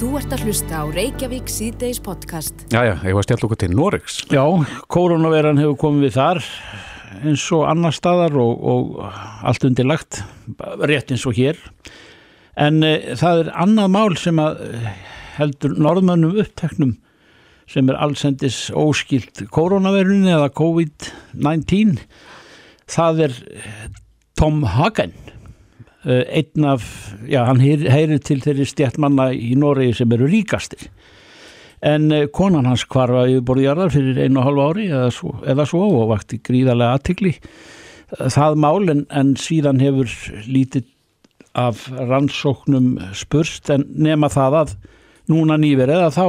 Þú 0.00 0.14
ert 0.16 0.30
að 0.32 0.46
hlusta 0.46 0.78
á 0.80 0.84
Reykjavík 0.88 1.50
síðdeis 1.52 1.98
podcast. 2.00 2.62
Jæja, 2.72 2.94
ég 3.04 3.12
var 3.12 3.26
stjálf 3.26 3.42
okkur 3.44 3.58
til 3.60 3.74
Noregs. 3.76 4.14
Já, 4.32 4.40
koronaveran 4.88 5.60
hefur 5.60 5.74
komið 5.82 6.06
við 6.06 6.14
þar 6.14 6.38
eins 7.20 7.42
og 7.52 7.66
annar 7.68 7.92
staðar 7.92 8.38
og, 8.40 8.62
og 8.64 8.94
allt 9.44 9.66
undirlagt, 9.68 10.22
rétt 10.88 11.12
eins 11.12 11.26
og 11.28 11.36
hér. 11.36 11.60
En 12.56 12.80
e, 12.80 12.94
það 13.20 13.42
er 13.42 13.50
annað 13.66 13.92
mál 13.98 14.16
sem 14.22 14.40
að 14.40 14.62
eh, 14.70 14.88
heldur 15.36 15.76
norðmönnum 15.76 16.40
uppteknum 16.46 16.96
sem 17.68 17.92
er 17.92 18.00
allsendis 18.00 18.62
óskilt 18.72 19.44
koronaverunni 19.52 20.32
eða 20.32 20.48
COVID-19. 20.62 22.00
Það 22.88 23.26
er 23.28 23.36
Tom 24.40 24.64
Hagen 24.64 25.12
einn 26.04 26.64
af, 26.64 26.84
já 27.28 27.42
hann 27.44 27.60
heyrir 27.60 28.22
til 28.24 28.40
þeirri 28.40 28.64
stjættmanna 28.68 29.30
í 29.36 29.52
Noregi 29.58 29.98
sem 30.00 30.12
eru 30.16 30.28
ríkastir. 30.30 30.86
En 31.84 32.08
konan 32.36 32.68
hans 32.68 32.84
kvarfa 32.88 33.26
yfirborðjarðar 33.28 33.92
fyrir 33.92 34.22
einu 34.24 34.40
og 34.40 34.48
halvu 34.48 34.64
ári 34.68 34.88
eða 34.88 35.12
svo, 35.16 35.34
eða 35.48 35.68
svo 35.68 35.86
og 36.02 36.10
vakti 36.12 36.40
gríðarlega 36.44 36.98
aðtikli 36.98 37.34
það 38.10 38.58
mál 38.60 38.90
en, 38.90 39.04
en 39.10 39.34
síðan 39.38 39.80
hefur 39.82 40.10
lítið 40.50 40.88
af 41.58 41.86
rannsóknum 41.90 42.98
spurst 43.16 43.70
en 43.74 43.86
nema 43.98 44.30
það 44.30 44.58
að 44.60 44.74
núna 45.30 45.58
nýverið 45.60 46.04
að 46.06 46.18
þá 46.18 46.26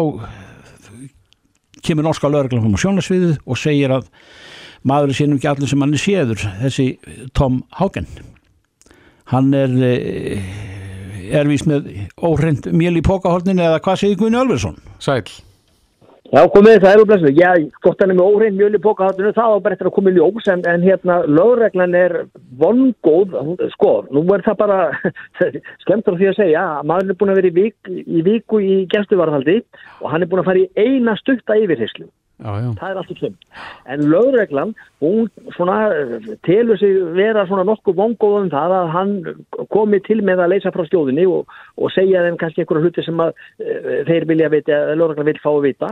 kemur 1.86 2.06
norska 2.06 2.30
lögreglum 2.30 2.78
á 2.78 2.82
sjónasviðið 2.82 3.38
og 3.46 3.60
segir 3.60 3.94
að 3.98 4.10
maður 4.86 5.14
er 5.14 5.18
sínum 5.18 5.38
ekki 5.38 5.50
allir 5.52 5.70
sem 5.70 5.82
hann 5.84 5.98
er 5.98 6.02
séður 6.02 6.46
þessi 6.62 6.88
Tom 7.38 7.62
Haugen 7.78 8.10
hann 9.32 9.54
er 9.56 9.78
eh, 9.88 10.42
er 11.32 11.48
vís 11.48 11.64
með 11.68 11.88
óhrind 12.20 12.68
mjöl 12.76 12.98
í 13.00 13.06
pókahorninu 13.06 13.64
eða 13.64 13.80
hvað 13.84 14.04
segir 14.04 14.20
Gunni 14.20 14.40
Alversson? 14.40 14.78
Sæl 15.00 15.24
Já, 16.32 16.46
komið 16.48 16.78
það 16.80 16.94
er 16.94 17.02
úr 17.02 17.08
blæslu. 17.10 17.30
Já, 17.36 17.50
gott 17.84 18.00
hann 18.00 18.14
er 18.14 18.16
með 18.16 18.30
óhrein 18.32 18.54
mjöl 18.56 18.78
í 18.78 18.80
pókaháttunum, 18.80 19.34
það 19.36 19.50
var 19.52 19.64
bara 19.66 19.76
eftir 19.76 19.90
að 19.90 19.94
koma 19.98 20.12
í 20.14 20.16
ljós, 20.16 20.46
en, 20.54 20.62
en 20.72 20.86
hérna, 20.86 21.18
lögreglan 21.28 21.98
er 22.00 22.14
vongóð, 22.62 23.36
sko, 23.74 23.90
nú 24.16 24.24
er 24.32 24.46
það 24.46 24.56
bara, 24.62 24.78
skemmtur 25.84 26.16
því 26.22 26.30
að 26.30 26.38
segja, 26.38 26.64
maður 26.88 27.12
er 27.12 27.20
búin 27.20 27.34
að 27.34 27.42
vera 27.42 27.52
í, 27.52 27.54
vik, 27.58 27.92
í 28.00 28.24
viku 28.30 28.62
í 28.64 28.78
gæstuvarðhaldi 28.94 29.58
og 30.00 30.08
hann 30.14 30.24
er 30.24 30.32
búin 30.32 30.46
að 30.46 30.50
fara 30.54 30.64
í 30.64 30.70
eina 30.80 31.18
stutta 31.20 31.60
yfirheyslu. 31.60 32.08
Já, 32.42 32.52
já. 32.58 32.70
Það 32.80 32.92
er 32.92 33.00
allt 33.00 33.12
í 33.14 33.18
klum. 33.20 33.36
En 33.94 34.06
lögreglan, 34.10 34.72
hún 35.04 35.28
svona 35.56 35.78
telur 36.48 36.80
sig 36.82 36.98
vera 37.14 37.46
svona 37.46 37.66
nokkuð 37.70 38.00
vongóð 38.00 38.38
um 38.40 38.52
það 38.54 38.78
að 38.80 38.94
hann 38.96 39.12
komi 39.74 40.02
til 40.08 40.22
með 40.26 40.42
að 40.46 40.56
leysa 40.56 40.74
frá 40.74 40.86
stjóðinni 40.88 41.28
og, 41.30 41.52
og 41.78 41.94
segja 41.94 42.24
þeim 42.26 42.40
kannski 42.42 42.64
einhverju 42.64 42.88
hluti 42.88 43.06
sem 43.06 43.22
að 43.22 43.36
e, 43.62 44.02
þeir 44.10 44.28
vilja 44.32 44.50
vita, 44.54 44.80
lögreglan 44.98 45.30
vil 45.30 45.44
fá 45.44 45.52
að 45.54 45.68
vita 45.70 45.92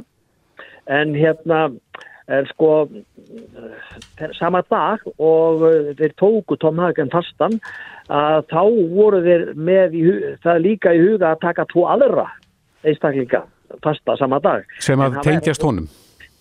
en 0.90 1.14
hérna 1.14 1.68
er 2.30 2.50
sko 2.52 2.72
sama 4.38 4.62
dag 4.70 5.06
og 5.18 5.64
þeir 5.98 6.14
tóku 6.20 6.58
Tom 6.62 6.82
Hagen 6.82 7.10
fastan 7.14 7.58
að 8.10 8.44
þá 8.52 8.62
voru 8.94 9.22
þeir 9.26 9.48
með 9.58 9.98
í, 9.98 10.04
það 10.44 10.62
líka 10.66 10.94
í 10.94 11.02
huga 11.02 11.34
að 11.34 11.42
taka 11.46 11.66
tvo 11.70 11.88
aðra 11.90 12.28
einstaklinga 12.86 13.44
fasta 13.86 14.18
sama 14.18 14.42
dag 14.44 14.66
sem 14.82 15.02
að 15.02 15.22
tengjast 15.26 15.66
honum 15.66 15.90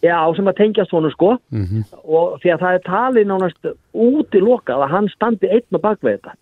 Já, 0.02 0.18
sem 0.36 0.46
að 0.46 0.58
tengjast 0.60 0.92
honum 0.94 1.10
sko. 1.10 1.36
Mm 1.50 1.64
-hmm. 1.64 1.82
og 2.04 2.40
því 2.40 2.52
að 2.54 2.60
það 2.62 2.74
er 2.74 2.82
talið 2.86 3.26
nánast 3.26 3.62
úti 3.92 4.40
lokað 4.40 4.82
að 4.84 4.92
hann 4.94 5.08
standi 5.08 5.48
einn 5.50 5.74
og 5.74 5.80
bakveð 5.80 6.18
þetta. 6.18 6.32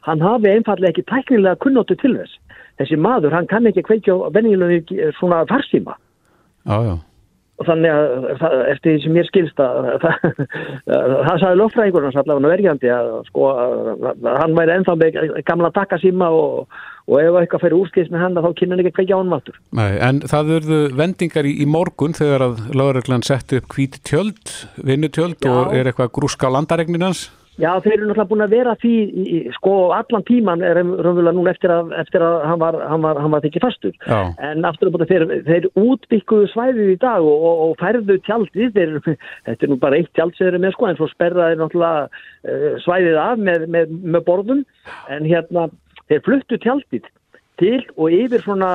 Hann 0.00 0.20
hafi 0.20 0.48
einfallega 0.48 0.90
ekki 0.90 1.08
tæknilega 1.08 1.56
kunnóttu 1.56 1.96
til 1.96 2.16
þess. 2.16 2.38
Þessi 2.78 2.96
maður, 2.96 3.32
hann 3.32 3.46
kann 3.46 3.66
ekki 3.66 3.82
kveikja 3.82 4.12
á 4.16 4.28
vennilega 4.32 5.12
svona 5.18 5.44
farsíma. 5.46 5.94
Já, 6.66 6.76
já 6.84 6.96
og 7.54 7.68
þannig 7.68 7.92
að 7.92 8.24
það, 8.40 8.54
eftir 8.72 8.94
því 8.94 9.02
sem 9.04 9.14
mér 9.14 9.28
skilst 9.28 9.60
að 9.62 9.90
það, 10.02 10.24
það 10.88 11.36
sagði 11.42 11.58
löffræðingur 11.60 12.06
hans 12.08 12.18
allavega 12.18 12.50
verjandi 12.54 12.90
að 12.90 13.12
sko 13.28 13.46
að 13.52 14.26
hann 14.40 14.56
væri 14.58 14.74
ennþá 14.74 14.96
með 14.98 15.20
gamla 15.46 15.70
takkasíma 15.76 16.30
og, 16.34 16.80
og 17.06 17.16
ef 17.20 17.38
eitthvað 17.40 17.64
fyrir 17.66 17.78
úrskils 17.78 18.10
með 18.10 18.24
hann 18.24 18.40
þá 18.40 18.50
kynna 18.58 18.78
hann 18.78 18.84
ekki 18.84 18.96
hvað. 18.98 19.60
Nei, 19.78 19.92
en 20.08 20.20
það 20.26 20.52
verðu 20.56 20.80
vendingar 20.98 21.46
í, 21.46 21.54
í 21.62 21.68
morgun 21.70 22.18
þegar 22.18 22.48
að 22.48 22.66
lögreglan 22.74 23.26
setti 23.26 23.62
upp 23.62 23.70
hvíti 23.76 24.02
tjöld, 24.02 24.58
vinnutjöld 24.82 25.46
og 25.50 25.78
er 25.78 25.92
eitthvað 25.92 26.14
grúska 26.18 26.50
á 26.50 26.54
landaregninans? 26.58 27.28
Já, 27.54 27.70
þeir 27.84 27.92
eru 27.94 28.08
náttúrulega 28.08 28.30
búin 28.30 28.42
að 28.42 28.54
vera 28.56 28.72
því, 28.82 28.92
í, 29.22 29.36
sko, 29.54 29.74
allan 29.94 30.24
tíman 30.26 30.64
er 30.66 30.80
raunverulega 30.80 31.34
núna 31.36 31.52
eftir 31.54 31.70
að, 31.70 31.92
eftir 32.00 32.24
að 32.26 32.36
hann 32.48 32.60
var, 32.62 32.78
hann 32.90 33.04
var, 33.04 33.20
hann 33.22 33.34
var 33.34 33.46
ekki 33.46 33.62
fastur. 33.62 33.94
Já. 34.08 34.18
En 34.48 34.66
aftur 34.66 34.90
að 34.90 34.96
búin 34.96 35.10
þeir, 35.12 35.26
þeir 35.46 35.68
útbygguðu 35.78 36.50
svæðið 36.50 36.92
í 36.96 36.98
dag 37.04 37.22
og, 37.22 37.46
og, 37.46 37.62
og 37.68 37.76
færðu 37.82 38.18
tjaldið, 38.26 38.74
þeir, 38.74 38.94
þetta 39.46 39.68
er 39.68 39.72
nú 39.72 39.78
bara 39.86 40.00
eitt 40.00 40.10
tjald 40.18 40.34
sem 40.34 40.48
þeir 40.48 40.52
eru 40.52 40.62
með 40.66 40.76
sko, 40.76 40.90
en 40.90 41.00
svo 41.00 41.10
sperraði 41.12 41.60
náttúrulega 41.62 42.04
uh, 42.10 42.68
svæðið 42.86 43.22
af 43.22 43.48
með, 43.50 43.66
með, 43.76 43.98
með 44.02 44.28
borðum, 44.28 44.64
en 45.14 45.28
hérna, 45.30 45.68
þeir 46.10 46.24
fluttu 46.26 46.62
tjaldið 46.66 47.10
til 47.62 47.84
og 47.94 48.08
yfir 48.10 48.42
svona, 48.42 48.72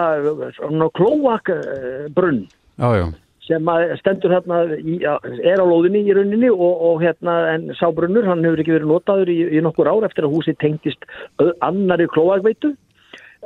svona 0.55 0.87
klóakbrunn. 0.95 2.45
Já, 2.79 2.93
já 2.95 3.09
sem 3.49 3.71
stendur 3.99 4.35
hérna 4.35 4.61
í, 4.77 4.99
er 5.01 5.61
á 5.61 5.65
lóðinni 5.65 6.03
í 6.05 6.15
rauninni 6.15 6.51
og, 6.53 6.83
og 6.89 7.01
hérna 7.03 7.39
en 7.55 7.71
sábrunnur, 7.79 8.27
hann 8.29 8.45
hefur 8.45 8.61
ekki 8.63 8.77
verið 8.77 8.91
notaður 8.93 9.33
í, 9.33 9.39
í 9.57 9.63
nokkur 9.65 9.89
ár 9.89 10.07
eftir 10.07 10.27
að 10.27 10.35
húsi 10.37 10.55
tengtist 10.61 11.09
annari 11.65 12.07
klóagveitu 12.13 12.75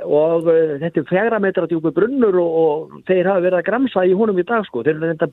og 0.04 0.50
uh, 0.50 0.76
þetta 0.82 1.00
er 1.00 1.08
fjagra 1.10 1.40
metra 1.42 1.70
djúpi 1.70 1.94
brunnur 1.94 2.36
og, 2.42 2.60
og 2.64 3.00
þeir 3.10 3.30
hafa 3.30 3.46
verið 3.46 3.60
að 3.60 3.68
gramsa 3.70 4.06
í 4.10 4.16
honum 4.18 4.42
í 4.42 4.46
dag 4.50 4.66
sko, 4.68 4.84
þeir 4.86 4.96
eru 4.98 5.12
þetta 5.14 5.30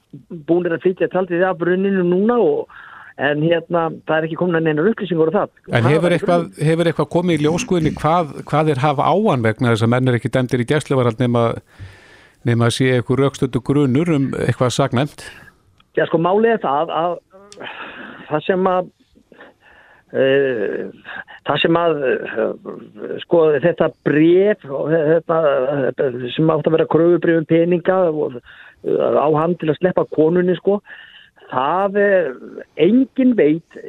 búinir 0.49 0.77
að 0.77 0.87
flytja 0.87 1.11
taldið 1.15 1.45
af 1.49 1.61
brunninu 1.61 2.05
núna 2.07 2.37
og 2.45 2.81
en 3.21 3.43
hérna 3.45 3.87
það 4.09 4.17
er 4.17 4.27
ekki 4.29 4.39
komin 4.41 4.59
að 4.61 4.69
neina 4.69 4.85
upplýsingur 4.89 5.31
og 5.31 5.37
það. 5.37 5.57
En 5.77 5.89
hefur 5.89 6.15
eitthvað, 6.17 6.45
hefur 6.71 6.91
eitthvað 6.91 7.09
komið 7.15 7.37
í 7.37 7.47
ljóskuðinni 7.47 7.95
hvað, 7.99 8.35
hvað 8.49 8.73
er 8.73 8.83
hafa 8.85 9.09
áan 9.13 9.45
vegna 9.45 9.75
þess 9.75 9.87
að 9.87 9.93
menn 9.95 10.13
er 10.13 10.21
ekki 10.21 10.33
dæmdir 10.37 10.65
í 10.65 10.69
gæslevarald 10.71 11.21
nema 11.21 11.43
nefn 12.49 12.65
að 12.65 12.77
sé 12.77 12.89
eitthvað 12.95 13.25
raukstötu 13.25 13.63
grunur 13.65 14.15
um 14.15 14.31
eitthvað 14.39 14.73
sagnæmt? 14.77 15.27
Já 15.99 16.07
sko 16.09 16.21
málið 16.23 16.57
er 16.57 16.63
það 16.65 16.93
að 16.95 17.19
það 18.31 18.45
sem 18.47 18.69
að 18.71 18.89
uh, 20.15 21.13
það 21.49 21.61
sem 21.65 21.79
að 21.81 22.01
uh, 22.07 22.55
sko 23.25 23.43
þetta 23.67 23.91
bref 24.07 24.65
þetta, 24.65 25.41
sem 26.37 26.53
átt 26.55 26.71
að 26.71 26.77
vera 26.79 26.91
kröfubrifum 26.95 27.49
peninga 27.51 27.99
og, 28.11 28.39
uh, 28.39 29.19
á 29.19 29.29
hann 29.41 29.59
til 29.61 29.73
að 29.73 29.81
sleppa 29.81 30.07
konunni 30.15 30.57
sko 30.61 30.79
það 31.51 31.99
er 32.05 32.31
engin 32.79 33.35
veit 33.39 33.83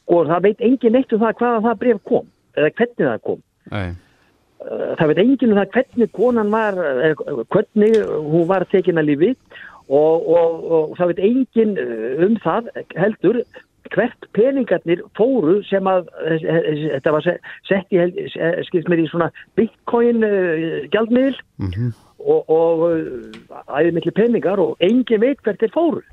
sko 0.00 0.24
það 0.28 0.50
veit 0.50 0.66
engin 0.66 0.98
eitt 0.98 1.14
um 1.14 1.22
það 1.22 1.40
hvaða 1.40 1.64
það 1.68 1.80
bref 1.84 2.04
kom 2.10 2.28
eða 2.58 2.74
hvernig 2.74 3.06
það 3.06 3.24
kom 3.30 3.42
Nei 3.70 3.88
það 4.98 5.10
veit 5.12 5.22
enginn 5.22 5.54
um 5.54 5.60
það 5.60 5.72
hvernig 5.76 6.12
konan 6.16 6.52
var, 6.52 6.78
hvernig 7.54 7.96
hún 8.02 8.48
var 8.50 8.66
tekin 8.72 9.00
að 9.00 9.10
lífi 9.12 9.30
og, 9.88 10.28
og, 10.28 10.66
og 10.68 10.98
það 10.98 11.12
veit 11.12 11.24
enginn 11.30 11.74
um 12.26 12.36
það 12.42 12.70
heldur 12.98 13.42
hvert 13.94 14.26
peningarnir 14.36 15.00
fóru 15.16 15.62
sem 15.64 15.86
að 15.88 16.10
þetta 16.28 17.14
var 17.14 17.24
sett 17.24 17.94
í, 17.94 18.02
skilst 18.68 18.90
mér 18.90 19.04
í 19.04 19.08
svona 19.08 19.30
bitcoin 19.56 20.26
gjaldmiðl 20.92 21.38
mm 21.62 21.70
-hmm. 21.72 21.94
og, 22.18 22.50
og 22.52 22.84
æðið 23.78 23.94
miklu 23.96 24.14
peningar 24.18 24.60
og 24.60 24.76
enginn 24.84 25.24
veit 25.24 25.40
hvert 25.42 25.62
þeir 25.62 25.76
fóru 25.76 26.04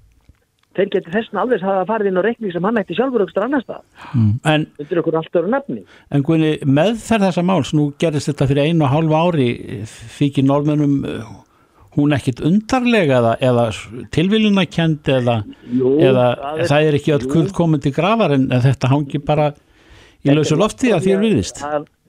þeir 0.75 0.91
getur 0.97 1.15
þessna 1.15 1.43
alveg 1.43 1.63
að 1.63 1.71
hafa 1.71 1.87
farið 1.93 2.11
inn 2.11 2.19
á 2.19 2.23
reikning 2.25 2.53
sem 2.53 2.67
hann 2.67 2.81
ætti 2.81 2.97
sjálfur 2.97 3.25
aukstur 3.25 3.45
annar 3.45 3.63
stað 3.63 3.81
mm. 4.11 4.67
er 4.85 5.01
okkur 5.01 5.17
allt 5.21 5.39
öru 5.39 5.51
nafni. 5.51 5.81
En 6.11 6.25
Guðni, 6.25 6.51
með 6.67 6.99
þessa 7.05 7.45
máls, 7.45 7.73
nú 7.77 7.89
gerist 8.01 8.31
þetta 8.31 8.49
fyrir 8.51 8.69
einu 8.69 8.87
og 8.87 8.93
hálfu 8.93 9.17
ári 9.19 9.49
þykir 10.17 10.47
norðmennum 10.49 10.95
hún 11.95 12.15
ekkit 12.15 12.41
undarlega 12.43 13.19
eða, 13.21 13.35
eða 13.49 13.65
tilviljunarkend 14.15 15.11
eða, 15.15 15.37
eða 15.79 16.25
er, 16.51 16.65
það 16.67 16.87
er 16.89 16.97
ekki 16.99 17.13
öll 17.15 17.27
kurð 17.31 17.53
komið 17.55 17.85
til 17.85 17.93
grafar 17.95 18.35
en 18.35 18.49
þetta 18.51 18.91
hangi 18.91 19.21
bara 19.23 19.51
í 20.25 20.35
lausu 20.35 20.57
lofti 20.59 20.91
að 20.91 21.05
því 21.05 21.15
að 21.15 21.23
viðist 21.23 21.61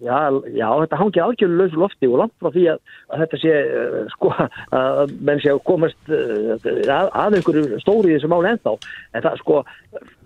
Já, 0.04 0.28
já, 0.52 0.66
þetta 0.82 0.96
hangið 1.00 1.22
algjörlega 1.25 1.62
lausu 1.62 1.78
lofti 1.81 2.08
og 2.10 2.19
langt 2.20 2.34
frá 2.37 2.50
því 2.52 2.64
að, 2.69 2.81
að 3.08 3.20
þetta 3.22 3.38
sé 3.40 3.52
uh, 3.64 4.00
sko 4.12 4.32
að 4.76 5.12
menn 5.25 5.38
sé 5.40 5.52
að 5.54 5.60
komast 5.64 6.10
uh, 6.12 6.50
að, 6.60 7.06
að 7.08 7.37
einhverju 7.38 7.78
stóri 7.81 8.10
í 8.12 8.16
þessu 8.19 8.28
máli 8.28 8.50
ennþá. 8.50 8.75
En 9.16 9.25
það 9.25 9.38
sko 9.40 9.62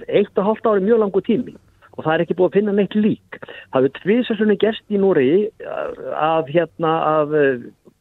eitt 0.08 0.40
og 0.43 0.49
hálft 0.49 0.67
ári 0.67 0.82
mjög 0.82 1.02
langu 1.05 1.22
tími 1.22 1.55
og 1.94 2.02
það 2.02 2.12
er 2.14 2.25
ekki 2.25 2.37
búið 2.38 2.49
að 2.49 2.56
finna 2.58 2.75
neitt 2.75 2.96
lík. 2.99 3.38
Það 3.70 3.76
hefur 3.78 3.94
tviðsessunni 4.00 4.56
gerst 4.58 4.90
í 4.90 4.99
Núri 4.99 5.28
að 6.19 6.50
hérna 6.56 6.94
að 7.12 7.37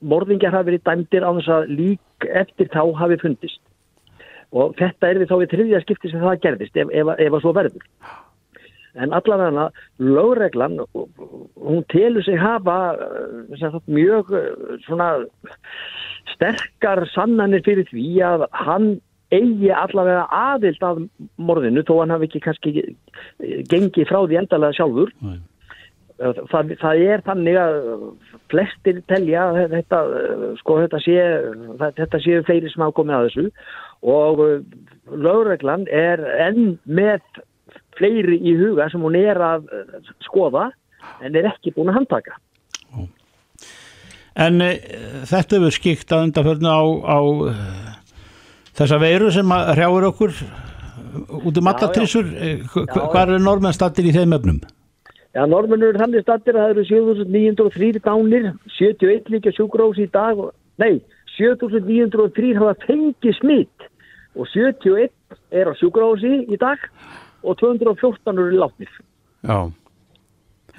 morðingjar 0.10 0.56
hafi 0.56 0.72
verið 0.72 0.86
dæmdir 0.88 1.27
á 1.27 1.31
þess 1.38 1.51
að 1.54 1.74
lík 1.75 2.30
eftir 2.42 2.72
þá 2.74 2.81
hafi 2.98 3.19
fundist. 3.22 3.62
Og 4.56 4.74
þetta 4.80 5.12
er 5.12 5.22
við 5.22 5.30
þá 5.30 5.38
í 5.38 5.51
þriðja 5.54 5.83
skipti 5.83 6.10
sem 6.10 6.25
það 6.25 6.42
gerðist 6.48 6.81
ef, 6.81 6.89
ef, 6.89 7.13
ef 7.13 7.38
að 7.38 7.45
svo 7.45 7.54
verður 7.54 7.86
en 8.95 9.13
allavega 9.13 9.69
lögreglan 10.00 10.80
hún 10.94 11.83
telur 11.89 12.24
sig 12.24 12.39
hafa 12.39 12.95
eh, 12.95 13.59
sagt, 13.59 13.88
mjög 13.88 14.33
eh, 14.33 14.80
svona 14.86 15.12
sterkar 16.33 17.06
sannanir 17.13 17.63
fyrir 17.65 17.88
því 17.91 18.09
að 18.25 18.47
hann 18.51 18.89
eigi 19.33 19.69
allavega 19.69 20.25
aðild 20.33 20.83
af 20.86 21.03
morðinu 21.38 21.86
þó 21.86 22.00
hann 22.01 22.15
hafi 22.15 22.30
ekki 22.30 22.41
kannski 22.47 22.74
gengið 23.69 24.09
frá 24.09 24.24
því 24.24 24.39
endalega 24.41 24.77
sjálfur. 24.80 25.13
Það, 26.19 26.71
það 26.81 27.01
er 27.07 27.21
þannig 27.24 27.57
að 27.62 27.75
flestir 28.51 28.97
telja 29.07 29.45
þetta, 29.71 30.00
sko, 30.59 30.80
þetta 30.81 31.00
sé 31.06 31.19
þetta 31.80 32.19
séu 32.25 32.41
fleiri 32.44 32.71
sem 32.74 32.83
hafa 32.83 32.97
komið 32.97 33.15
að 33.15 33.27
þessu 33.30 33.45
og 34.09 34.41
lögreglan 35.24 35.86
er 35.88 36.19
enn 36.50 36.75
með 36.83 37.24
fleiri 38.00 38.40
í 38.40 38.56
huga 38.60 38.90
sem 38.92 39.04
hún 39.04 39.18
er 39.19 39.40
að 39.44 39.68
eh, 39.75 40.13
skoða 40.25 40.69
en 41.24 41.36
er 41.36 41.51
ekki 41.51 41.74
búin 41.75 41.92
að 41.92 42.01
handtaka. 42.01 42.40
En 44.40 44.62
e, 44.63 44.72
þetta 45.28 45.57
hefur 45.57 45.75
skikt 45.75 46.13
að 46.16 46.30
undanförnu 46.30 46.72
á, 46.72 46.81
á 47.04 47.19
e, 47.51 47.54
þessa 48.80 49.00
veiru 49.01 49.31
sem 49.36 49.51
hrjáur 49.51 50.10
okkur 50.13 50.36
út 51.42 51.60
um 51.60 51.72
allatrissur. 51.72 52.28
Hvað 52.72 53.24
eru 53.24 53.40
normenn 53.44 53.75
stattir 53.75 54.07
í 54.07 54.16
þeim 54.16 54.38
öfnum? 54.38 54.62
Já, 55.36 55.44
normenn 55.46 55.84
eru 55.86 56.00
þannig 56.00 56.25
stattir 56.25 56.57
að 56.57 56.63
það 56.63 56.74
eru 56.75 56.86
7903 56.90 58.04
dánir, 58.06 58.51
71 58.78 59.34
líka 59.34 59.54
sjúkrós 59.54 60.00
í 60.01 60.07
dag, 60.13 60.40
nei, 60.81 61.01
7903 61.36 62.56
hafa 62.57 62.75
fengið 62.88 63.38
smitt 63.38 63.90
og 64.40 64.48
71 64.54 65.12
er 65.56 65.69
á 65.69 65.74
sjúkrósi 65.78 66.46
í 66.50 66.57
dag 66.60 66.81
og 67.44 67.59
214 67.59 68.33
eru 68.36 68.59
látnir. 68.59 68.91
Já. 69.44 69.71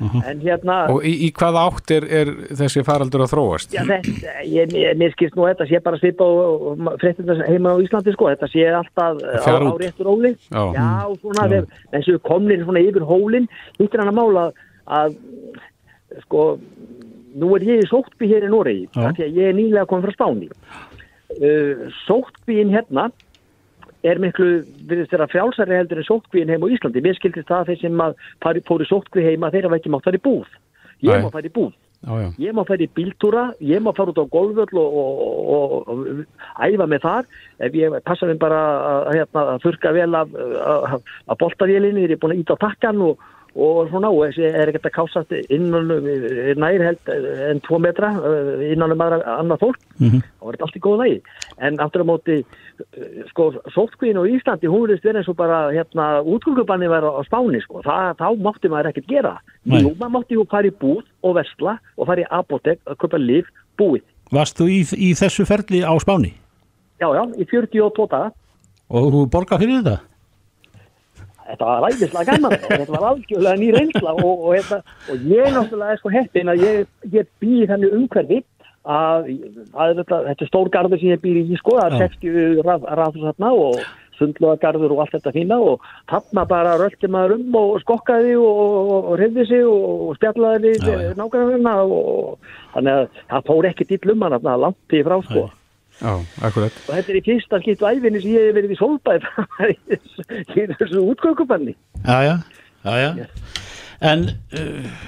Uh 0.01 0.15
-huh. 0.15 0.31
En 0.31 0.41
hérna... 0.41 0.87
Og 0.89 1.05
í, 1.05 1.13
í 1.27 1.33
hvað 1.37 1.57
átt 1.61 1.91
er, 1.91 2.05
er 2.09 2.29
þessi 2.57 2.81
faraldur 2.85 3.21
að 3.21 3.33
þróast? 3.35 3.75
Já, 3.75 3.83
þetta, 3.85 4.33
ég, 4.49 4.73
ég, 4.73 4.97
mér 4.97 5.13
skilst 5.13 5.37
nú 5.37 5.45
þetta 5.45 5.67
sé 5.69 5.81
bara 5.85 5.99
svipa 6.01 6.25
og 6.25 6.79
fréttina 7.03 7.37
heima 7.45 7.75
á 7.77 7.83
Íslandi 7.85 8.13
sko, 8.13 8.31
þetta 8.33 8.49
sé 8.49 8.65
alltaf 8.65 9.21
á, 9.21 9.61
á 9.61 9.77
réttur 9.77 10.09
óli. 10.09 10.33
Já. 10.49 10.63
Já, 10.73 10.89
svona 11.21 11.49
þegar 11.49 11.67
þessu 11.93 12.19
komnir 12.19 12.65
svona 12.65 12.81
yfir 12.81 13.05
hólinn, 13.05 13.49
hittir 13.79 14.01
hann 14.01 14.09
að 14.09 14.21
mála 14.21 14.53
að, 14.89 15.17
sko, 16.25 16.59
nú 17.37 17.57
er 17.57 17.63
ég 17.69 17.85
í 17.85 17.91
sóttby 17.93 18.31
hér 18.33 18.49
í 18.49 18.53
Noregi, 18.53 18.89
því 18.97 19.27
að 19.27 19.37
ég 19.37 19.53
er 19.53 19.59
nýlega 19.59 19.89
komið 19.91 20.09
frá 20.09 20.17
Spáni. 20.17 20.49
Uh, 21.31 21.93
sóttbyin 22.07 22.73
hérna 22.73 23.11
er 24.07 24.21
miklu, 24.23 24.49
við 24.89 25.05
þess 25.05 25.19
að 25.19 25.33
frjálsari 25.35 25.77
heldur 25.77 26.01
en 26.01 26.09
sótkvíin 26.09 26.51
heim 26.53 26.65
á 26.65 26.73
Íslandi. 26.73 27.05
Mér 27.05 27.19
skildist 27.19 27.51
það 27.51 27.71
þeir 27.71 27.81
sem 27.83 28.03
að 28.07 28.19
fari, 28.45 28.65
fóri 28.69 28.89
sótkví 28.89 29.27
heima 29.27 29.53
þeir 29.53 29.69
hafa 29.69 29.81
ekki 29.81 29.93
mátt 29.93 30.11
í 30.15 30.25
búð. 30.25 30.59
Ég 31.05 31.25
má 31.25 31.41
í 31.41 31.53
búð. 31.53 31.73
Já, 32.01 32.15
já. 32.17 32.29
Ég 32.41 32.55
má 32.57 32.63
í 32.65 32.89
bíltúra, 32.97 33.43
ég 33.61 33.83
má 33.85 33.93
fara 33.93 34.09
út 34.09 34.21
á 34.21 34.33
golvöll 34.33 34.79
og, 34.81 34.95
og, 35.01 35.11
og, 35.53 35.89
og 35.93 35.99
æfa 36.65 36.87
með 36.89 37.03
þar. 37.05 37.27
Ef 37.61 37.77
ég 37.77 37.97
passa 38.09 38.29
mér 38.29 38.41
bara 38.41 38.61
að, 38.89 39.11
hérna, 39.19 39.43
að 39.53 39.67
þurka 39.67 39.93
vel 39.93 40.15
af, 40.17 40.33
boltavélinni, 41.43 42.07
ég 42.07 42.17
er 42.17 42.23
búin 42.23 42.39
að 42.39 42.41
íta 42.41 42.57
á 42.57 42.63
takkan 42.65 43.05
og 43.05 43.21
og 43.55 43.89
svona 43.91 44.11
og 44.13 44.29
þessi 44.29 44.47
er 44.47 44.71
ekkert 44.71 44.89
að 44.91 44.95
kásast 44.95 45.33
innan 45.51 45.89
nær 46.61 46.85
held 46.87 47.11
en 47.51 47.61
tvo 47.65 47.81
metra 47.83 48.13
eh, 48.15 48.71
innan 48.75 48.95
um 48.95 49.03
aðra 49.03 49.21
annað 49.39 49.63
fólk. 49.65 49.81
Mm 49.99 50.09
-hmm. 50.09 50.23
þá 50.23 50.45
var 50.45 50.55
þetta 50.55 50.67
allt 50.67 50.77
í 50.77 50.85
góða 50.87 51.03
lægi 51.03 51.21
en 51.59 51.81
aftur 51.81 52.05
á 52.07 52.11
móti 52.11 52.37
eh, 52.41 53.25
sko 53.31 53.51
sótkvíðin 53.75 54.21
og 54.21 54.29
Íslandi 54.31 54.71
hún 54.71 54.87
verðist 54.87 55.05
verið 55.05 55.21
eins 55.21 55.29
og 55.29 55.37
bara 55.37 55.59
hérna 55.73 56.23
útgöngubanni 56.23 56.89
var 56.89 57.03
á 57.03 57.23
spáni 57.27 57.61
sko. 57.63 57.83
Það, 57.83 58.17
þá 58.23 58.29
mátti 58.39 58.69
maður 58.69 58.91
ekkert 58.91 59.09
gera. 59.09 59.35
Nú 59.65 59.95
maður 59.99 60.15
mátti 60.15 60.35
jú 60.35 60.47
fara 60.51 60.67
í 60.67 60.71
búð 60.71 61.05
og 61.23 61.35
versla 61.35 61.79
og 61.97 62.07
fara 62.07 62.23
í 62.23 62.31
apotek 62.31 62.79
að 62.87 62.97
köpa 62.97 63.19
liv 63.19 63.47
búið. 63.79 64.03
Varst 64.31 64.59
þú 64.59 64.69
í, 64.71 64.81
í 64.97 65.11
þessu 65.15 65.45
ferli 65.45 65.83
á 65.83 65.93
spáni? 65.99 66.35
Já 67.01 67.09
já, 67.17 67.25
í 67.35 67.45
42 67.49 68.07
daga. 68.07 68.31
Og 68.91 69.13
þú 69.13 69.27
borgað 69.31 69.63
fyrir 69.63 69.83
þetta? 69.83 70.10
Þetta 71.51 71.69
var 71.69 71.85
ræðislega 71.87 72.27
gaman. 72.31 72.57
Þetta 72.71 72.95
var 72.95 73.07
algjörlega 73.11 73.61
ný 73.61 73.69
reynsla 73.77 74.15
og, 74.17 74.47
og, 74.51 74.73
og, 74.77 74.97
og 75.11 75.29
ég 75.31 75.53
náttúrulega 75.55 75.95
er 75.97 76.01
sko 76.01 76.15
heppin 76.15 76.53
að 76.53 76.65
ég, 76.67 76.91
ég 77.15 77.31
býð 77.43 77.69
þannig 77.75 77.97
umhverfi 77.99 78.43
að, 78.81 79.33
að 79.77 79.97
þetta, 80.01 80.21
þetta 80.29 80.45
er 80.47 80.51
stórgarður 80.51 81.01
sem 81.01 81.13
ég 81.13 81.25
býð 81.25 81.41
í 81.43 81.59
sko, 81.61 81.77
það 81.81 81.97
er 81.97 82.05
60 82.07 82.63
rafður 82.65 83.27
þarna 83.29 83.51
og 83.67 83.83
sundluagarður 84.21 84.95
og 84.95 85.03
allt 85.05 85.15
þetta 85.17 85.33
fína 85.35 85.59
og 85.65 85.87
þarna 86.11 86.45
bara 86.49 86.75
röldi 86.81 87.09
maður 87.13 87.39
um 87.39 87.57
og 87.61 87.79
skokkaði 87.85 88.35
og 88.41 89.15
reyði 89.21 89.47
sig 89.49 89.65
og 89.69 90.13
spjallaði 90.19 90.75
nákvæmlega 91.17 91.87
og 91.87 92.53
þannig 92.75 92.99
að 92.99 93.23
það 93.33 93.49
fór 93.49 93.71
ekki 93.71 93.89
dill 93.95 94.15
um 94.15 94.27
hann 94.27 94.53
langt 94.67 94.97
í 94.97 95.03
frá 95.07 95.17
sko 95.29 95.49
Já, 96.01 96.13
akkurat. 96.47 96.77
Og 96.89 96.95
þetta 96.97 97.13
er 97.13 97.19
í 97.19 97.25
fyrsta 97.27 97.61
skipt 97.61 97.83
á 97.85 97.93
æfinni 97.93 98.23
sem 98.23 98.33
ég 98.33 98.47
hef 98.49 98.57
verið 98.57 98.73
í 98.73 98.79
solbæð 98.79 99.27
í 99.71 100.69
þessu 100.81 101.03
útgöngubanni. 101.05 101.75
Já, 102.07 102.19
já, 102.25 102.35
já, 102.87 102.95
já. 103.03 103.11
Yes. 103.21 103.67
En 104.11 104.25
uh, 104.57 105.03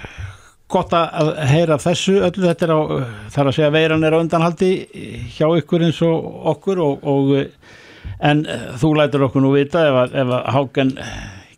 gott 0.72 0.92
að 0.96 1.32
heyra 1.48 1.78
þessu 1.80 2.18
öllu 2.28 2.44
þetta 2.44 2.68
er 2.68 2.74
á, 2.76 2.80
þar 3.32 3.50
að 3.50 3.56
segja 3.56 3.72
veiran 3.72 4.04
er 4.04 4.16
á 4.16 4.20
undanhaldi 4.20 4.72
hjá 5.32 5.46
ykkur 5.62 5.86
eins 5.88 6.02
og 6.04 6.28
okkur 6.52 6.82
og, 6.84 7.08
og 7.08 8.20
en 8.20 8.44
uh, 8.44 8.68
þú 8.80 8.92
lætur 9.00 9.26
okkur 9.28 9.44
nú 9.46 9.54
vita 9.56 9.86
ef 9.88 10.02
að, 10.04 10.18
ef 10.22 10.36
að 10.36 10.52
hákan 10.58 10.92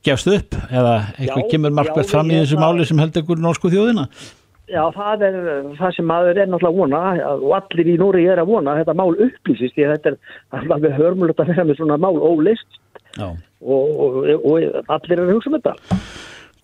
gefst 0.04 0.30
upp 0.30 0.56
eða 0.68 0.94
eitthvað 1.16 1.42
já, 1.42 1.50
kemur 1.50 1.74
markvært 1.74 2.10
fram 2.12 2.30
í 2.30 2.38
þessu 2.42 2.58
máli 2.60 2.86
sem 2.86 2.98
held 3.00 3.18
ykkur 3.18 3.42
norsku 3.42 3.70
þjóðina. 3.72 4.06
Já, 4.06 4.43
það 4.68 5.26
er 5.26 5.34
það 5.78 5.96
sem 5.96 6.06
maður 6.08 6.40
er 6.40 6.48
náttúrulega 6.48 6.78
vona 6.78 7.32
og 7.34 7.50
allir 7.58 7.90
í 7.92 7.98
Núri 8.00 8.24
er 8.30 8.40
að 8.40 8.52
vona 8.52 8.72
að 8.72 8.82
þetta 8.82 8.96
mál 9.00 9.12
upplýsist 9.12 9.76
því 9.76 9.84
að 9.86 9.94
þetta 9.94 10.12
er 10.14 10.70
alveg 10.72 10.96
hörmulegt 10.98 11.42
að 11.42 11.52
vera 11.52 11.66
með 11.68 11.80
svona 11.80 12.00
mál 12.00 12.16
ólist 12.16 12.80
og, 13.20 13.36
og, 13.60 14.20
og 14.40 14.94
allir 14.96 15.18
er 15.18 15.24
að 15.26 15.34
hugsa 15.36 15.50
um 15.50 15.58
þetta. 15.58 15.74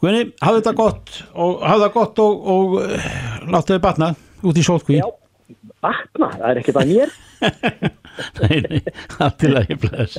Guðni, 0.00 0.26
hafðu 0.40 0.60
þetta 0.62 0.76
gott 0.78 1.16
og 1.36 1.64
hafðu 1.68 1.84
það 1.84 1.96
gott 1.98 2.20
og, 2.24 2.46
og 2.54 2.76
eh, 2.86 3.08
láttu 3.52 3.74
þið 3.74 3.82
batna 3.84 4.14
út 4.48 4.56
í 4.56 4.64
sótkví. 4.64 5.00
Já, 5.02 5.08
batna, 5.84 6.30
það 6.38 6.46
er 6.50 6.60
ekkert 6.62 6.80
að 6.80 6.94
mér. 6.94 7.18
nei, 8.40 8.56
nei. 8.64 8.80
Ok, 9.20 9.44
já, 9.44 9.60
ég 9.68 9.76
blæðis. 9.84 10.16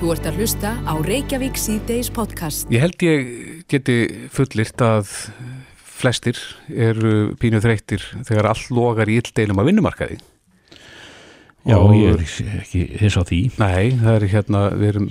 Þú 0.00 0.10
ert 0.12 0.26
að 0.28 0.40
hlusta 0.40 0.72
á 0.88 0.94
Reykjavík 1.04 1.60
C-Days 1.60 2.10
podcast. 2.16 2.72
Ég 2.72 2.84
held 2.84 3.04
ég 3.04 3.28
geti 3.74 3.98
fullirt 4.32 4.84
að 4.84 5.10
flestir 5.94 6.38
eru 6.68 7.34
pínu 7.40 7.60
þreyttir 7.64 8.02
þegar 8.26 8.50
all 8.52 8.62
logar 8.74 9.10
í 9.10 9.18
illdeilum 9.20 9.60
að 9.62 9.70
vinnumarkaði. 9.70 10.20
Já, 11.64 11.78
og 11.78 11.94
ég 11.96 12.12
er 12.12 12.24
ekki 12.60 12.82
þess 13.00 13.16
á 13.16 13.22
því. 13.24 13.40
Nei, 13.62 13.94
það 14.02 14.16
er 14.18 14.26
hérna, 14.34 14.62
við 14.76 14.90
erum 14.90 15.08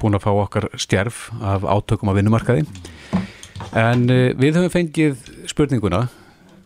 búin 0.00 0.18
að 0.18 0.24
fá 0.26 0.30
okkar 0.34 0.66
stjerf 0.76 1.28
af 1.40 1.64
átökum 1.64 2.10
að 2.12 2.20
vinnumarkaði. 2.20 2.66
En 3.78 4.04
uh, 4.12 4.24
við 4.36 4.58
höfum 4.58 4.74
fengið 4.74 5.22
spurninguna 5.48 6.06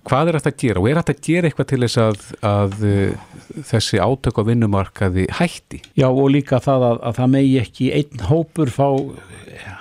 hvað 0.08 0.30
er 0.30 0.38
þetta 0.38 0.52
að 0.52 0.62
gera 0.62 0.82
og 0.82 0.88
er 0.90 1.00
þetta 1.00 1.14
að 1.14 1.28
gera 1.28 1.48
eitthvað 1.48 1.68
til 1.72 1.80
þess 1.84 2.00
að, 2.02 2.24
að 2.48 2.74
uh, 2.88 3.28
þessi 3.70 4.00
átök 4.02 4.40
á 4.40 4.42
vinnumarkaði 4.48 5.28
hætti? 5.38 5.82
Já 5.98 6.08
og 6.08 6.32
líka 6.34 6.60
það 6.62 6.88
að, 6.88 6.98
að 7.08 7.20
það 7.20 7.32
megi 7.36 7.54
ekki 7.62 7.92
einn 7.98 8.26
hópur 8.30 8.72
fá 8.74 8.88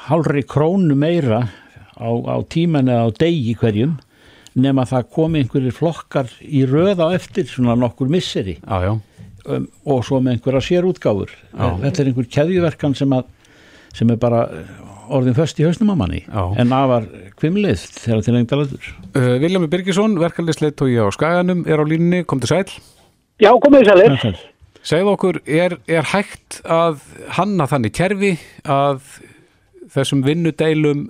halvri 0.08 0.46
krónu 0.48 0.98
meira 0.98 1.44
á, 1.98 2.10
á 2.10 2.38
tíman 2.51 2.92
eða 2.92 3.10
á 3.10 3.18
degi 3.24 3.56
hverjum 3.60 3.98
nema 4.62 4.86
það 4.90 5.08
komi 5.16 5.42
einhverjir 5.42 5.75
flokkar 5.75 6.32
í 6.44 6.66
röða 6.68 7.12
eftir 7.16 7.48
svona 7.48 7.78
nokkur 7.80 8.12
misseri 8.12 8.58
já, 8.60 8.78
já. 8.84 8.94
Um, 9.48 9.68
og 9.90 10.04
svo 10.06 10.20
með 10.22 10.38
einhverja 10.38 10.62
sérútgáfur 10.68 11.32
þetta 11.56 12.04
er 12.04 12.10
einhver 12.12 12.28
keðjuverkan 12.36 12.98
sem, 12.98 13.16
sem 13.96 14.12
er 14.13 14.20
bara 14.22 14.44
orðin 15.12 15.38
först 15.38 15.60
í 15.60 15.68
hausnum 15.68 15.91
á 15.94 15.96
manni. 16.00 16.24
Já. 16.25 16.44
en 16.62 16.74
afar 16.75 17.06
kvimlið 17.41 17.84
þegar 18.00 18.24
til 18.25 18.36
lengta 18.38 18.60
löður 18.60 18.89
uh, 19.15 19.36
Viljami 19.44 19.70
Birgisson, 19.72 20.18
ég 20.18 21.03
á 21.03 21.10
Skaganum 21.13 21.65
er 21.68 21.84
á 21.84 21.86
línni, 21.86 22.24
kom 22.25 22.41
til 22.41 22.51
sæl 22.51 22.65
Já, 23.41 23.50
komið 23.58 23.88
sælir. 23.89 24.41
Segð 24.86 25.08
okkur, 25.15 25.39
er, 25.50 25.75
er 25.89 26.06
hægt 26.12 26.60
að 26.65 27.01
hanna 27.38 27.65
þannig 27.70 27.94
kerfi 27.98 28.32
að 28.65 29.01
þessum 29.94 30.22
vinnudeilum 30.25 31.08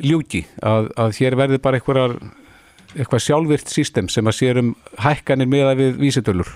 ljúki, 0.00 0.46
að, 0.64 0.88
að 1.00 1.16
hér 1.18 1.36
verði 1.40 1.60
bara 1.62 1.80
eitthvað, 1.80 2.18
eitthvað 2.96 3.24
sjálfvirt 3.26 3.72
sístem 3.72 4.08
sem 4.12 4.28
að 4.28 4.38
sérum 4.38 4.74
hækkanir 5.00 5.50
meða 5.50 5.76
við 5.80 6.00
vísitölur 6.00 6.52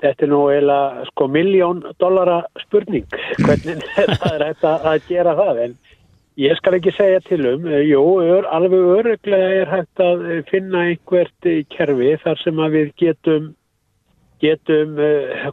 Þetta 0.00 0.24
er 0.24 0.32
nú 0.32 0.40
eiginlega 0.48 1.06
sko 1.10 1.28
miljón 1.28 1.84
dollara 2.00 2.40
spurning. 2.62 3.06
Hvernig 3.42 3.84
það 4.22 4.34
er 4.34 4.44
hægt 4.48 4.66
að 4.70 5.08
gera 5.10 5.36
það? 5.36 5.62
En 5.66 5.78
ég 6.40 6.56
skal 6.58 6.78
ekki 6.78 6.94
segja 6.96 7.20
til 7.26 7.44
um, 7.50 7.68
jú, 7.84 8.02
ör, 8.24 8.48
alveg 8.48 8.92
öruglega 8.96 9.54
er 9.60 9.72
hægt 9.74 10.04
að 10.04 10.26
finna 10.50 10.86
einhvert 10.88 11.50
kerfi 11.74 12.14
þar 12.24 12.44
sem 12.44 12.62
að 12.64 12.78
við 12.78 12.92
getum 13.04 13.54
getum 14.40 14.98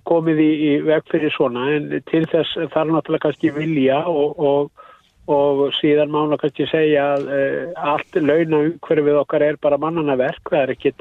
komið 0.08 0.42
í, 0.42 0.52
í 0.70 0.74
veg 0.88 1.08
fyrir 1.12 1.34
svona. 1.36 1.68
En 1.76 1.90
til 2.08 2.24
þess 2.32 2.56
þarf 2.74 2.94
náttúrulega 2.94 3.26
kannski 3.28 3.52
vilja 3.56 4.00
og, 4.08 4.40
og, 4.40 4.86
og 5.28 5.64
síðan 5.76 6.14
mána 6.14 6.40
kannski 6.40 6.70
segja 6.72 7.10
að 7.18 7.28
allt 7.76 8.20
launa 8.22 8.64
umhverfið 8.70 9.22
okkar 9.24 9.44
er 9.50 9.60
bara 9.60 9.80
mannana 9.82 10.16
verk, 10.20 10.44
það 10.48 10.64
er 10.64 10.74
ekki 10.78 10.94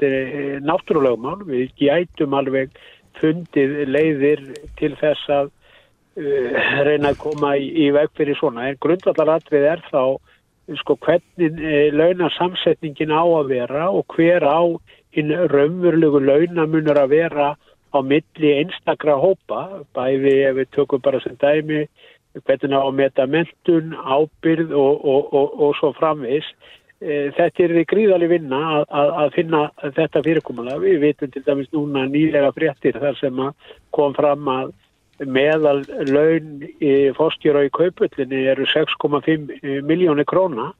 náttúrulega 0.67 1.23
mál, 1.23 1.39
við 1.47 1.71
gætum 1.79 2.35
alveg 2.35 2.75
fundið 3.19 3.77
leiðir 3.89 4.43
til 4.79 4.93
þess 4.99 5.29
að 5.33 5.51
uh, 5.51 6.57
reyna 6.87 7.13
að 7.13 7.21
koma 7.23 7.55
í, 7.57 7.69
í 7.85 7.91
veg 7.95 8.11
fyrir 8.17 8.39
svona 8.39 8.69
en 8.69 8.81
grundvallaratrið 8.83 9.69
er 9.73 9.85
þá 9.91 10.03
sko 10.81 10.97
hvernig 11.05 11.61
uh, 11.61 11.87
launasamsetningin 11.95 13.15
á 13.15 13.23
að 13.23 13.53
vera 13.53 13.87
og 13.91 14.05
hver 14.15 14.43
á 14.43 14.61
hinn 15.15 15.33
raunverulegu 15.53 16.21
launamunur 16.21 16.99
að 17.01 17.15
vera 17.15 17.55
á 17.95 17.99
milli 18.03 18.51
einstakra 18.59 19.15
hópa, 19.17 19.83
bæði 19.95 20.33
ef 20.49 20.57
við 20.59 20.71
tökum 20.75 21.01
bara 21.01 21.21
sem 21.23 21.37
dæmi 21.39 21.85
hvernig 22.45 22.75
á 22.75 22.81
að 22.83 22.97
meta 22.99 23.25
mentun, 23.25 23.95
ábyrð 23.95 24.73
og, 24.77 25.05
og, 25.05 25.33
og, 25.33 25.55
og 25.61 25.77
svo 25.79 25.93
framvis. 25.97 26.45
E, 26.97 27.29
þetta 27.37 27.63
er 27.63 27.73
því 27.75 27.83
gríðali 27.91 28.27
vinna 28.31 28.59
að, 28.71 28.83
að, 28.89 29.11
að 29.21 29.35
finna 29.35 29.61
þetta 29.99 30.23
fyrirkomulega. 30.25 30.81
Við 30.81 30.99
vitum 31.03 31.31
til 31.33 31.43
dæmis 31.45 31.69
núna 31.75 32.07
nýlega 32.09 32.51
fréttir 32.55 32.97
þar 32.97 33.19
sem 33.19 33.41
kom 33.93 34.17
fram 34.17 34.49
að 34.49 34.73
meðal 35.25 35.79
laun 36.09 36.65
fórstjóra 37.17 37.63
í 37.65 37.71
kaupullinni 37.73 38.43
eru 38.51 38.65
6,5 38.69 39.81
miljónir 39.85 40.27
króna. 40.29 40.71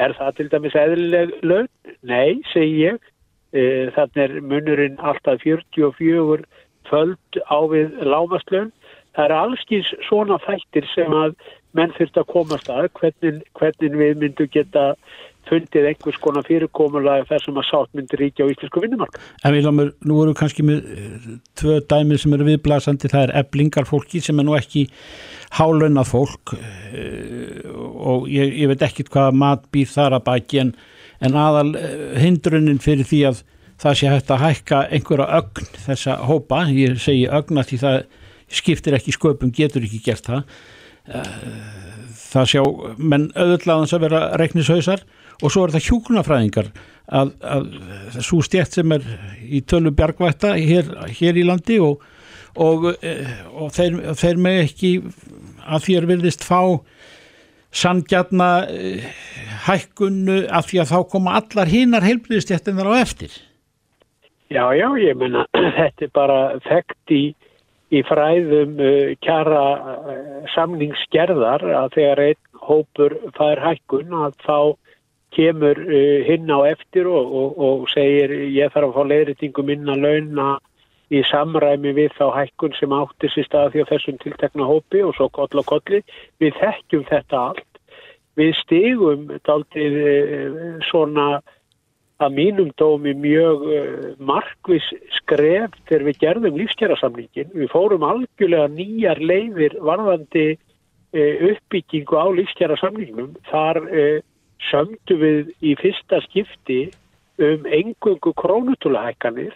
Er 0.00 0.14
það 0.16 0.34
til 0.38 0.48
dæmis 0.52 0.76
eðlileg 0.76 1.36
laun? 1.44 1.68
Nei, 2.08 2.40
segi 2.52 2.86
ég. 2.86 3.00
E, 3.52 3.62
þannig 3.96 4.20
er 4.24 4.36
munurinn 4.40 5.00
alltaf 5.02 5.42
44 5.44 6.44
föld 6.88 7.40
á 7.52 7.58
við 7.68 7.96
lámaslun. 8.06 8.70
Það 9.16 9.24
er 9.26 9.34
allskins 9.36 9.88
svona 10.06 10.38
þættir 10.44 10.86
sem 10.94 11.12
að 11.12 11.34
menn 11.76 11.92
þurft 11.96 12.20
að 12.20 12.30
komast 12.30 12.70
að 12.72 12.88
hvernig, 12.98 13.42
hvernig 13.58 13.96
við 13.98 14.20
myndum 14.22 14.50
geta 14.54 14.84
fundið 15.48 15.88
einhvers 15.90 16.18
konar 16.22 16.46
fyrirkomulega 16.46 17.26
þar 17.28 17.44
sem 17.44 17.58
að 17.60 17.66
sátt 17.68 17.96
myndir 17.96 18.20
ríkja 18.22 18.46
á 18.46 18.50
íslensku 18.52 18.82
vinnumarka. 18.84 19.22
En 19.44 19.54
við 19.56 19.66
lámur, 19.66 19.92
nú 20.06 20.18
voru 20.18 20.34
kannski 20.36 20.64
með 20.66 20.86
eh, 20.94 21.26
tvö 21.58 21.80
dæmið 21.90 22.22
sem 22.22 22.36
eru 22.36 22.48
viðblasandi, 22.50 23.10
það 23.12 23.26
er 23.26 23.34
eblingar 23.42 23.88
fólki 23.88 24.22
sem 24.24 24.38
er 24.40 24.46
nú 24.46 24.56
ekki 24.58 24.86
hálönnað 25.58 26.10
fólk 26.12 26.54
eh, 26.54 27.66
og 27.70 28.28
ég, 28.30 28.54
ég 28.62 28.70
veit 28.70 28.86
ekkit 28.86 29.10
hvað 29.12 29.38
mat 29.40 29.66
býr 29.74 29.90
þar 29.90 30.18
að 30.20 30.26
baki 30.28 30.64
en 30.64 30.74
en 31.20 31.36
aðal 31.36 31.74
eh, 31.76 32.16
hindrunin 32.20 32.80
fyrir 32.82 33.08
því 33.08 33.20
að 33.30 33.42
það 33.80 33.96
sé 33.96 34.12
hægt 34.12 34.32
að 34.32 34.42
hækka 34.44 34.80
einhverja 34.92 35.28
ögn 35.40 35.70
þessa 35.86 36.16
hópa, 36.28 36.64
ég 36.72 37.00
segi 37.00 37.28
ögna 37.32 37.64
því 37.64 37.80
það 37.80 38.00
skiptir 38.50 38.96
ekki 38.96 39.14
sköpum, 39.14 39.52
getur 39.54 39.84
ekki 39.86 40.00
gert 40.04 40.26
það. 40.26 40.56
Það 42.30 42.48
sjá, 42.50 42.62
menn 42.98 43.28
auðvitaðans 43.38 43.94
að 43.96 44.04
vera 44.04 44.20
reiknishausar 44.40 45.04
og 45.40 45.52
svo 45.52 45.66
er 45.66 45.74
það 45.74 45.86
hjúkunafræðingar 45.88 46.70
að, 47.20 47.34
að 47.42 47.68
svo 48.22 48.40
stjætt 48.46 48.78
sem 48.78 48.96
er 48.96 49.04
í 49.42 49.62
tölu 49.66 49.92
bjargvætta 49.96 50.54
hér, 50.58 50.90
hér 51.18 51.40
í 51.40 51.46
landi 51.48 51.80
og, 51.82 52.02
og, 52.60 52.90
eh, 53.02 53.36
og 53.50 53.72
þeir, 53.76 54.00
þeir 54.20 54.42
með 54.46 54.62
ekki 54.66 54.94
að 55.66 55.86
þér 55.88 56.08
vilðist 56.14 56.46
fá 56.46 56.62
sangjarna 57.70 58.50
hækkunnu 59.68 60.42
af 60.50 60.66
því 60.70 60.80
að 60.82 60.90
þá 60.90 60.98
koma 61.12 61.36
allar 61.38 61.70
hinnar 61.70 62.06
heilblíðstjættinar 62.06 62.90
á 62.90 62.94
eftir. 62.98 63.30
Já, 64.50 64.64
já, 64.74 64.88
ég 64.98 65.14
menna, 65.14 65.44
þetta 65.78 66.06
er 66.06 66.12
bara 66.14 66.38
þekkt 66.66 67.14
í, 67.14 67.22
í 67.94 68.02
fræðum 68.08 68.80
uh, 68.82 69.12
kjara 69.22 69.66
uh, 69.78 70.22
samningsgerðar 70.56 71.66
að 71.70 71.92
þegar 71.94 72.22
einn 72.24 72.40
hópur 72.66 73.14
fær 73.36 73.62
hækkun 73.62 74.16
að 74.24 74.34
þá 74.42 74.56
kemur 75.36 75.78
uh, 75.86 76.18
hinn 76.26 76.50
á 76.50 76.58
eftir 76.70 77.08
og, 77.10 77.34
og, 77.42 77.60
og 77.68 77.86
segir 77.92 78.34
ég 78.50 78.72
þarf 78.74 78.90
að 78.90 78.98
fá 78.98 79.12
leiðritingum 79.12 79.70
minna 79.70 79.96
launa 79.98 80.50
í 81.10 81.22
samræmi 81.26 81.92
við 81.96 82.12
þá 82.18 82.26
hækkun 82.36 82.76
sem 82.78 82.92
átti 82.94 83.30
sér 83.32 83.46
staði 83.48 83.72
því 83.72 83.82
á 83.82 83.90
þessum 83.90 84.20
tiltekna 84.22 84.68
hópi 84.68 85.02
og 85.02 85.16
svo 85.16 85.26
koll 85.34 85.62
og 85.62 85.66
kolli. 85.66 86.02
Við 86.42 86.54
þekkjum 86.60 87.06
þetta 87.08 87.40
allt 87.50 87.70
við 88.38 88.52
stigum 88.60 89.26
daldið 89.46 89.96
eh, 90.00 90.60
svona 90.88 91.40
að 92.20 92.34
mínum 92.36 92.70
dómi 92.78 93.14
mjög 93.16 93.66
eh, 93.74 94.08
markvis 94.22 94.86
skref 95.18 95.74
þegar 95.88 96.06
við 96.08 96.20
gerðum 96.24 96.58
lífskjærasamlingin. 96.60 97.52
Við 97.56 97.70
fórum 97.72 98.06
algjörlega 98.06 98.70
nýjar 98.74 99.22
leiðir 99.24 99.78
varðandi 99.82 100.46
eh, 100.54 101.46
uppbyggingu 101.50 102.20
á 102.20 102.26
lífskjærasamlingnum. 102.38 103.34
Þar 103.50 103.82
sömdu 104.68 105.16
við 105.20 105.52
í 105.64 105.74
fyrsta 105.80 106.20
skipti 106.28 106.80
um 107.40 107.66
engungu 107.66 108.32
krónutúlahækkanir 108.36 109.54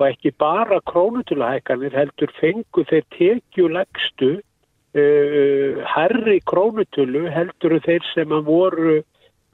og 0.00 0.06
ekki 0.08 0.32
bara 0.40 0.80
krónutúlahækkanir 0.88 1.96
heldur 1.96 2.32
fengu 2.40 2.84
þeir 2.88 3.04
tekjulegstu 3.16 4.30
uh, 4.40 5.84
herri 5.94 6.40
krónutölu 6.48 7.26
heldur 7.34 7.76
þeir 7.84 8.06
sem 8.14 8.32
að 8.32 8.48
voru 8.48 8.98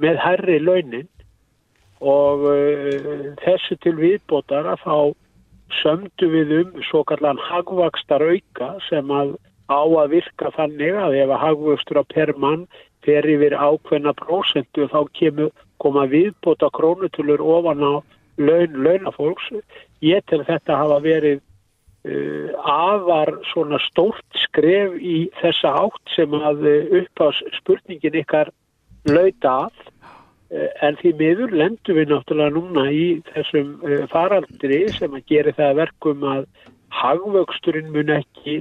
með 0.02 0.22
herri 0.22 0.58
launin. 0.62 1.08
Og 2.00 2.46
uh, 2.46 3.34
þessu 3.42 3.78
til 3.82 3.96
viðbótar 3.98 4.68
að 4.76 4.84
þá 4.84 4.98
sömdu 5.82 6.30
við 6.30 6.54
um 6.60 6.82
svo 6.86 7.02
kallan 7.08 7.40
hagvakstar 7.42 8.22
auka 8.22 8.76
sem 8.86 9.10
að 9.10 9.34
á 9.66 9.82
að 9.82 10.12
virka 10.14 10.52
þannig 10.54 10.94
að 10.94 11.16
ef 11.24 11.32
að 11.34 11.42
hagvöxtur 11.42 11.98
á 11.98 12.04
per 12.06 12.32
mann 12.38 12.66
fer 13.06 13.30
yfir 13.30 13.56
ákveðna 13.56 14.12
prósentu 14.18 14.90
þá 14.92 15.00
kemur 15.16 15.54
koma 15.82 16.06
viðbóta 16.10 16.68
krónutölur 16.75 17.40
ofan 17.40 17.84
á 17.86 17.94
laun 18.36 18.80
launafólks. 18.84 19.52
Ég 20.04 20.25
til 20.28 20.42
þetta 20.44 20.82
hafa 20.82 21.00
verið 21.04 21.40
Uh, 22.06 22.52
afar 22.62 23.32
svona 23.50 23.80
stórt 23.82 24.36
skref 24.38 24.92
í 25.02 25.25
þessa 25.40 25.72
átt 25.80 26.12
sem 26.14 26.34
að 26.38 26.60
uh, 26.62 26.92
uppás 27.00 27.40
spurningin 27.56 28.18
ykkar 28.20 28.52
lauta 29.10 29.54
af 29.64 29.80
uh, 29.88 30.68
en 30.86 30.94
því 31.00 31.12
miður 31.18 31.56
lendum 31.62 31.98
við 31.98 32.12
náttúrulega 32.12 32.54
núna 32.54 32.84
í 32.94 33.08
þessum 33.32 33.72
faraldri 34.12 34.84
sem 34.94 35.18
að 35.18 35.26
gera 35.32 35.56
það 35.58 35.80
verkum 35.80 36.22
að 36.30 36.46
hagvöxturinn 36.94 37.90
mun 37.96 38.14
ekki 38.20 38.60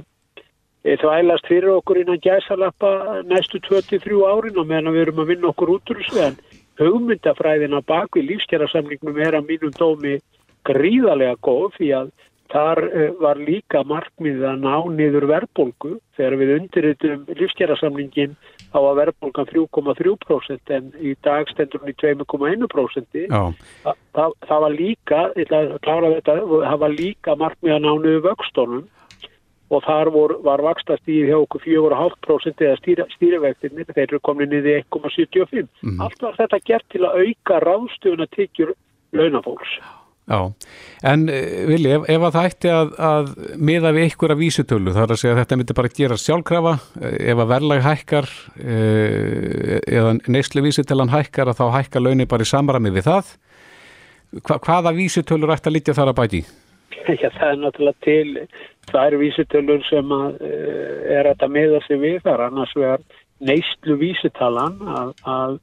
þvælast 1.02 1.48
fyrir 1.50 1.72
okkur 1.76 2.02
innan 2.02 2.22
gæsalappa 2.22 3.22
næstu 3.26 3.60
23 3.66 4.22
árin 4.30 4.60
og 4.60 4.68
meðan 4.70 4.94
við 4.94 5.06
erum 5.06 5.24
að 5.24 5.32
vinna 5.32 5.50
okkur 5.50 5.74
út 5.76 5.92
úr 5.92 6.02
þessu. 6.02 6.22
En 6.28 6.38
hugmyndafræðina 6.78 7.82
bak 7.88 8.16
við 8.16 8.30
lífskjærasamlingum 8.32 9.18
er 9.18 9.38
að 9.38 9.50
mínum 9.50 9.74
dómi 9.74 10.18
gríðarlega 10.66 11.38
góð 11.42 11.76
því 11.78 11.92
að 12.00 12.14
Þar 12.52 12.78
eh, 12.94 13.08
var 13.18 13.40
líka 13.42 13.82
markmið 13.86 14.44
að 14.46 14.60
ná 14.62 14.74
niður 14.94 15.26
verðbólgu 15.32 15.96
þegar 16.14 16.36
við 16.40 16.52
undirritum 16.56 17.24
lífskjærasamlingin 17.40 18.36
á 18.70 18.78
að 18.78 18.98
verðbólgan 19.00 19.48
3,3% 19.50 20.74
en 20.76 20.92
í 21.02 21.14
dag 21.26 21.50
stendur 21.50 21.82
hún 21.82 21.90
í 21.90 21.96
2,1%. 22.02 23.24
Þa, 23.32 23.94
það, 24.14 24.36
það 24.46 24.62
var 24.66 24.76
líka, 24.76 25.22
þetta, 25.40 25.62
það 26.52 26.78
var 26.84 26.94
líka 26.94 27.36
markmið 27.40 27.76
að 27.76 27.82
ná 27.82 27.90
niður 28.04 28.24
vöxtónum 28.28 28.86
og 29.66 29.82
þar 29.86 30.10
vor, 30.14 30.36
var 30.46 30.62
vakstastíð 30.62 31.30
hjá 31.30 31.36
okkur 31.40 31.64
4,5% 31.66 32.64
eða 32.68 32.78
stýra, 32.80 33.06
stýrivektinir, 33.16 33.90
þeir 33.90 34.06
eru 34.06 34.22
komin 34.26 34.50
niður 34.52 34.82
1,75. 34.84 35.68
Mm. 35.82 36.00
Allt 36.06 36.22
var 36.22 36.38
þetta 36.38 36.62
gert 36.66 36.88
til 36.94 37.04
að 37.06 37.22
auka 37.24 37.60
ráðstöfuna 37.64 38.28
tekjur 38.36 38.74
launafólks. 39.16 39.78
Já, 40.26 40.40
en 41.06 41.28
eh, 41.30 41.62
Vili, 41.70 41.92
ef, 41.94 42.06
ef 42.10 42.24
að 42.26 42.32
það 42.34 42.46
ætti 42.48 42.70
að, 42.74 42.88
að 43.08 43.28
miða 43.62 43.92
við 43.94 44.08
ykkur 44.08 44.32
af 44.34 44.40
vísutölu, 44.40 44.94
það 44.94 45.04
er 45.04 45.12
að 45.14 45.20
segja 45.22 45.34
að 45.36 45.40
þetta 45.42 45.58
myndi 45.60 45.76
bara 45.78 45.92
gera 45.98 46.18
sjálfkrafa, 46.18 46.72
eh, 46.98 47.18
ef 47.30 47.42
að 47.42 47.52
verðlag 47.52 47.84
hækkar 47.84 48.30
eh, 48.58 49.76
eða 49.86 50.16
neyslu 50.26 50.64
vísutölan 50.66 51.14
hækkar 51.14 51.52
að 51.52 51.60
þá 51.60 51.66
hækkar 51.78 52.06
launir 52.08 52.30
bara 52.30 52.46
í 52.46 52.50
samrami 52.50 52.94
við 52.94 53.06
það, 53.06 53.34
Hva, 54.42 54.58
hvaða 54.58 54.90
vísutölur 54.96 55.52
ætti 55.54 55.70
að 55.70 55.76
litja 55.76 55.94
þar 55.96 56.10
að 56.10 56.18
bæti? 56.18 56.40
Já, 57.22 57.28
það 57.28 57.50
er 57.50 57.62
náttúrulega 57.62 58.04
til, 58.06 58.48
það 58.90 59.06
eru 59.06 59.22
vísutölur 59.22 59.86
sem 59.90 60.16
að, 60.16 60.42
er 61.18 61.30
að 61.32 61.46
miða 61.52 61.80
sig 61.86 62.00
við. 62.02 62.18
Þar, 62.24 62.48
annars 62.50 62.74
vegar 62.78 63.06
neyslu 63.44 63.96
vísutalan 64.00 64.78
að, 64.88 65.14
að 65.28 65.56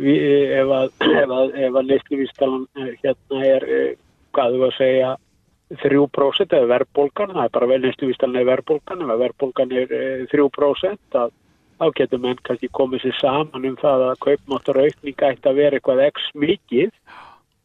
við, 0.00 0.24
ef 0.56 0.72
að, 0.78 0.90
að, 1.38 1.54
að 1.70 1.78
neysluvístalan 1.90 2.66
eh, 2.76 2.92
hérna 3.04 3.44
er, 3.46 3.68
eh, 3.76 3.94
hvað 4.36 4.56
þú 4.56 4.66
að 4.66 4.76
segja 4.80 5.14
3% 5.82 6.52
eða 6.54 6.70
verðbólgan 6.70 7.32
það 7.34 7.42
er 7.42 7.54
bara 7.56 7.68
vel 7.72 7.80
neysluvístalan 7.82 8.40
eða 8.40 8.50
verðbólgan. 8.52 9.04
Ef 9.06 9.22
verðbólgan 9.24 9.76
er 9.82 9.94
3% 10.32 10.92
eh, 10.92 11.22
að, 11.22 11.32
þá 11.76 11.86
getur 12.00 12.22
menn 12.24 12.42
kannski 12.46 12.72
komið 12.72 13.06
sér 13.06 13.16
saman 13.20 13.70
um 13.70 13.78
það 13.80 14.04
að 14.10 14.20
kaupmáttur 14.24 14.82
aukning 14.84 15.24
ætti 15.30 15.50
að 15.50 15.58
vera 15.62 15.80
eitthvað 15.80 16.04
x 16.10 16.28
mikið. 16.36 16.92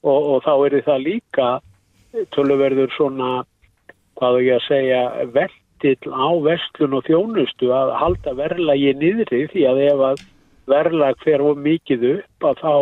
Og, 0.02 0.32
og 0.34 0.40
þá 0.42 0.54
er 0.66 0.80
það 0.88 1.04
líka 1.06 1.50
tölverður 2.36 2.94
svona 2.96 3.32
hvað 4.20 4.38
þú 4.38 4.46
ég 4.46 4.58
að 4.60 4.66
segja, 4.68 5.02
veldill 5.34 6.14
á 6.14 6.30
vestlun 6.46 6.98
og 6.98 7.06
þjónustu 7.08 7.72
að 7.74 7.94
halda 7.98 8.34
verðlagi 8.38 8.96
niðri 9.00 9.46
því 9.52 9.68
að 9.70 9.84
ef 9.88 10.04
að 10.12 10.26
verðlag 10.72 11.22
fer 11.26 11.44
of 11.44 11.62
mikið 11.62 12.10
upp 12.16 12.50
að 12.52 12.60
þá 12.62 12.74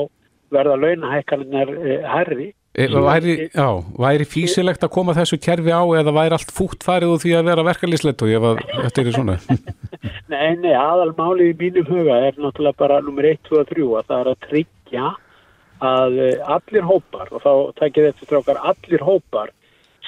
verða 0.54 0.80
launahækkarinnar 0.82 1.72
eh, 1.78 2.08
herri. 2.10 2.50
E, 2.78 2.86
væri, 2.86 3.36
já, 3.50 3.70
væri 3.98 4.26
físilegt 4.30 4.84
að 4.86 4.92
koma 4.94 5.16
þessu 5.18 5.40
kerfi 5.42 5.74
á 5.74 5.82
eða 6.00 6.14
væri 6.16 6.36
allt 6.38 6.52
fútt 6.54 6.86
farið 6.86 7.16
úr 7.16 7.24
því 7.24 7.32
að 7.40 7.48
vera 7.50 7.66
verkalýslegt 7.66 8.22
og 8.24 8.30
ég 8.30 8.44
var 8.44 8.62
eftir 8.86 9.08
því 9.08 9.16
svona 9.16 9.38
Nei, 10.32 10.54
nei, 10.62 10.76
aðalmálið 10.78 11.50
í 11.50 11.56
mínum 11.64 11.88
huga 11.90 12.20
er 12.28 12.38
náttúrulega 12.38 12.78
bara 12.78 13.00
nummer 13.02 13.26
1, 13.26 13.42
2 13.50 13.58
og 13.58 13.72
3 13.72 13.88
að 13.90 14.12
það 14.12 14.22
er 14.22 14.30
að 14.32 14.46
tryggja 14.46 15.08
að 15.80 16.20
eh, 16.26 16.52
allir 16.56 16.86
hópar 16.88 17.32
og 17.32 17.44
þá 17.44 17.54
takir 17.80 18.10
þetta 18.10 18.28
strákar 18.28 18.62
allir 18.72 19.06
hópar 19.06 19.54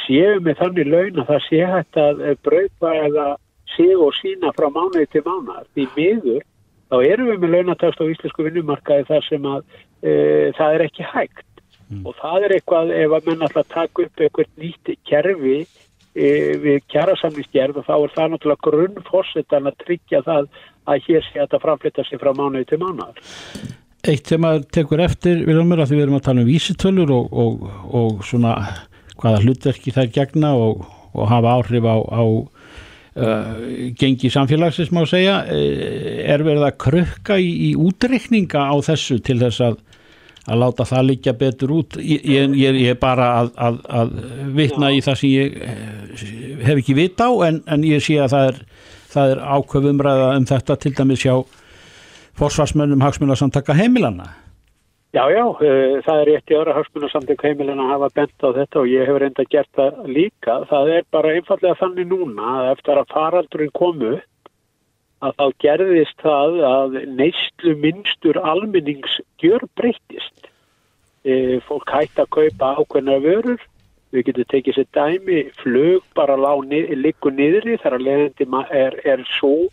séu 0.06 0.40
með 0.44 0.60
þannig 0.62 0.90
laun 0.92 1.22
að 1.22 1.30
það 1.30 1.46
sé 1.48 1.62
hægt 1.74 2.00
að 2.02 2.24
braupa 2.46 2.94
eða 3.06 3.28
séu 3.76 4.00
og 4.08 4.16
sína 4.20 4.52
frá 4.56 4.68
mánuði 4.74 5.08
til 5.12 5.24
mánuðar 5.26 5.68
því 5.76 5.88
miður 5.96 6.44
þá 6.92 6.98
erum 7.08 7.30
við 7.32 7.44
með 7.44 7.54
launatöxt 7.56 8.04
á 8.04 8.12
íslensku 8.12 8.48
vinnumarkaði 8.48 9.08
þar 9.08 9.28
sem 9.28 9.48
að 9.48 9.62
e, 10.04 10.12
það 10.58 10.76
er 10.76 10.86
ekki 10.88 11.08
hægt 11.08 11.46
mm. 11.88 12.02
og 12.04 12.18
það 12.20 12.48
er 12.48 12.56
eitthvað 12.58 12.96
ef 12.98 13.16
að 13.18 13.30
menn 13.30 13.46
alltaf 13.48 13.70
taka 13.72 14.08
upp 14.08 14.26
eitthvað 14.26 14.52
nýtt 14.64 14.94
kerfi 15.08 15.58
e, 15.62 16.28
við 16.66 16.82
kjærasamlingsgerð 16.92 17.80
og 17.82 17.88
þá 17.88 17.94
er 17.98 18.16
það 18.18 18.34
náttúrulega 18.34 18.68
grunnforsetan 18.68 19.72
að 19.72 19.80
tryggja 19.86 20.24
það 20.28 20.50
að 20.92 21.08
hér 21.08 21.28
sé 21.28 21.38
að 21.38 21.46
þetta 21.46 21.62
framflytta 21.64 22.08
sig 22.10 22.20
frá 22.20 22.34
mánuði 22.36 22.68
til 22.72 22.82
mánuðar. 22.82 23.24
Eitt 24.02 24.32
sem 24.32 24.46
að 24.48 24.64
tekur 24.74 25.04
eftir, 25.04 25.44
Vilhelmur, 25.46 25.84
að 25.84 25.92
því 25.92 26.00
við 26.00 26.06
erum 26.08 26.18
að 26.18 26.26
tala 26.26 26.42
um 26.42 26.50
vísitölur 26.50 27.12
og, 27.14 27.36
og, 27.44 27.68
og 28.00 28.24
svona 28.26 28.56
hvaða 29.22 29.44
hlutverki 29.44 29.94
þær 29.94 30.10
gegna 30.16 30.56
og, 30.58 30.88
og 31.14 31.30
hafa 31.30 31.54
áhrif 31.60 31.86
á, 31.86 31.98
á 32.02 32.24
uh, 32.26 33.62
gengi 34.00 34.32
samfélagsins 34.34 34.90
má 34.96 35.04
segja, 35.06 35.44
eh, 35.54 36.26
er 36.34 36.42
verið 36.48 36.66
að 36.66 36.80
krukka 36.82 37.38
í, 37.38 37.52
í 37.70 37.72
útreikninga 37.78 38.66
á 38.74 38.76
þessu 38.90 39.20
til 39.22 39.38
þess 39.44 39.66
að 39.70 39.80
að 40.50 40.62
láta 40.62 40.86
það 40.90 41.08
líka 41.10 41.34
betur 41.38 41.74
út? 41.76 41.98
Ég, 42.02 42.56
er 42.90 42.98
bara 43.00 43.28
að, 43.42 43.52
að, 43.62 43.80
að 44.00 44.14
vitna 44.58 44.92
í 44.94 45.02
það 45.06 45.20
sem 45.20 45.34
ég 45.36 45.58
eh, 45.68 46.24
hef 46.66 46.82
ekki 46.82 46.98
vita 46.98 47.30
á 47.30 47.34
en, 47.48 47.62
en 47.70 47.86
ég 47.86 48.04
sé 48.04 48.18
að 48.22 48.34
það 48.34 48.48
er, 48.50 48.62
er 49.28 49.44
ákveðumræða 49.58 50.30
um 50.40 50.48
þetta. 50.50 50.80
Til 50.82 50.94
dæmis 50.98 51.26
hjá 51.26 51.36
forsvarsmönnum 52.40 53.04
hagsmunarsamtaka 53.04 53.76
heimilana 53.78 54.30
Já, 55.12 55.26
já, 55.28 55.44
uh, 55.44 55.98
það 56.06 56.20
er 56.22 56.30
rétt 56.30 56.52
í 56.54 56.56
öra 56.56 56.74
hagsmunarsamtaka 56.78 57.50
heimilana 57.50 57.84
að 57.84 57.90
hafa 57.92 58.08
bent 58.16 58.46
á 58.48 58.50
þetta 58.56 58.80
og 58.80 58.88
ég 58.88 59.10
hefur 59.10 59.26
enda 59.26 59.44
gert 59.52 59.72
það 59.76 59.98
líka. 60.08 60.54
Það 60.70 60.92
er 60.96 61.08
bara 61.12 61.34
einfallega 61.36 61.80
þannig 61.82 62.08
núna 62.08 62.54
að 62.62 62.70
eftir 62.70 63.02
að 63.02 63.12
faraldurinn 63.12 63.74
komu 63.76 64.14
að 65.22 65.36
þá 65.36 65.46
gerðist 65.66 66.24
það 66.24 66.56
að 66.70 66.96
neyslu 67.20 67.76
minnstur 67.84 68.40
almennings 68.40 69.20
gjör 69.44 69.68
breytist. 69.76 70.48
E, 71.28 71.60
fólk 71.68 71.92
hætti 71.92 72.24
að 72.24 72.32
kaupa 72.38 72.72
ákveðna 72.80 73.20
vörur, 73.22 73.60
við 74.16 74.26
getum 74.30 74.50
tekið 74.56 74.80
sér 74.80 74.90
dæmi, 74.96 75.44
flög 75.60 76.08
bara 76.16 76.40
líku 76.40 77.36
niðri 77.36 77.76
þar 77.84 78.00
að 78.00 78.08
leiðandi 78.08 78.48
er, 78.72 78.98
er 79.04 79.28
svo 79.36 79.68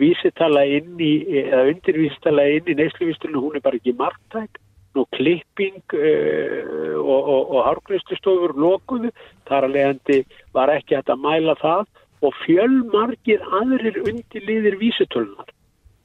vísitala 0.00 0.64
inn 0.66 1.00
í, 1.00 1.12
eða 1.44 1.66
undirvísitala 1.70 2.46
inn 2.56 2.70
í 2.72 2.78
neysluvísturinu, 2.78 3.42
hún 3.44 3.58
er 3.58 3.64
bara 3.64 3.78
ekki 3.78 3.94
margtæk, 3.98 4.58
nú 4.96 5.04
klipping 5.12 5.82
uh, 5.94 6.96
og, 7.02 7.20
og, 7.20 7.42
og 7.52 7.60
hárgristustofur 7.68 8.56
lokuðu, 8.58 9.12
þar 9.48 9.68
að 9.68 9.76
leiðandi 9.76 10.18
var 10.56 10.72
ekki 10.72 10.96
hægt 10.98 11.12
að 11.12 11.22
mæla 11.26 11.56
það. 11.60 11.86
Og 12.24 12.32
fjölmargir 12.46 13.42
aðrir 13.54 13.98
undirliðir 14.00 14.78
vísutölunar 14.80 15.52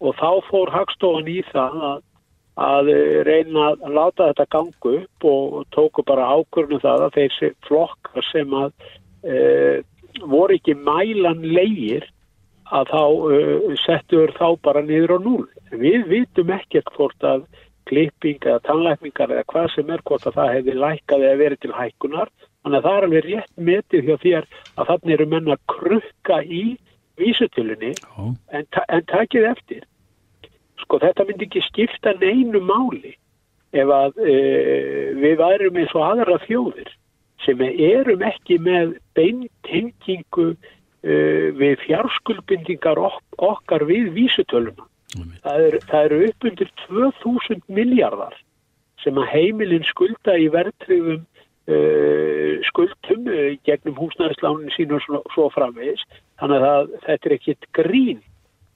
og 0.02 0.18
þá 0.18 0.30
fór 0.50 0.72
Hagstofan 0.74 1.30
í 1.30 1.40
það 1.52 1.78
að, 1.88 2.00
að 2.66 2.90
reyna 3.28 3.68
að 3.72 3.94
láta 3.96 4.30
þetta 4.32 4.48
gangu 4.56 4.96
upp 4.98 5.28
og 5.30 5.60
tóku 5.76 6.06
bara 6.08 6.30
ákvörnum 6.36 6.82
það 6.82 7.06
að 7.08 7.18
þessi 7.20 7.52
flokkar 7.68 8.28
sem 8.32 8.56
að 8.58 8.72
e, 9.24 9.36
voru 10.26 10.58
ekki 10.58 10.76
mælan 10.82 11.46
leigir 11.46 12.08
að 12.72 12.94
þá 12.94 13.04
e, 13.36 13.42
settur 13.84 14.32
þá 14.38 14.48
bara 14.64 14.86
niður 14.86 15.16
á 15.16 15.20
núl. 15.24 15.44
Við 15.72 16.08
vitum 16.12 16.54
ekkert 16.56 16.92
hvort 16.96 17.28
að 17.28 17.44
klipping 17.90 18.40
eða 18.46 18.62
tannlækningar 18.68 19.34
eða 19.36 19.50
hvað 19.52 19.74
sem 19.76 19.90
er 19.92 20.04
hvort 20.08 20.28
að 20.30 20.38
það 20.40 20.54
hefði 20.56 20.78
lækað 20.80 21.28
eða 21.28 21.42
verið 21.42 21.62
til 21.64 21.76
hækkunar 21.76 22.32
Þannig 22.62 22.78
að 22.78 22.86
það 22.86 22.98
er 22.98 23.06
alveg 23.08 23.26
rétt 23.26 23.62
metið 23.68 24.08
hjá 24.08 24.16
þér 24.22 24.48
að 24.78 24.90
þannig 24.92 25.14
eru 25.16 25.28
menna 25.32 25.56
að 25.56 25.62
krukka 25.74 26.38
í 26.46 26.64
vísutölinni 27.22 27.94
oh. 28.18 28.34
en, 28.54 28.68
ta 28.74 28.84
en 28.90 29.08
takið 29.10 29.48
eftir. 29.50 29.88
Sko 30.84 31.00
þetta 31.02 31.26
myndi 31.26 31.48
ekki 31.48 31.64
skipta 31.66 32.14
neinu 32.22 32.62
máli 32.66 33.16
ef 33.74 33.94
að 33.96 34.22
e, 34.22 34.36
við 35.18 35.38
værum 35.42 35.80
eins 35.82 35.96
og 35.98 36.06
aðra 36.06 36.38
þjóðir 36.46 36.94
sem 37.42 37.64
erum 37.66 38.22
ekki 38.28 38.60
með 38.62 38.94
beintengingu 39.18 40.52
við 41.02 41.80
fjárskulbindingar 41.82 43.00
ok 43.02 43.42
okkar 43.42 43.88
við 43.90 44.12
vísutöluna. 44.14 44.86
Það 45.42 45.66
eru 45.66 45.80
er 45.98 46.14
upp 46.28 46.46
undir 46.46 46.70
2000 46.86 47.64
miljardar 47.74 48.36
sem 49.02 49.18
að 49.18 49.32
heimilin 49.34 49.88
skulda 49.90 50.38
í 50.38 50.46
verðtrifum 50.54 51.26
Uh, 51.70 52.58
skuldum 52.66 53.28
uh, 53.30 53.52
gegnum 53.68 53.94
húsnæðislánin 53.94 54.72
sín 54.74 54.96
og 54.96 55.04
svo, 55.06 55.20
svo 55.30 55.44
framvegis. 55.54 56.02
Þannig 56.42 56.64
að 56.66 56.88
þetta 57.04 57.30
er 57.30 57.36
ekkit 57.36 57.68
grín 57.78 58.24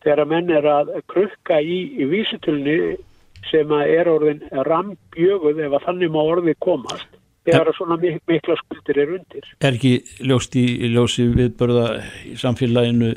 þegar 0.06 0.22
að 0.22 0.30
menn 0.30 0.52
er 0.54 0.68
að 0.70 0.92
krukka 1.10 1.58
í, 1.66 1.80
í 1.98 2.06
vísitölni 2.12 2.76
sem 3.50 3.74
að 3.74 3.92
er 3.96 4.12
orðin 4.12 4.44
rambjöguð 4.70 5.64
ef 5.66 5.74
að 5.80 5.88
þannig 5.88 6.14
má 6.14 6.22
orði 6.22 6.56
komast 6.62 7.18
þegar 7.46 7.72
svona 7.78 7.98
mik 8.02 8.20
mikla 8.30 8.58
skuldir 8.60 9.00
er 9.04 9.16
undir. 9.20 9.48
Er 9.62 9.78
ekki 9.78 9.94
ljóst 10.26 10.58
í, 10.60 10.66
ljósi 10.92 11.30
viðbörða 11.36 11.88
í 12.26 12.36
samfélaginu 12.42 13.14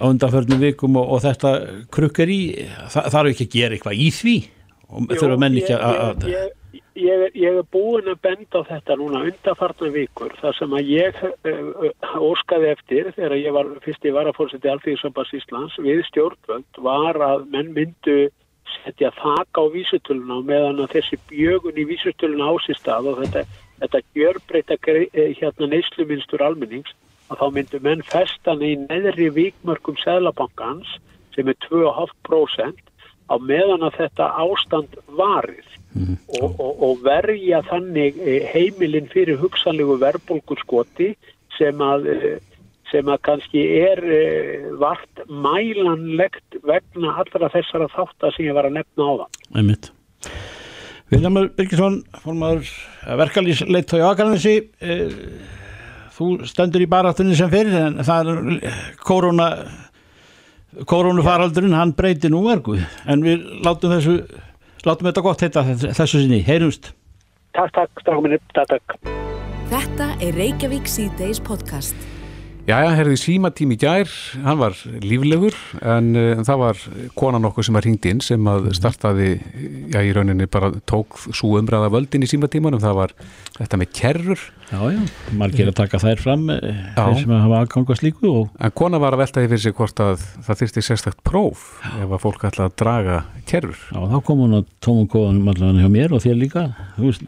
á 0.00 0.04
undanförnum 0.08 0.62
vikum 0.62 0.98
og, 1.00 1.14
og 1.16 1.22
þetta 1.24 1.54
krukkar 1.94 2.32
í, 2.32 2.42
það 2.90 3.10
þarf 3.14 3.32
ekki 3.32 3.48
að 3.48 3.56
gera 3.58 3.78
eitthvað 3.78 4.04
í 4.04 4.10
því? 4.14 4.36
Og 4.94 5.14
þurfa 5.14 5.40
menn 5.40 5.56
ekki 5.58 5.74
að 5.74 6.26
ég, 6.28 6.52
ég, 6.74 6.84
ég, 7.04 7.22
ég 7.40 7.58
er 7.60 7.66
búin 7.74 8.10
að 8.10 8.20
benda 8.26 8.62
á 8.62 8.68
þetta 8.68 8.96
núna 9.00 9.24
undarfarnar 9.30 9.92
vikur 9.94 10.34
þar 10.40 10.58
sem 10.58 10.76
að 10.78 10.90
ég 10.92 11.20
uh, 11.24 11.88
óskaði 12.20 12.70
eftir 12.74 13.10
þegar 13.16 13.36
ég 13.40 13.56
var 13.56 13.72
fyrst 13.86 14.06
í 14.06 14.14
varafórseti 14.14 14.70
Alþýðisambas 14.70 15.34
Íslands 15.38 15.78
við 15.82 16.04
stjórnvöld 16.10 16.82
var 16.86 17.20
að 17.32 17.46
menn 17.54 17.72
myndu 17.76 18.18
setja 18.72 19.10
þak 19.16 19.60
á 19.60 19.64
vísutöluna 19.72 20.40
meðan 20.46 20.82
að 20.84 20.96
þessi 20.96 21.20
bjögun 21.30 21.80
í 21.80 21.86
vísutöluna 21.88 22.50
ásist 22.54 22.88
að 22.88 23.10
og 23.12 23.22
þetta, 23.22 23.44
þetta 23.82 24.02
gjörbreyta 24.16 24.78
eh, 24.94 25.32
hérna 25.38 25.70
neysluminstur 25.72 26.44
almennings 26.44 26.94
að 27.30 27.40
þá 27.40 27.46
myndu 27.56 27.80
menn 27.84 28.02
festan 28.06 28.64
í 28.64 28.74
neðri 28.84 29.30
vikmörkum 29.34 29.96
Sæðlabankans 30.02 30.98
sem 31.34 31.48
er 31.48 31.56
2,5% 31.66 32.82
á 33.24 33.34
meðan 33.40 33.86
að 33.86 34.00
þetta 34.02 34.26
ástand 34.44 34.98
varir 35.16 35.64
mm. 35.96 36.16
og, 36.40 36.58
og, 36.60 36.82
og 36.88 37.04
verja 37.04 37.62
þannig 37.70 38.18
eh, 38.20 38.44
heimilinn 38.52 39.08
fyrir 39.12 39.40
hugsanlegu 39.40 39.96
verðbólkur 40.02 40.60
skoti 40.60 41.14
sem 41.56 41.80
að, 41.84 42.10
eh, 42.12 42.36
sem 42.90 43.08
að 43.10 43.22
kannski 43.28 43.62
er 43.80 44.02
eh, 44.04 44.66
vart 44.80 45.24
mælanlegt 45.28 46.58
vegna 46.66 47.14
allra 47.22 47.50
þessara 47.52 47.90
þáttar 47.94 48.36
sem 48.36 48.48
ég 48.48 48.56
var 48.56 48.68
að 48.68 48.78
nefna 48.80 49.08
á 49.08 49.12
það. 49.22 49.40
Einmitt. 49.60 49.90
Viljámar 51.12 51.50
Birgisson, 51.54 52.00
formadur 52.24 52.70
verkalýsleit 53.20 53.92
á 53.92 54.08
Akarnasi, 54.08 54.54
þú 56.16 56.28
stendur 56.48 56.82
í 56.82 56.88
baráttunni 56.90 57.36
sem 57.36 57.50
fyrir 57.52 57.76
en 57.76 58.00
það 58.06 58.30
er 58.32 58.78
korona 59.04 59.50
koronafaraldurinn 60.90 61.76
hann 61.76 61.94
breyti 61.94 62.30
nú 62.32 62.42
verku. 62.48 62.78
En 63.06 63.22
við 63.22 63.44
látum 63.66 63.94
þessu 63.94 64.16
látum 64.84 65.10
þetta 65.10 65.24
gott 65.24 65.44
heita 65.44 65.64
þessu 65.68 66.24
sinni, 66.24 66.40
heyrumst. 66.46 66.92
Takk, 67.54 67.70
takk, 67.76 68.02
stráminni, 68.02 68.40
takk, 68.56 68.74
takk. 68.74 69.12
Þetta 69.70 70.10
er 70.22 70.34
Reykjavík 70.36 70.90
C-Days 70.90 71.40
podcast 71.42 71.96
Jæja, 72.64 72.94
herði 72.96 73.18
símatími 73.20 73.76
gær, 73.76 74.08
hann 74.40 74.56
var 74.56 74.72
líflegur 75.04 75.52
en 75.84 76.06
uh, 76.16 76.38
það 76.48 76.60
var 76.62 76.78
konan 77.12 77.44
okkur 77.44 77.66
sem 77.66 77.76
var 77.76 77.84
hringt 77.84 78.06
inn 78.08 78.22
sem 78.24 78.46
að 78.48 78.70
startaði, 78.78 79.34
já 79.92 79.98
í 80.00 80.14
rauninni 80.16 80.46
bara 80.48 80.70
tók 80.88 81.18
svo 81.26 81.58
umræða 81.58 81.90
völdin 81.92 82.24
í 82.24 82.30
símatímanum, 82.30 82.80
það 82.80 82.96
var 82.96 83.12
þetta 83.58 83.80
með 83.82 83.90
kerrur. 83.98 84.46
Já, 84.70 84.80
já, 84.94 85.02
margir 85.36 85.68
að 85.68 85.76
taka 85.82 86.00
þær 86.06 86.22
fram, 86.24 86.46
eh, 86.54 86.80
þeir 86.96 87.20
sem 87.20 87.34
hafa 87.36 87.60
aðgangast 87.66 88.06
líku. 88.06 88.32
Og... 88.32 88.56
En 88.56 88.74
konan 88.80 89.04
var 89.04 89.12
að 89.12 89.26
veltaði 89.26 89.52
fyrir 89.52 89.64
sig 89.66 89.76
hvort 89.82 90.02
að 90.06 90.24
það 90.48 90.62
þyrsti 90.62 90.86
sérstakt 90.88 91.20
próf 91.28 91.68
ef 91.92 92.08
að 92.08 92.24
fólk 92.24 92.48
ætla 92.48 92.70
að 92.70 92.80
draga 92.80 93.20
kerrur. 93.44 93.84
Já, 93.92 94.00
þá 94.14 94.16
kom 94.24 94.40
hún 94.46 94.62
að 94.62 94.72
tóma 94.80 95.04
kóðanum 95.12 95.52
allavega 95.52 95.84
hjá 95.84 95.94
mér 96.00 96.16
og 96.16 96.24
þér 96.24 96.40
líka, 96.40 96.66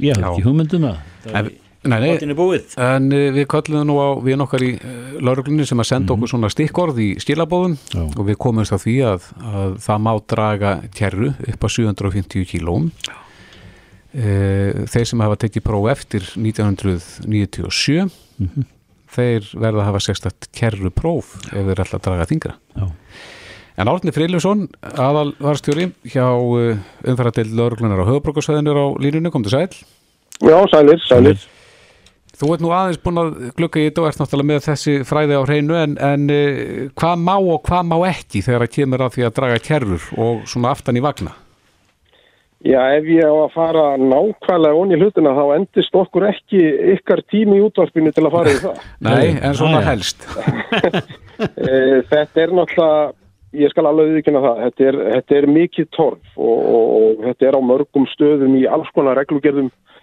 ég 0.01 0.17
haf 0.17 0.33
ekki 0.33 0.49
hugmyndum 0.49 0.89
að... 0.95 1.07
En, 1.29 1.55
Nei, 1.87 1.99
nei, 2.03 2.11
Þáttin 2.15 2.33
er 2.35 2.39
búið. 2.39 2.75
en 2.87 3.07
uh, 3.13 3.25
við 3.37 3.47
kallum 3.53 3.85
nú 3.89 3.97
á 4.03 4.09
við 4.27 4.39
nokkar 4.41 4.65
í 4.67 4.71
uh, 4.77 5.17
lauruglunni 5.25 5.67
sem 5.69 5.83
að 5.83 5.89
senda 5.91 6.15
okkur 6.17 6.33
svona 6.33 6.51
stikkorð 6.53 6.99
í 7.05 7.09
skilabóðum 7.23 7.77
Já. 7.93 8.03
og 8.07 8.23
við 8.29 8.37
komumst 8.43 8.75
á 8.75 8.79
því 8.83 8.97
að, 9.13 9.29
að 9.53 9.77
það 9.87 10.03
má 10.07 10.13
draga 10.35 10.73
kerru 10.97 11.31
upp 11.53 11.67
á 11.67 11.69
750 11.77 12.49
kílóm 12.53 12.91
uh, 12.91 14.87
þeir 14.91 15.07
sem 15.13 15.25
hafa 15.27 15.41
tekið 15.47 15.67
próf 15.67 15.91
eftir 15.95 16.23
1997 16.35 18.11
þeir 19.17 19.47
verða 19.55 19.81
að 19.85 19.89
hafa 19.91 20.03
sérstætt 20.09 20.51
kerru 20.57 20.91
próf 20.93 21.37
ef 21.53 21.63
þeir 21.71 21.83
ætla 21.87 22.01
að 22.01 22.07
draga 22.11 22.29
þingra 22.33 22.57
Já. 22.77 22.91
En 23.77 23.91
Árni 23.93 24.09
Friljósson, 24.09 24.63
aðal 24.97 25.35
varstjóri 25.37 25.91
hjá 26.09 26.25
uh, 26.33 26.79
umfæradeild 27.05 27.53
lauruglunar 27.59 28.01
á 28.01 28.09
höfubrókarsvæðinu 28.09 28.73
á 28.73 28.87
línunni, 29.05 29.29
kom 29.29 29.45
til 29.45 29.53
sæl. 29.53 29.69
Já, 30.41 30.57
sælir, 30.73 31.03
sælir. 31.05 31.43
Þú 32.37 32.53
ert 32.53 32.65
nú 32.65 32.75
aðeins 32.77 33.01
búin 33.01 33.23
að 33.23 33.33
glukka 33.57 33.81
í 33.81 33.87
þetta 33.89 34.03
og 34.03 34.11
ert 34.11 34.21
náttúrulega 34.21 34.51
með 34.51 34.63
þessi 34.67 34.95
fræði 35.09 35.41
á 35.41 35.43
hreinu 35.47 35.81
en, 35.81 35.97
en 36.05 36.29
uh, 36.29 36.85
hvað 37.01 37.25
má 37.25 37.35
og 37.39 37.63
hvað 37.65 37.89
má 37.89 37.97
ekki 38.11 38.45
þegar 38.45 38.67
það 38.67 38.77
kemur 38.77 39.05
að 39.07 39.17
því 39.17 39.27
að 39.27 39.35
draga 39.41 39.67
kerfur 39.71 40.09
og 40.27 40.47
svona 40.51 40.73
aftan 40.77 41.01
í 41.01 41.05
vagna? 41.05 41.33
Já, 42.67 42.81
ef 42.97 43.05
ég 43.13 43.23
á 43.23 43.35
að 43.37 43.53
fara 43.55 43.85
nákvæmlega 44.01 44.81
onni 44.81 44.97
hlutina 44.99 45.35
þá 45.37 45.45
endist 45.59 45.97
okkur 45.97 46.25
ekki 46.31 46.63
ykkar 46.97 47.23
tími 47.31 47.61
í 47.61 47.65
útvarpinu 47.67 48.11
til 48.17 48.25
að 48.25 48.33
fara 48.33 48.55
í 48.55 48.61
það. 48.63 48.81
Nei, 49.07 49.27
en 49.37 49.57
svona 49.59 49.83
já. 49.83 49.89
helst. 49.93 50.27
Eh, 51.37 51.99
þetta 52.09 52.41
er 52.41 52.53
náttúrulega, 52.57 53.11
ég 53.61 53.69
skal 53.69 53.83
alveg 53.91 54.15
viðkynna 54.15 54.41
það, 54.41 54.61
þetta 54.63 54.85
er, 54.89 54.97
þetta 55.11 55.35
er 55.37 55.47
mikið 55.53 55.89
torf 55.93 56.39
og, 56.41 56.63
og, 56.63 56.87
og 56.97 57.27
þetta 57.27 57.49
er 57.51 57.59
á 57.61 57.69
mörgum 57.69 58.07
stöðum 58.09 58.55
í 58.57 58.63
alls 58.73 58.89
konar 58.97 59.21
reglugerðum, 59.21 59.69
eh, 59.69 59.96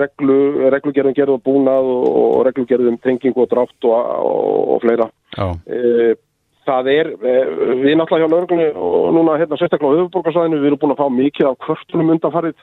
reglu, 0.00 0.68
reglugerðum 0.74 1.14
gerð 1.16 1.36
og 1.36 1.42
búnað 1.46 1.90
og, 1.94 2.38
reglugerðum 2.48 2.96
tenging 3.04 3.36
og 3.38 3.48
drátt 3.52 3.86
og, 3.86 3.94
og, 3.94 4.62
og 4.76 4.80
fleira. 4.86 5.10
Já, 5.36 5.48
Eh, 5.66 6.14
Það 6.64 6.86
er, 6.88 7.08
eh, 7.28 7.48
við 7.76 7.96
náttúrulega 8.00 8.24
hjá 8.24 8.30
lauruglunni 8.32 8.66
og 8.72 9.10
núna 9.12 9.34
hérna 9.36 9.58
sérstaklega 9.60 9.84
á 9.84 9.96
höfuborgarsvæðinu, 10.00 10.60
við 10.62 10.68
erum 10.70 10.78
búin 10.80 10.94
að 10.94 11.00
fá 11.02 11.08
mikið 11.12 11.48
af 11.50 11.58
kvörtunum 11.60 12.12
undanfarið. 12.14 12.54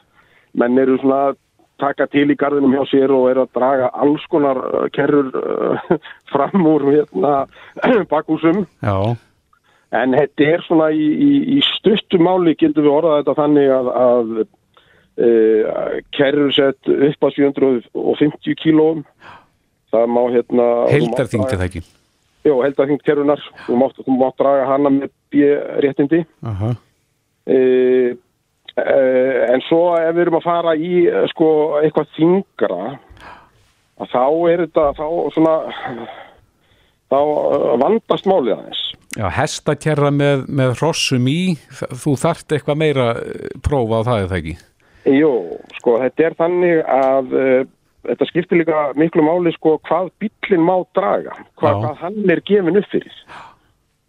Menn 0.58 0.80
eru 0.82 0.96
svona 0.98 1.20
að 1.28 1.36
taka 1.78 2.08
til 2.10 2.26
í 2.34 2.36
gardinum 2.36 2.74
hjá 2.74 2.82
sér 2.90 3.14
og 3.14 3.28
eru 3.30 3.44
að 3.46 3.52
draga 3.60 3.92
alls 3.94 4.26
konar 4.34 4.58
eh, 4.58 4.88
kerrur 4.98 5.30
fram 6.34 6.66
úr 6.66 6.88
hérna 6.90 7.46
bakhúsum. 8.14 8.66
já, 8.82 9.16
En 9.94 10.18
þetta 10.18 10.50
er 10.50 10.62
svona 10.66 10.90
í, 10.98 11.06
í, 11.06 11.32
í 11.58 11.62
stuttum 11.78 12.26
máli 12.26 12.56
gildum 12.58 12.86
við 12.88 12.98
orðað 12.98 13.18
þetta 13.22 13.38
þannig 13.38 13.70
að, 13.76 13.88
að 14.02 14.30
uh, 15.22 15.96
kerrur 16.18 16.52
sett 16.56 16.92
upp 16.92 17.30
að 17.30 17.40
750 17.40 18.60
kílóum. 18.62 19.06
Það 19.92 20.06
má 20.08 20.22
hérna... 20.34 20.68
er 21.54 21.60
það 21.62 21.68
ekki. 21.70 21.84
Jó, 22.42 22.56
heldarþyngd 22.64 23.04
kerrunar, 23.06 23.42
þú 23.68 23.78
mátt, 23.78 24.00
þú 24.02 24.16
mátt 24.18 24.40
draga 24.42 24.66
hana 24.66 24.90
með 24.90 25.12
B-réttindi 25.32 26.24
Aha. 26.50 26.72
e, 27.46 27.58
e, 28.74 28.96
en 29.46 29.62
svo 29.68 29.82
ef 30.00 30.16
við 30.16 30.24
erum 30.26 30.40
að 30.40 30.48
fara 30.48 30.74
í 30.74 31.06
eh, 31.06 31.28
sko 31.30 31.52
eitthvað 31.84 32.10
þingra 32.18 32.80
þá 34.10 34.26
er 34.50 34.66
þetta 34.66 34.88
þá 34.98 35.06
svona 35.36 35.56
þá 37.12 37.20
eh, 37.20 37.70
vandast 37.84 38.30
málið 38.30 38.56
aðeins 38.58 38.88
Já, 39.12 39.26
hestakerra 39.36 40.08
með, 40.16 40.46
með 40.48 40.78
hrossum 40.80 41.26
í, 41.28 41.58
þú 41.76 42.16
þart 42.20 42.56
eitthvað 42.56 42.82
meira 42.82 43.08
eh, 43.22 43.50
prófa 43.62 44.02
á 44.02 44.08
það 44.08 44.24
er 44.24 44.30
það 44.32 44.38
ekki? 44.42 44.58
Jú, 45.10 45.32
sko 45.80 45.98
þetta 46.02 46.26
er 46.28 46.36
þannig 46.38 46.82
að 46.86 47.32
e, 47.34 47.46
þetta 48.10 48.28
skiptir 48.30 48.62
líka 48.62 48.82
miklu 49.00 49.26
máli 49.26 49.54
sko 49.56 49.78
hvað 49.88 50.12
bíllinn 50.22 50.66
má 50.66 50.76
draga 50.98 51.38
hvað, 51.60 51.80
hvað 51.86 52.04
hann 52.04 52.36
er 52.36 52.44
gefin 52.46 52.78
upp 52.82 52.92
fyrir. 52.92 53.24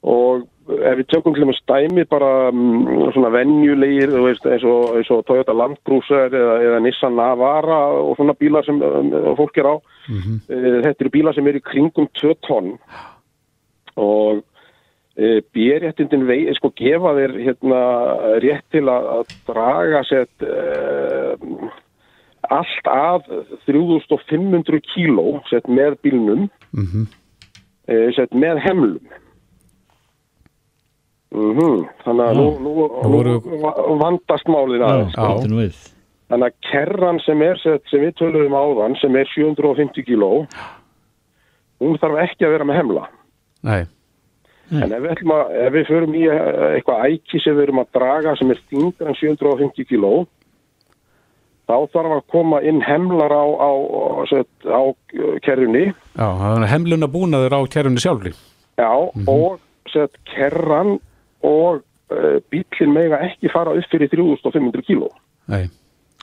Og 0.02 0.44
ef 0.68 0.98
við 0.98 1.08
tökum 1.10 1.34
til 1.34 1.44
dæmis 1.44 1.62
dæmi 1.70 2.04
bara 2.10 2.50
mm, 2.52 3.10
svona 3.14 3.32
venjulegir 3.34 4.12
þú 4.12 4.22
veist, 4.26 4.46
eins, 4.46 4.66
og, 4.68 4.96
eins 4.98 5.10
og 5.14 5.24
Toyota 5.26 5.54
Land 5.56 5.80
Cruiser 5.86 6.28
eða, 6.28 6.58
eða 6.66 6.82
Nissan 6.84 7.16
Navara 7.18 7.80
og 8.02 8.14
svona 8.18 8.36
bílar 8.38 8.66
sem 8.66 8.78
um, 8.82 9.10
fólk 9.38 9.58
er 9.58 9.72
á. 9.72 9.74
Mhm. 10.08 10.38
e, 10.48 10.60
þetta 10.86 11.06
eru 11.06 11.14
bílar 11.16 11.36
sem 11.36 11.48
eru 11.48 11.62
í 11.62 11.66
kringum 11.66 12.08
2 12.20 12.36
tonn. 12.46 12.74
Og 13.96 14.44
e, 15.16 15.40
B-réttindin 15.54 16.26
vei, 16.28 16.44
sko 16.56 16.70
gefa 16.78 17.12
þér 17.18 17.34
hérna 17.44 17.80
rétt 18.44 18.64
til 18.72 18.84
að, 18.88 19.08
draga 19.48 20.02
sett 20.08 20.44
e, 20.46 20.52
allt 22.52 22.88
að 22.90 23.26
3500 23.68 24.80
kíló 24.92 25.40
sett 25.50 25.68
með 25.70 25.98
bílnum 26.04 26.48
Mm 26.72 27.06
e, 27.90 27.96
sett 28.14 28.30
með 28.38 28.60
hemlum. 28.62 29.00
Mm 31.32 31.86
þannig 32.04 32.26
að 32.28 32.36
nú, 32.36 32.44
nú, 32.60 32.72
nú, 32.76 33.10
voru- 33.16 33.58
va- 33.62 33.86
vandast 34.02 34.48
málið 34.52 34.82
Já, 34.82 34.88
aðeins 35.16 35.48
nú 35.50 35.58
við. 35.62 35.78
þannig 36.28 36.46
að 36.50 36.58
kerran 36.68 37.20
sem 37.24 37.42
er 37.42 37.56
sett, 37.62 37.82
sem 37.90 38.00
við 38.04 38.12
töluðum 38.20 38.56
áðan 38.58 38.96
sem 39.00 39.16
er 39.16 39.26
750 39.32 40.04
kíló 40.06 40.28
hún 41.82 41.96
þarf 41.98 42.20
ekki 42.26 42.46
að 42.46 42.52
vera 42.54 42.64
með 42.68 42.78
hemla. 42.82 43.06
Nei, 43.66 43.80
Nei. 44.72 44.86
En 44.86 44.94
ef 44.96 45.02
við, 45.04 45.24
að, 45.28 45.50
ef 45.66 45.74
við 45.74 45.88
förum 45.90 46.14
í 46.16 46.22
eh, 46.32 46.62
eitthvað 46.78 47.10
æki 47.10 47.40
sem 47.44 47.56
við 47.58 47.66
erum 47.66 47.82
að 47.82 47.90
draga 47.98 48.32
sem 48.38 48.52
er 48.54 48.62
þingra 48.70 49.10
en 49.12 49.18
750 49.18 49.88
kíló, 49.90 50.12
þá 51.68 51.76
þarf 51.92 52.14
að 52.16 52.22
koma 52.32 52.62
inn 52.64 52.80
hemlar 52.84 53.34
á, 53.36 53.44
á, 53.44 53.70
á, 53.70 54.02
sett, 54.30 54.50
á 54.64 54.82
eh, 54.88 55.36
kerrunni 55.44 55.84
já, 55.90 56.24
það 56.24 56.56
er 56.56 56.66
hemluna 56.72 57.10
búnaður 57.12 57.58
á 57.58 57.60
kerrunni 57.74 58.00
sjálfri. 58.00 58.32
já, 58.80 58.90
og 59.28 59.60
sett, 59.92 60.16
kerran 60.32 60.96
og 61.44 61.82
uh, 61.82 62.40
bílinn 62.48 62.96
mega 62.96 63.20
ekki 63.26 63.50
fara 63.52 63.74
upp 63.76 63.88
fyrir 63.92 64.08
3500 64.08 64.88
kíló. 64.88 65.12
Nei, 65.52 65.66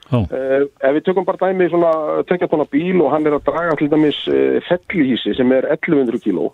Já, 0.10 0.24
Uh, 0.26 0.64
ef 0.82 0.96
við 0.96 1.04
tökum 1.06 1.26
bara 1.28 1.38
dæmi 1.38 1.68
svona 1.70 2.24
tekjatona 2.26 2.64
bíl 2.66 2.98
og 3.04 3.12
hann 3.14 3.28
er 3.30 3.36
að 3.38 3.44
draga 3.46 3.76
til 3.78 3.92
dæmis 3.92 4.18
uh, 4.26 4.56
fellihísi 4.66 5.36
sem 5.38 5.52
er 5.54 5.68
1100 5.70 6.18
kíló 6.24 6.48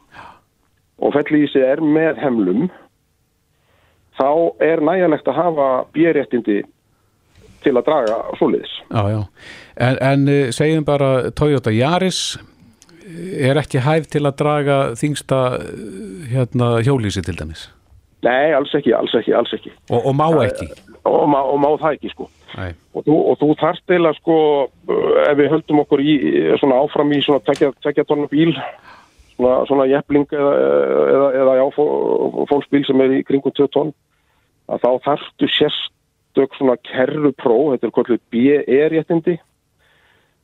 og 1.00 1.14
fellihísi 1.16 1.62
er 1.64 1.82
með 1.84 2.22
hemlum 2.24 2.68
þá 4.16 4.30
er 4.64 4.84
nægjanlegt 4.84 5.28
að 5.28 5.40
hafa 5.40 5.70
björéttindi 5.96 6.62
til 7.66 7.74
að 7.76 7.88
draga 7.88 8.18
svoleiðis. 8.40 8.74
já, 8.92 9.04
já. 9.10 9.22
En, 9.76 9.98
en 10.02 10.28
eh, 10.32 10.52
segjum 10.56 10.86
bara 10.88 11.32
Toyota 11.36 11.74
Yaris 11.74 12.38
eh, 12.38 13.50
er 13.50 13.60
ekki 13.60 13.82
hæf 13.84 14.08
til 14.14 14.24
að 14.24 14.38
draga 14.40 14.78
þingsta 15.00 15.40
eh, 15.58 16.30
hérna, 16.32 16.76
hjólísi 16.86 17.26
til 17.26 17.36
dæmis. 17.40 17.68
Nei, 18.26 18.54
alls 18.58 18.74
ekki, 18.78 18.94
alls 18.96 19.14
ekki, 19.18 19.34
alls 19.38 19.52
ekki. 19.54 19.74
Og, 19.92 20.00
og 20.00 20.16
má 20.18 20.30
ekki. 20.46 20.70
Og, 21.06 21.26
má, 21.30 21.42
og 21.44 21.60
má 21.62 21.70
það 21.82 21.98
ekki 21.98 22.14
sko. 22.14 22.30
Og 22.96 23.04
þú, 23.04 23.16
og 23.32 23.36
þú 23.42 23.50
þarft 23.60 23.92
eila 23.92 24.14
sko, 24.16 24.36
uh, 24.88 25.16
ef 25.28 25.36
við 25.36 25.50
höldum 25.52 25.82
okkur 25.84 26.02
í, 26.02 26.14
svona 26.62 26.78
áfram 26.80 27.12
í 27.12 27.20
svona 27.22 27.44
tekja, 27.44 27.74
tekja 27.84 28.06
tonna 28.08 28.30
bíl, 28.32 28.54
svona, 29.36 29.66
svona 29.70 29.88
jeppling 29.92 30.28
eða, 30.32 30.54
eða, 31.16 31.30
eða 31.42 31.58
já, 31.60 31.66
fó- 31.76 32.46
fólksbíl 32.52 32.86
sem 32.88 33.04
er 33.06 33.18
í 33.20 33.24
kringum 33.28 33.54
2 33.56 33.68
tonn, 33.74 33.92
að 34.72 34.86
þá 34.86 34.90
þarftu 35.10 35.50
sérstök 35.56 36.56
svona 36.58 36.78
kerrupróf, 36.88 37.76
þetta 37.76 37.90
er 37.90 37.96
kvöldur 37.96 38.22
BE-réttindi, 38.34 39.38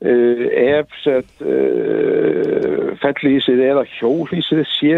uh, 0.05 0.45
ef 0.61 0.97
sett 1.03 1.45
uh, 1.45 2.91
fellísið 3.01 3.63
eða 3.71 3.85
hjólísið 3.97 4.65
sé, 4.77 4.97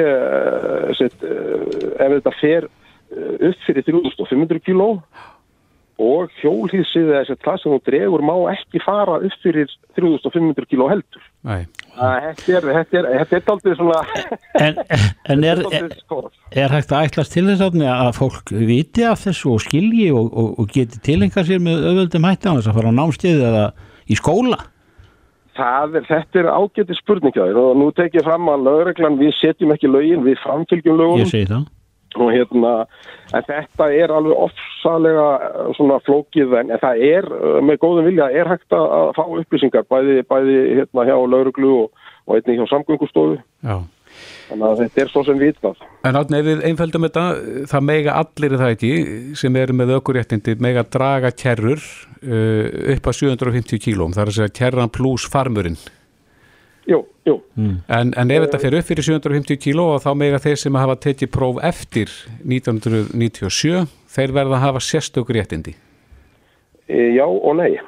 sett, 0.99 1.27
uh, 1.27 1.93
ef 1.99 2.17
þetta 2.17 2.35
fer 2.39 2.71
upp 3.13 3.59
fyrir 3.67 3.85
3500 3.85 4.63
kíló, 4.65 4.89
og 6.01 6.31
hjólhýsið 6.41 7.11
eða 7.13 7.35
það 7.45 7.59
sem 7.61 7.73
þú 7.75 7.79
dregur 7.85 8.23
má 8.25 8.33
ekki 8.55 8.81
fara 8.81 9.19
upp 9.21 9.35
fyrir 9.43 9.69
3500 9.99 10.65
kíló 10.71 10.89
heldur. 10.89 11.25
nei. 11.45 11.63
Þetta 11.93 12.53
er, 12.57 12.65
þetta 12.73 12.97
er, 12.97 13.07
þetta 13.19 13.37
er 13.37 13.49
aldrei 13.53 13.73
svona 13.77 13.99
en, 14.65 14.79
en 15.29 15.43
er, 15.45 15.59
er, 15.69 16.73
hægt 16.73 16.89
að 16.89 17.09
ætlast 17.09 17.35
til 17.35 17.43
þess 17.45 17.61
Árni, 17.67 17.85
að 17.85 18.09
fólk 18.17 18.53
viti 18.57 19.05
af 19.05 19.21
þessu 19.27 19.51
og 19.53 19.61
skilji 19.61 20.07
og, 20.09 20.31
og, 20.33 20.55
og 20.63 20.71
geti 20.73 21.01
tilengar 21.05 21.45
sér 21.45 21.61
með 21.61 21.85
öðvöldum 21.91 22.25
hætti 22.25 22.49
á 22.49 22.57
þess 22.57 22.71
að 22.71 22.79
fara 22.79 22.93
á 22.93 22.97
námskeið 22.97 23.45
eða 23.51 23.65
í 24.09 24.17
skóla? 24.17 24.59
Það 25.53 25.99
er, 25.99 26.07
þetta 26.09 26.41
er 26.41 26.49
ágæti 26.49 26.97
spurningjaður 26.97 27.61
og 27.61 27.77
nú 27.77 27.91
tek 27.93 28.17
ég 28.17 28.25
fram 28.25 28.49
að 28.49 28.65
lögreglan, 28.71 29.19
við 29.21 29.35
setjum 29.37 29.75
ekki 29.75 29.93
lögin, 29.93 30.25
við 30.25 30.41
framfylgjum 30.41 30.97
lögum 30.97 31.21
Ég 31.21 31.29
segi 31.29 31.51
það. 31.51 31.67
Og 32.21 32.33
hérna, 32.33 32.73
en 33.33 33.47
þetta 33.47 33.89
er 33.95 34.13
alveg 34.13 34.43
ofsalega 34.45 35.27
eh, 35.47 35.71
svona 35.77 35.99
flókið 36.05 36.55
en, 36.59 36.75
það 36.81 37.03
er, 37.07 37.31
eh, 37.39 37.57
með 37.65 37.81
góðum 37.81 38.09
vilja, 38.09 38.29
er 38.31 38.51
hægt 38.51 38.77
að 38.77 39.13
fá 39.17 39.23
upplýsingar 39.25 39.87
bæði, 39.89 40.21
bæði 40.29 40.59
hérna 40.79 41.07
hjá 41.09 41.15
lauruglu 41.17 41.73
og, 41.85 42.05
og 42.27 42.37
einnig 42.37 42.61
hjá 42.61 42.69
samgöngustofu. 42.73 43.39
Já, 43.63 43.77
þannig 44.51 44.67
að 44.69 44.83
þetta 44.83 45.03
er 45.03 45.11
svo 45.11 45.25
sem 45.25 45.41
vitað 45.41 45.81
En 46.05 46.19
átni, 46.19 46.39
ef 46.39 46.47
við 46.49 46.63
einföldum 46.67 47.07
þetta, 47.07 47.25
það 47.71 47.85
mega 47.89 48.19
allir 48.21 48.57
það 48.59 48.75
ekki, 48.75 48.93
sem 49.39 49.59
eru 49.63 49.77
með 49.79 49.97
ökuréttindi, 49.97 50.57
mega 50.61 50.83
draga 50.83 51.31
kerrur 51.31 51.79
uh, 51.79 52.65
upp 52.93 53.09
að 53.09 53.19
750 53.23 53.83
kílóm, 53.87 54.13
það 54.15 54.25
er 54.25 54.31
að 54.33 54.39
segja 54.39 54.55
kerran 54.59 54.91
pluss 54.93 55.29
farmurinn. 55.31 55.79
Jú, 56.89 56.99
jú, 57.27 57.37
En, 57.87 58.11
en 58.19 58.31
ef 58.35 58.43
þetta 58.43 58.59
fer 58.59 58.75
upp 58.75 58.87
fyrir 58.89 59.05
750 59.07 59.59
kíló 59.63 59.85
og 59.93 60.01
þá 60.03 60.11
mega 60.19 60.39
þeir 60.43 60.59
sem 60.59 60.75
hafa 60.75 60.97
tekið 61.05 61.31
próf 61.31 61.61
eftir 61.63 62.11
1997, 62.43 63.85
þeir 64.11 64.35
verða 64.35 64.57
að 64.59 64.65
hafa 64.65 64.83
sérstökur 64.83 65.37
réttindi. 65.39 65.75
e, 66.87 67.15
já 67.15 67.23
og 67.25 67.55
nei 67.55 67.79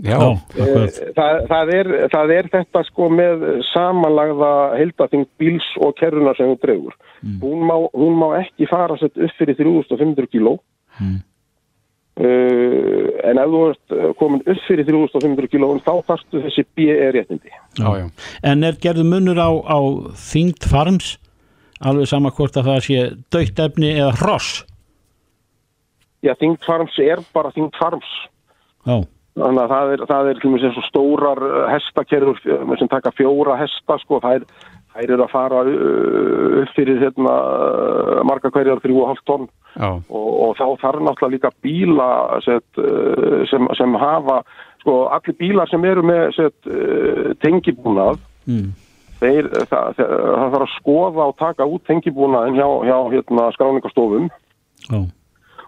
Já, 0.00 0.16
akkurat. 0.16 0.98
það, 1.16 1.40
það, 1.50 1.70
er, 1.76 1.88
það 2.14 2.30
er 2.32 2.46
þetta 2.54 2.82
sko 2.88 3.08
með 3.12 3.42
samanlagða 3.74 4.52
heildaþing 4.78 5.26
bíls 5.40 5.66
og 5.84 5.92
kerruna 6.00 6.32
sem 6.38 6.48
hún 6.48 6.60
dregur. 6.62 6.94
Hún, 7.42 7.66
má, 7.68 7.74
hún 7.92 8.16
má 8.16 8.28
ekki 8.40 8.68
fara 8.70 8.96
sett 8.96 9.20
upp 9.20 9.34
fyrir 9.36 9.58
3500 9.60 10.30
kíló. 10.32 10.56
Uh, 12.20 13.06
en 13.30 13.38
ef 13.40 13.52
þú 13.52 13.60
ert 13.70 13.94
uh, 13.94 14.08
komin 14.18 14.42
upp 14.42 14.64
fyrir 14.66 14.84
3500 14.88 15.48
kíló 15.52 15.70
þá 15.86 15.92
þarftu 16.08 16.42
þessi 16.44 16.64
BE 16.76 16.96
réttindi. 17.14 17.52
já, 17.78 17.88
já. 17.96 18.06
En 18.44 18.66
er 18.66 18.76
gerðu 18.82 19.06
munur 19.08 19.38
á, 19.40 19.48
á 19.48 19.78
þyngd 20.18 20.66
farms 20.68 21.14
alveg 21.80 22.10
sama 22.10 22.32
hvort 22.34 22.58
að 22.60 22.68
það 22.68 22.82
sé 22.84 23.06
dögt 23.32 23.62
efni 23.62 23.94
eða 23.94 24.18
hross 24.20 24.66
Já, 26.20 26.34
þingd 26.36 26.66
farms 26.66 26.98
er 27.00 27.22
bara 27.32 27.48
þingd 27.54 27.78
farms. 27.80 28.10
Já, 28.84 28.98
Þannig 29.38 29.62
að 29.62 29.70
það 29.72 29.92
er, 29.94 30.02
það 30.10 30.28
er 30.30 30.40
stórar 30.88 31.40
hestakerfur 31.70 32.40
uh, 32.50 32.74
sem 32.76 32.90
taka 32.90 33.12
fjóra 33.14 33.56
hesta 33.60 33.96
sko, 34.02 34.18
þær, 34.20 34.44
þær 34.94 35.14
eru 35.14 35.24
að 35.24 35.32
fara 35.32 35.62
uh, 35.68 36.60
upp 36.62 36.74
fyrir 36.76 37.00
hérna, 37.02 37.34
marga 38.26 38.50
hverjar 38.52 38.82
3,5 38.82 39.22
tonn 39.28 39.46
já. 39.76 39.90
og, 39.90 40.28
og 40.46 40.56
þá 40.58 40.66
þarf 40.82 41.04
náttúrulega 41.06 41.34
líka 41.36 41.52
bíla 41.64 42.10
set, 42.44 42.66
uh, 42.80 43.42
sem, 43.50 43.68
sem 43.78 43.96
hafa, 44.02 44.40
sko, 44.82 44.96
allir 45.14 45.38
bílar 45.38 45.70
sem 45.70 45.86
eru 45.88 46.04
með 46.06 46.24
set, 46.38 46.56
uh, 46.70 47.30
tengibúnað, 47.44 48.18
mm. 48.50 48.72
þeir, 49.22 49.50
það, 49.70 49.94
það, 50.00 50.16
það 50.16 50.56
þarf 50.56 50.66
að 50.66 50.74
skoða 50.78 51.28
og 51.28 51.38
taka 51.44 51.68
út 51.70 51.86
tengibúnaðin 51.90 52.58
hjá, 52.58 52.68
hjá 52.90 52.98
hérna, 53.14 53.48
skráningastofum 53.56 54.30
já, 54.88 55.00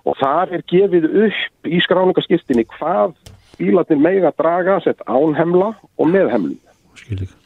og 0.03 0.19
þar 0.19 0.57
er 0.57 0.67
gefið 0.67 1.07
upp 1.29 1.71
í 1.71 1.79
skráningaskirtinni 1.85 2.67
hvað 2.75 3.15
bílarnir 3.61 4.01
mega 4.03 4.33
draga 4.35 4.81
sett 4.83 5.05
ánhemla 5.07 5.71
og 5.79 6.11
meðhemlu 6.11 6.57
skil 6.99 7.21
ekki 7.21 7.31
já. 7.31 7.42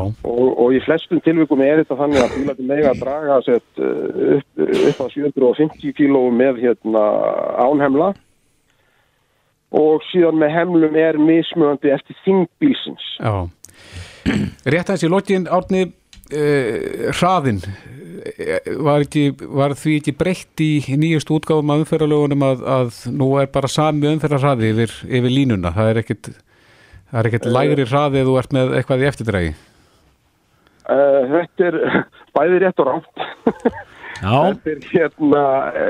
Og, 0.00 0.50
og 0.62 0.74
í 0.76 0.80
flestum 0.84 1.20
tilvikum 1.24 1.62
er 1.64 1.82
þetta 1.82 1.98
þannig 2.00 2.24
að 2.24 2.36
bílarnir 2.36 2.68
mega 2.68 2.92
draga 2.98 3.38
sett 3.46 3.80
uh, 3.82 4.36
upp, 4.38 4.62
upp 4.66 5.00
á 5.02 5.06
750 5.14 5.96
kíló 5.98 6.26
með 6.34 6.62
hérna 6.66 7.06
ánhemla. 7.62 8.12
Og 9.72 10.04
síðan 10.10 10.36
með 10.36 10.52
hemlum 10.52 10.96
er 11.00 11.16
mismöðandi 11.16 11.94
eftir 11.94 12.16
þingbílsins 12.26 13.06
Já. 13.16 13.48
Rétt 14.72 14.90
aðeins 14.90 15.06
í 15.06 15.10
lokin, 15.10 15.48
Árni, 15.50 15.86
uh, 15.88 17.08
hraðin, 17.16 17.58
eh, 18.22 18.70
var, 18.78 19.02
ekki, 19.06 19.24
var 19.40 19.74
því 19.78 19.96
ekki 20.00 20.14
breytt 20.18 20.62
í 20.62 20.70
nýjust 21.00 21.32
útgáfum 21.32 21.72
að 21.74 21.84
umferðalögunum 21.84 22.46
að, 22.46 22.64
að 22.76 23.02
nú 23.16 23.32
er 23.40 23.50
bara 23.54 23.70
sami 23.72 24.10
umferðarhraði 24.12 24.72
yfir, 24.74 24.94
yfir 25.08 25.36
línuna, 25.40 25.74
það 25.74 25.92
er 25.92 26.02
ekkit, 26.04 26.32
það 27.10 27.20
er 27.22 27.30
ekkit 27.30 27.50
lægri 27.56 27.88
hraði 27.90 28.22
ef 28.22 28.30
þú 28.30 28.38
ert 28.42 28.56
með 28.58 28.74
eitthvað 28.78 29.04
í 29.04 29.10
eftirdrægi. 29.10 29.54
Uh, 30.88 31.20
Þetta 31.32 31.68
er 31.70 31.78
bæði 32.36 32.62
rétt 32.64 32.82
og 32.82 32.90
rámt 32.90 33.26
Já, 34.22 34.34
Þetta 34.52 34.72
er 34.72 34.88
hérna, 34.92 35.44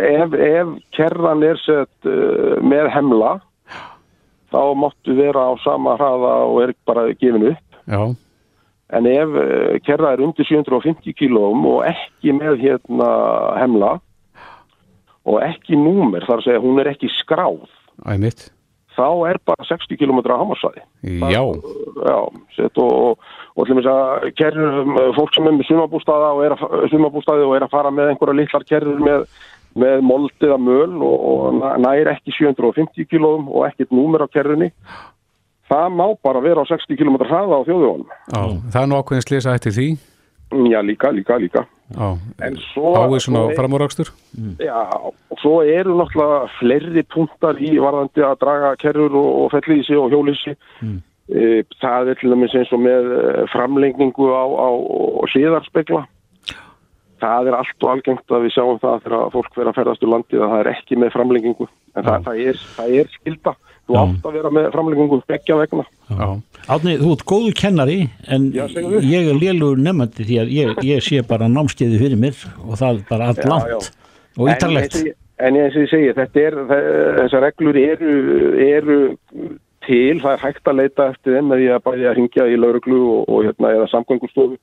ef, 0.08 0.36
ef 0.48 0.74
kerran 0.96 1.44
er 1.46 1.60
sett 1.62 2.08
uh, 2.08 2.58
með 2.64 2.90
hemla, 2.94 3.32
þá 4.52 4.62
máttu 4.78 5.16
vera 5.18 5.48
á 5.48 5.52
sama 5.64 5.96
hraða 5.98 6.34
og 6.48 6.60
er 6.64 6.74
bara 6.88 7.10
gefin 7.20 7.50
upp. 7.52 7.80
Já, 7.88 8.02
En 8.92 9.06
ef 9.08 9.36
uh, 9.40 9.76
kerra 9.86 10.12
er 10.12 10.20
undir 10.20 10.44
750 10.44 11.16
kílóum 11.16 11.64
og 11.68 11.84
ekki 11.88 12.34
með 12.36 12.58
hérna 12.60 13.12
hemla 13.56 13.94
og 15.28 15.38
ekki 15.44 15.78
númer, 15.78 16.24
þar 16.26 16.40
að 16.40 16.48
segja 16.48 16.64
hún 16.64 16.80
er 16.82 16.90
ekki 16.92 17.08
skráð, 17.20 17.62
æmitt. 18.10 18.50
Þá 18.96 19.08
er 19.30 19.38
bara 19.48 19.66
60 19.68 19.98
km 20.00 20.20
á 20.28 20.40
hamasvæði. 20.40 20.84
Já, 21.32 21.42
Já, 22.02 22.18
sett 22.56 22.78
og, 22.82 22.92
og, 22.92 23.32
og 23.56 23.68
til 23.68 23.78
þess 23.78 23.90
að 23.92 24.28
kerrum, 24.38 24.94
fólk 25.16 25.34
sem 25.36 25.48
er 25.48 25.56
með 25.56 25.68
sumabústaða 25.70 26.30
og 26.36 26.44
er 26.46 26.54
að, 26.56 26.76
sumabústaði 26.92 27.48
og 27.48 27.56
er 27.56 27.66
að 27.66 27.74
fara 27.74 27.92
með 27.94 28.12
einhverja 28.12 28.38
litlar 28.40 28.66
kerrur 28.68 29.02
með, 29.02 29.26
með 29.84 30.04
moldiða 30.08 30.58
möl 30.60 30.96
og, 30.98 31.26
og 31.32 31.60
nær 31.84 32.12
ekki 32.14 32.36
750 32.38 33.08
kílóum 33.10 33.50
og 33.52 33.68
ekkert 33.70 33.94
númer 33.94 34.24
á 34.24 34.32
kerrunni, 34.32 34.72
það 35.72 35.98
má 36.00 36.06
bara 36.24 36.42
vera 36.44 36.64
á 36.64 36.70
60 36.72 36.98
km 37.00 37.20
hraða 37.22 37.60
á 37.60 37.66
þjóðugunum. 37.68 38.08
já, 38.08 38.42
það 38.74 38.82
er 38.82 38.90
nú 38.90 38.98
ákveðin 39.00 39.28
slisa 39.28 39.54
eftir 39.56 39.76
því. 39.76 39.88
Já, 40.72 40.80
líka, 40.84 41.12
líka, 41.14 41.38
líka. 41.40 41.64
Já, 41.92 42.08
En 42.46 42.56
svo... 42.72 42.92
áið 42.96 43.18
svona 43.26 43.42
svo 43.44 43.50
er- 43.52 43.58
framúrakstur. 43.60 44.10
Já, 44.62 44.80
og 44.96 45.40
svo 45.42 45.54
eru 45.62 45.96
náttúrulega 45.98 46.40
fleiri 46.58 47.04
punktar 47.12 47.60
í 47.60 47.74
varðandi 47.82 48.24
að 48.26 48.38
draga 48.44 48.74
kerrur 48.80 49.16
og, 49.20 49.30
og 49.44 49.50
fellísi 49.54 49.98
og 49.98 50.12
hjólísi. 50.14 50.56
Mm. 50.80 51.00
Það 51.80 52.10
er 52.12 52.18
til 52.20 52.32
dæmis 52.34 52.54
eins 52.58 52.72
og 52.74 52.80
með 52.82 53.12
eh, 53.16 53.44
framlengningu 53.52 54.26
á, 54.34 54.44
á 54.44 54.68
hliðarspegla. 55.32 56.02
Það 57.22 57.48
er 57.48 57.54
allt 57.54 57.84
og 57.86 57.92
algengt 57.92 58.34
að 58.34 58.42
við 58.48 58.54
sjáum 58.56 58.80
það 58.82 59.04
þegar 59.04 59.28
fólk 59.30 59.52
verður 59.54 59.70
að 59.70 59.76
ferðast 59.78 60.02
úr 60.02 60.10
landið 60.10 60.42
að 60.42 60.50
það 60.52 60.62
er 60.64 60.70
ekki 60.72 60.98
með 60.98 61.12
framlengingu. 61.14 61.68
En 61.94 62.08
það, 62.08 62.24
það, 62.26 62.40
er, 62.50 62.58
það 62.76 62.96
er 62.98 63.12
skilda. 63.14 63.52
Þú 63.88 63.96
átt 63.98 64.26
að 64.28 64.36
vera 64.38 64.50
með 64.54 64.68
framlengingu 64.72 65.16
begja 65.28 65.56
vegna. 65.58 65.84
Já, 66.12 66.28
Átni, 66.70 66.92
þú 67.00 67.12
ert 67.16 67.24
góðu 67.26 67.52
kennari 67.58 67.96
en 68.30 68.52
Já, 68.54 68.66
ég 69.02 69.30
er 69.32 69.40
lélugur 69.40 69.80
nefnandi 69.82 70.24
því 70.28 70.36
að 70.42 70.52
ég, 70.54 70.76
ég 70.86 71.02
sé 71.02 71.22
bara 71.26 71.48
námskeiði 71.50 71.98
fyrir 71.98 72.20
mér 72.22 72.38
og 72.62 72.78
það 72.78 73.00
er 73.00 73.02
bara 73.10 73.26
allt 73.32 73.44
langt 73.50 73.68
já. 73.72 73.78
og 74.38 74.48
ég- 74.48 75.14
En 75.42 75.56
eins 75.58 75.74
og 75.74 75.82
ég 75.82 75.90
segi, 75.90 76.12
þetta 76.14 76.38
er, 76.46 76.54
þe- 76.70 77.14
þessar 77.18 77.42
reglur 77.42 77.76
eru, 77.76 78.12
eru 78.62 78.98
til, 79.82 80.20
það 80.22 80.32
er 80.36 80.38
hægt 80.44 80.68
að 80.70 80.76
leita 80.78 81.08
eftir 81.10 81.34
þeim 81.34 81.48
með 81.50 81.58
því 81.58 81.68
að 81.74 81.82
bæði 81.88 82.06
að 82.06 82.14
ringja 82.20 82.46
í 82.46 82.56
lauruglu 82.62 83.00
og, 83.16 83.24
og 83.28 83.44
hérna, 83.48 83.72
eða 83.74 83.88
samgöngustofu. 83.90 84.58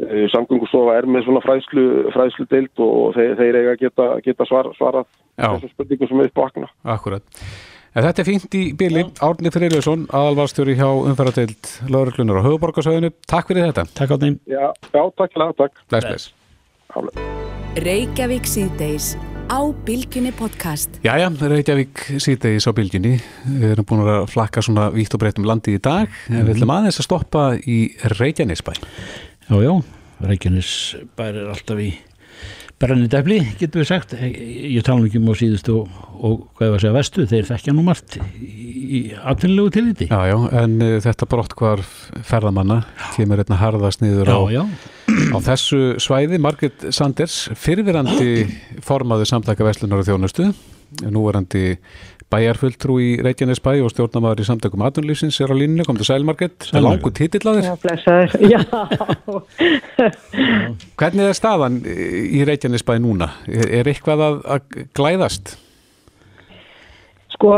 Eh, 0.00 0.26
Samgöngustofa 0.32 0.96
er 0.98 1.06
með 1.06 1.24
svona 1.26 1.40
fræðslu, 1.44 1.84
fræðslu 2.14 2.46
deilt 2.50 2.78
og 2.82 3.14
þeir, 3.14 3.32
þeir 3.38 3.56
eiga 3.60 3.72
að 3.76 3.80
geta, 3.84 4.04
geta 4.26 4.46
svar, 4.46 4.68
svarað 4.78 5.06
þessum 5.38 5.70
spurningum 5.74 6.08
sem 6.08 6.20
upp 6.26 6.34
vakna. 6.42 6.68
akkurat. 6.84 7.22
En 7.90 8.04
þetta 8.06 8.22
er 8.22 8.26
fínt 8.28 8.54
í 8.54 8.60
bíli. 8.78 9.02
Árni 9.18 9.50
Friðljósson, 9.50 10.04
aðalvarstjóri 10.14 10.76
hjá 10.78 10.86
umferðardeild 10.86 11.70
Lörglunar 11.90 12.38
á 12.38 12.46
höfuborgarsöðinu. 12.46 13.10
Takk 13.26 13.50
fyrir 13.50 13.66
þetta. 13.66 13.82
Takk 13.98 14.14
Átni. 14.14 14.36
Já, 14.46 14.68
já, 14.94 15.00
takk 15.18 15.32
fyrir 15.34 15.48
það, 15.48 15.56
takk. 15.58 15.80
Bless, 15.90 16.06
bless. 16.06 16.28
Álega. 16.94 17.24
Reykjavík 17.82 18.46
síðdeis 18.50 19.08
á 19.50 19.58
Bilginni 19.86 20.30
podcast. 20.38 21.00
Jæja, 21.02 21.32
Reykjavík 21.34 22.04
síðdegis 22.22 22.68
á 22.70 22.72
bylginni. 22.78 23.16
Við 23.56 23.74
erum 23.74 23.88
búin 23.90 24.04
að 24.06 24.28
flakka 24.36 24.62
svona 24.62 24.86
vítt 24.94 25.16
og 25.18 25.24
breytum 25.24 25.48
landi 25.50 25.74
í 25.74 25.82
dag. 25.82 26.06
En 26.30 26.46
við 26.46 26.60
ætlum 26.60 26.74
aðeins 26.76 27.00
að 27.02 27.08
stoppa 27.08 27.48
í 27.58 27.80
Reykjanesbæ. 28.20 28.76
Já, 29.50 29.56
já, 29.66 29.74
Reykjanes 30.30 30.70
bær 31.18 31.34
er 31.34 31.50
alltaf 31.50 31.82
í 31.82 31.90
brenni 32.80 33.10
defli, 33.12 33.40
getur 33.60 33.82
við 33.82 33.88
sagt. 33.90 34.14
Ég, 34.16 34.36
ég 34.78 34.84
tala 34.86 35.04
ekki 35.04 35.20
um 35.20 35.28
á 35.28 35.34
síðustu 35.36 35.74
og, 35.82 35.98
og 36.16 36.36
hvað 36.56 36.66
ég 36.66 36.72
var 36.72 36.78
að 36.78 36.84
segja 36.84 36.96
vestu, 36.96 37.26
þeir 37.28 37.48
þekkja 37.50 37.74
nú 37.76 37.84
margt 37.84 38.16
í, 38.20 39.00
atvinnilegu 39.32 39.72
tilviti 39.74 40.08
Já, 40.08 40.18
já, 40.30 40.36
en 40.62 40.78
uh, 40.84 40.94
þetta 41.04 41.28
brott 41.30 41.54
hvar 41.58 41.84
ferðamanna 42.26 42.80
kemur 43.16 43.42
einna 43.44 43.60
harðast 43.60 44.04
niður 44.04 44.32
á, 44.32 44.40
já, 44.54 44.62
á 44.64 45.38
þessu 45.50 45.82
svæði. 46.00 46.40
Margret 46.42 46.88
Sanders, 46.96 47.42
fyrirverandi 47.58 48.48
formaður 48.86 49.28
samtaka 49.34 49.66
Veslunar 49.68 50.00
og 50.00 50.08
þjónustu, 50.08 50.48
núverandi 51.04 51.76
bæjarfulltrú 52.30 52.96
í 53.02 53.08
Reykjanesbæ 53.26 53.72
og 53.84 53.90
stjórnamaður 53.92 54.42
í 54.44 54.46
samtökum 54.46 54.84
aðunlýfsins 54.86 55.40
er 55.42 55.50
á 55.50 55.56
línunni, 55.58 55.86
kom 55.88 55.98
til 55.98 56.06
sæl 56.08 56.22
Margret, 56.28 56.58
það 56.68 56.78
er 56.80 56.86
langu 56.86 57.10
titill 57.16 57.42
að 57.50 57.58
þér. 57.58 57.66
Já, 57.66 57.74
blessaður. 57.84 58.30
Já, 58.52 58.60
Hvernig 61.00 61.24
er 61.30 61.36
staðan 61.38 61.80
í 61.86 62.44
Reykjanesbæ 62.46 62.94
núna? 63.02 63.32
Er, 63.50 63.88
eitthvað 63.90 64.24
að, 64.28 64.38
að 64.56 64.78
glæðast? 64.98 65.56
sko, 67.40 67.50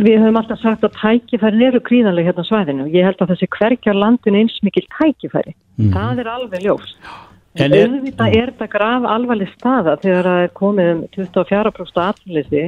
við 0.00 0.14
höfum 0.22 0.38
alltaf 0.40 0.60
sagt 0.62 0.84
að 0.86 0.94
tækifærin 0.96 1.64
eru 1.66 1.80
gríðanlega 1.84 2.30
hérna 2.30 2.40
á 2.40 2.48
svæðinu. 2.48 2.86
Ég 2.94 3.04
held 3.04 3.20
að 3.20 3.34
þessi 3.34 3.48
hverkjar 3.52 3.98
landinu 3.98 4.40
eins 4.40 4.54
mikil 4.64 4.86
tækifæri. 4.96 5.52
Það 5.92 6.22
er 6.22 6.30
alveg 6.32 6.62
ljós. 6.64 6.94
En 7.60 7.74
er- 7.74 7.90
auðvitað 7.90 8.36
er 8.38 8.52
þetta 8.54 8.68
graf 8.72 9.04
alvarleg 9.10 9.50
staða 9.58 9.96
þegar 10.00 10.28
það 10.30 10.44
er 10.46 10.52
komið 10.56 10.90
um 10.94 11.02
24% 11.18 12.00
aðlýsi 12.06 12.64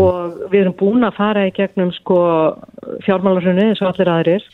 og 0.00 0.50
við 0.52 0.60
erum 0.62 0.76
búin 0.78 1.04
að 1.04 1.16
fara 1.18 1.46
í 1.48 1.54
gegnum 1.54 1.90
sko 1.92 2.18
fjármálarsunni 3.04 3.70
eins 3.70 3.82
og 3.84 3.90
allir 3.92 4.12
aðrir 4.12 4.46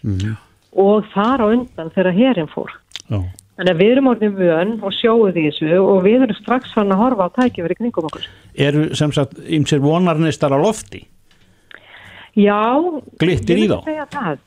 og 0.73 1.07
þar 1.15 1.45
á 1.45 1.47
undan 1.51 1.93
þegar 1.95 2.17
herin 2.17 2.51
fór. 2.51 2.73
Já. 3.11 3.21
Þannig 3.61 3.75
að 3.75 3.81
við 3.83 3.91
erum 3.93 4.07
orðin 4.09 4.37
vön 4.39 4.71
og 4.81 4.93
sjóum 4.97 5.33
því 5.37 5.43
þessu 5.51 5.79
og 5.79 5.99
við 6.07 6.23
erum 6.25 6.37
strax 6.39 6.71
fann 6.73 6.95
að 6.95 7.03
horfa 7.03 7.27
á 7.29 7.35
tækifæri 7.37 7.77
kringum 7.77 8.07
okkur. 8.09 8.29
Eru 8.57 8.87
sem 8.97 9.13
sagt 9.13 9.37
ymsir 9.45 9.83
vonarnistar 9.85 10.55
á 10.57 10.59
lofti? 10.59 11.03
Já, 12.39 12.81
Glittir 13.21 13.61
í 13.61 13.67
þá? 13.69 14.39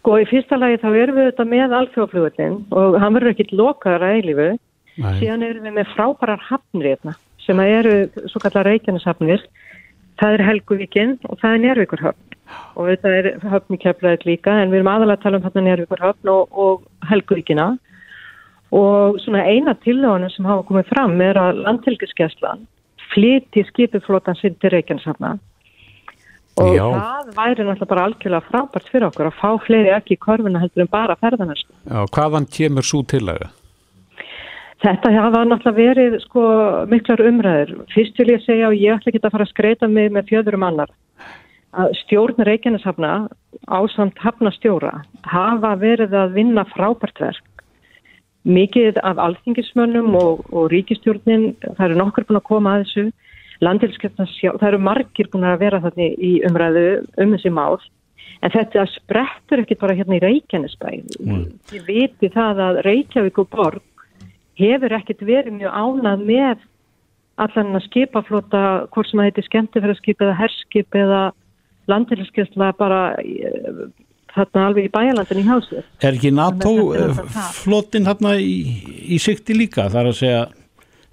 Sko 0.00 0.16
í 0.18 0.26
fyrsta 0.26 0.56
lagi 0.56 0.80
þá 0.80 0.88
erum 0.88 1.18
við 1.20 1.28
þetta 1.30 1.46
með 1.46 1.76
alþjóðflugullin 1.78 2.58
og 2.72 2.98
hann 2.98 3.14
verður 3.14 3.34
ekkit 3.34 3.54
lokaður 3.54 4.06
að 4.08 4.18
eilífu. 4.18 4.50
Nei. 5.00 5.12
Síðan 5.20 5.44
erum 5.46 5.68
við 5.68 5.76
með 5.76 5.90
frábærar 5.94 6.46
hafnir 6.48 6.90
hérna 6.90 7.14
sem 7.44 7.60
eru 7.62 7.94
svo 8.32 8.42
kallar 8.42 8.66
reykjanishafnir. 8.66 9.44
Það 10.20 10.34
er 10.36 10.46
Helguvíkin 10.48 11.14
og 11.28 11.38
það 11.40 11.54
er 11.54 11.62
Njárvíkurhöfn 11.64 12.26
og 12.76 12.88
þetta 12.90 13.12
er 13.18 13.28
höfn 13.52 13.76
í 13.76 13.80
keflaðið 13.80 14.26
líka 14.28 14.56
en 14.60 14.72
við 14.72 14.80
erum 14.80 14.90
aðalega 14.92 15.18
að 15.18 15.24
tala 15.24 15.38
um 15.38 15.46
hérna 15.46 15.64
Njárvíkurhöfn 15.66 16.32
og, 16.32 16.58
og 16.64 17.08
Helguvíkina 17.10 17.68
og 18.70 19.20
svona 19.24 19.46
eina 19.48 19.74
tillögunum 19.84 20.30
sem 20.34 20.46
hafa 20.46 20.66
komið 20.68 20.90
fram 20.92 21.16
er 21.24 21.38
að 21.40 21.62
landhelgiskeslan 21.64 22.66
flyti 23.10 23.64
skipiflótan 23.70 24.38
sinn 24.38 24.58
til 24.60 24.74
Reykjaneshafna 24.74 25.38
og 26.60 26.74
Já. 26.76 26.84
það 26.84 27.30
væri 27.36 27.64
náttúrulega 27.64 27.88
bara 27.90 28.04
algjörlega 28.08 28.48
frábært 28.50 28.90
fyrir 28.92 29.06
okkur 29.08 29.30
að 29.30 29.38
fá 29.38 29.50
fleiri 29.64 29.94
ekki 29.94 30.16
í 30.16 30.20
korfuna 30.20 30.60
heldur 30.62 30.84
en 30.84 30.92
bara 30.92 31.16
ferðanarsk. 31.20 31.68
Já, 31.86 32.00
hvaðan 32.14 32.48
kemur 32.50 32.86
svo 32.86 33.02
tillaga? 33.06 33.50
Þetta 34.80 35.12
hafa 35.12 35.44
náttúrulega 35.44 35.76
verið 35.76 36.18
sko 36.22 36.42
miklar 36.88 37.20
umræður. 37.20 37.84
Fyrst 37.92 38.16
vil 38.16 38.32
ég 38.32 38.44
segja 38.46 38.70
og 38.70 38.78
ég 38.78 38.96
ætla 38.96 39.12
ekki 39.12 39.20
að 39.20 39.34
fara 39.34 39.44
að 39.44 39.52
skreita 39.52 39.88
mig 39.88 40.08
með 40.14 40.30
fjöðurum 40.32 40.64
annar 40.64 40.92
stjórn 41.70 42.42
Reykjaneshafna 42.46 43.28
ásamt 43.70 44.18
hafnastjóra 44.18 45.04
hafa 45.22 45.76
verið 45.78 46.14
að 46.14 46.34
vinna 46.34 46.64
frábært 46.74 47.20
verk. 47.20 47.46
Mikið 48.42 48.98
af 49.04 49.20
alþingismönnum 49.20 50.14
og, 50.16 50.46
og 50.50 50.70
ríkistjórnin, 50.72 51.54
það 51.60 51.84
eru 51.86 51.98
nokkur 52.00 52.26
búin 52.26 52.40
að 52.40 52.48
koma 52.48 52.74
að 52.74 52.84
þessu, 52.84 53.04
landhelskjöfna 53.60 54.26
sjálf, 54.32 54.60
það 54.62 54.68
eru 54.70 54.82
margir 54.88 55.28
búin 55.30 55.44
að 55.44 55.60
vera 55.60 55.82
þarna 55.84 56.06
í 56.16 56.32
umræðu 56.48 56.86
um 57.20 57.34
þessi 57.36 57.52
mál, 57.52 57.76
en 58.40 58.54
þetta 58.54 58.86
sprettur 58.94 59.62
ekki 59.62 59.76
bara 59.82 59.98
hérna 59.98 60.16
í 60.16 60.22
Reykjanesbæ. 60.24 60.88
Ég 61.76 61.84
viti 61.84 62.32
það 62.32 62.64
að 62.64 62.82
Reykjavík 62.88 63.42
og 63.44 63.52
Borg 63.52 63.84
hefur 64.60 64.94
ekkert 64.98 65.24
verið 65.26 65.56
mjög 65.58 65.72
ánað 65.74 66.26
með 66.28 66.66
allan 67.40 67.78
að 67.78 67.86
skipaflota 67.88 68.62
hvort 68.92 69.08
sem 69.08 69.20
það 69.20 69.28
heiti 69.30 69.46
skemmtifæraskip 69.46 70.24
eða 70.26 70.36
herskip 70.38 70.98
eða 71.00 71.20
landhelskjöfla 71.90 72.70
bara 72.78 73.00
eh, 73.22 73.82
þarna 74.34 74.66
alveg 74.68 74.86
í 74.86 74.92
bæjalandin 74.94 75.42
í 75.42 75.46
hásið. 75.48 75.82
Er 76.04 76.16
ekki 76.18 76.32
NATO 76.36 76.74
að 76.92 76.92
þetta 76.92 77.24
er 77.24 77.34
eh, 77.40 77.50
flottin 77.56 78.08
þarna 78.08 78.36
í, 78.38 78.54
í 79.16 79.20
sikti 79.22 79.56
líka? 79.56 79.88
Það 79.90 80.00
er 80.02 80.12
að 80.12 80.18
segja 80.20 80.46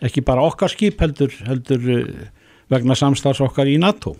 ekki 0.07 0.23
bara 0.27 0.45
okkar 0.45 0.73
skip 0.73 1.01
heldur, 1.01 1.33
heldur 1.47 1.91
eh, 1.95 2.29
vegna 2.69 2.97
samstarfs 2.99 3.41
okkar 3.47 3.69
í 3.71 3.79
NATO. 3.81 4.17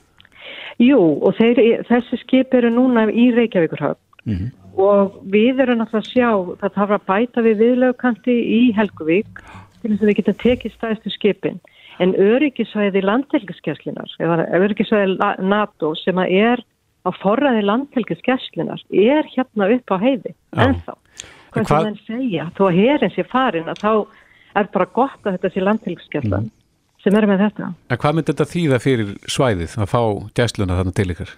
Jú, 0.81 0.97
og 1.25 1.33
þeir, 1.39 1.59
þessi 1.89 2.19
skip 2.21 2.53
eru 2.53 2.69
núna 2.73 3.07
í 3.09 3.31
Reykjavíkurhöfn 3.35 4.03
Mhm. 4.27 4.51
Og 4.77 5.17
við 5.33 5.63
erum 5.63 5.81
náttúrulega 5.81 6.03
að 6.03 6.11
sjá 6.11 6.29
það 6.61 6.75
þarf 6.77 6.93
að 6.97 7.07
bæta 7.09 7.43
við 7.45 7.63
viðlögkanti 7.63 8.35
í 8.37 8.61
Helguvík 8.77 9.41
til 9.81 9.91
þess 9.91 10.03
að 10.03 10.09
við 10.09 10.17
getum 10.19 10.39
tekið 10.43 10.75
stæðstu 10.75 11.13
skipin. 11.13 11.59
En 11.97 12.13
öryggisvæði 12.13 13.01
landhelgiskeslinar, 13.01 14.11
eða 14.21 14.45
öryggisvæði 14.53 15.17
NATO 15.41 15.95
sem 15.97 16.19
að 16.21 16.35
er 16.37 16.61
á 17.01 17.09
forræði 17.23 17.63
landhelgiskeslinar 17.65 18.83
er 18.93 19.25
hérna 19.33 19.71
upp 19.73 19.93
á 19.93 19.97
heiði. 19.97 20.35
En 20.53 20.77
Hvað 20.77 21.63
hvað- 21.63 21.67
sem 21.67 21.83
menn 21.87 21.99
segja, 22.05 22.51
þó 22.53 22.63
að 22.67 22.77
herin 22.77 23.15
sé 23.15 23.23
farin 23.25 23.71
að 23.71 23.81
þá 23.81 24.07
er 24.55 24.69
bara 24.73 24.85
gott 24.85 25.23
að 25.23 25.37
þetta 25.37 25.53
sé 25.53 25.63
landhelgiskeslan 25.63 26.51
sem 27.03 27.15
er 27.15 27.25
með 27.25 27.39
þetta. 27.47 27.73
En 27.89 27.97
hvað 27.97 28.13
myndi 28.13 28.33
þetta 28.33 28.51
þýða 28.53 28.79
fyrir 28.83 29.13
svæðið 29.25 29.77
að 29.77 29.91
fá 29.93 30.01
gæsluna 30.35 30.77
þarna 30.77 30.93
til 30.93 31.09
ykkar? 31.13 31.31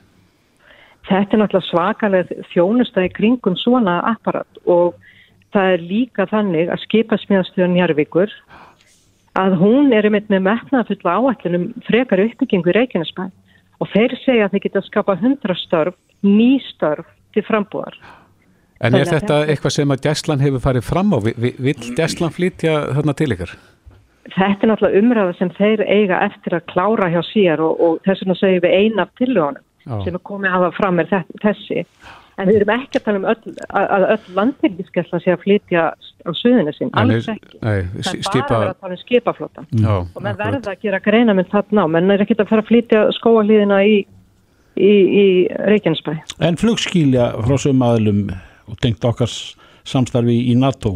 Þetta 1.07 1.35
er 1.35 1.41
náttúrulega 1.41 1.69
svakalega 1.69 2.47
þjónusta 2.51 3.05
í 3.05 3.12
kringum 3.15 3.55
svona 3.57 3.99
apparat 4.12 4.59
og 4.65 4.97
það 5.55 5.73
er 5.75 5.85
líka 5.85 6.25
þannig 6.29 6.69
að 6.69 6.83
skipasmíðastöðun 6.85 7.77
Njarvíkur 7.77 8.33
að 9.39 9.55
hún 9.62 9.93
er 9.95 10.09
með 10.12 10.27
metnaðafulla 10.45 11.15
áætlunum 11.17 11.69
frekar 11.88 12.21
uppbyggingu 12.25 12.71
í 12.73 12.75
Reykjanesbæ 12.77 13.29
og 13.79 13.91
þeir 13.93 14.15
segja 14.25 14.47
að 14.47 14.55
þeir 14.55 14.63
geta 14.67 14.83
skapa 14.85 15.15
100 15.15 15.55
störf, 15.63 15.95
ný 16.25 16.59
störf 16.67 17.07
til 17.33 17.45
frambúðar. 17.47 17.95
En 18.81 18.95
er 18.95 19.05
þetta 19.05 19.19
þetta- 19.19 19.47
eitthvað 19.53 19.75
sem 19.75 19.91
að 19.91 20.03
gæslan 20.07 20.43
hefur 20.43 20.63
farið 20.63 20.83
fram 20.83 21.13
á? 21.15 21.17
Vi- 21.23 21.35
vi- 21.38 21.55
Vill 21.59 21.95
gæslan 21.95 22.35
flytja 22.35 22.93
þarna 22.95 23.15
til 23.15 23.31
ykkar? 23.31 23.51
Þetta 24.29 24.63
er 24.63 24.69
náttúrulega 24.69 24.99
umræða 24.99 25.38
sem 25.38 25.49
þeir 25.49 25.81
eiga 25.88 26.21
eftir 26.27 26.53
að 26.53 26.67
klára 26.71 27.09
hjá 27.09 27.21
sér 27.33 27.59
og, 27.59 27.81
og 27.81 27.99
þess 28.05 28.21
vegna 28.21 28.35
segjum 28.35 28.62
við 28.62 28.77
eina 28.77 29.01
af 29.01 29.09
tillögunum 29.19 29.63
Já. 29.89 29.99
sem 30.06 30.15
er 30.19 30.23
komið 30.30 30.49
að 30.52 30.56
hafa 30.60 30.71
fram 30.78 30.99
er 31.04 31.08
þe- 31.10 31.39
þessi. 31.43 31.84
En 32.39 32.47
við 32.47 32.56
erum 32.62 32.69
ekki 32.71 32.99
að 32.99 33.04
tala 33.04 33.19
um 33.19 33.25
öll, 33.28 33.54
að, 33.75 34.04
öll 34.13 34.36
landhelgiskesla 34.38 35.19
sé 35.19 35.34
að 35.34 35.41
flytja 35.43 35.82
á 36.23 36.30
suðinu 36.39 36.71
sín, 36.71 36.88
Nei, 36.93 37.02
alls 37.02 37.28
ekki. 37.34 37.58
Nei, 37.60 37.82
Það 37.84 37.97
er 37.97 37.97
bara 37.99 38.13
skipa... 38.30 38.45
að 38.56 38.62
vera 38.62 38.69
að 38.75 38.80
tala 38.86 38.95
um 38.95 39.02
skipaflótan. 39.02 39.67
Já, 39.75 39.95
Og 39.97 40.21
menn 40.23 40.32
akkurat. 40.32 40.39
verða 40.45 40.71
að 40.75 40.86
gera 40.86 40.99
greina 41.04 41.36
með 41.36 41.49
þarna 41.52 41.84
á, 41.84 41.88
menn 41.97 42.13
er 42.15 42.23
ekkert 42.23 42.45
að 42.45 42.52
fara 42.54 42.63
að 42.63 42.69
flytja 42.71 43.02
skóahlýðina 43.17 43.82
í, 43.91 43.97
í, 44.80 44.93
í 44.93 45.25
Reykjanesbæ. 45.73 46.13
En 46.47 46.56
flugskílja 46.62 47.28
frá 47.43 47.58
sögum 47.60 47.84
aðlum 47.89 48.23
og 48.71 48.80
tengt 48.80 49.04
okkar 49.10 49.36
samstarfi 49.84 50.38
í 50.54 50.56
NATO 50.56 50.95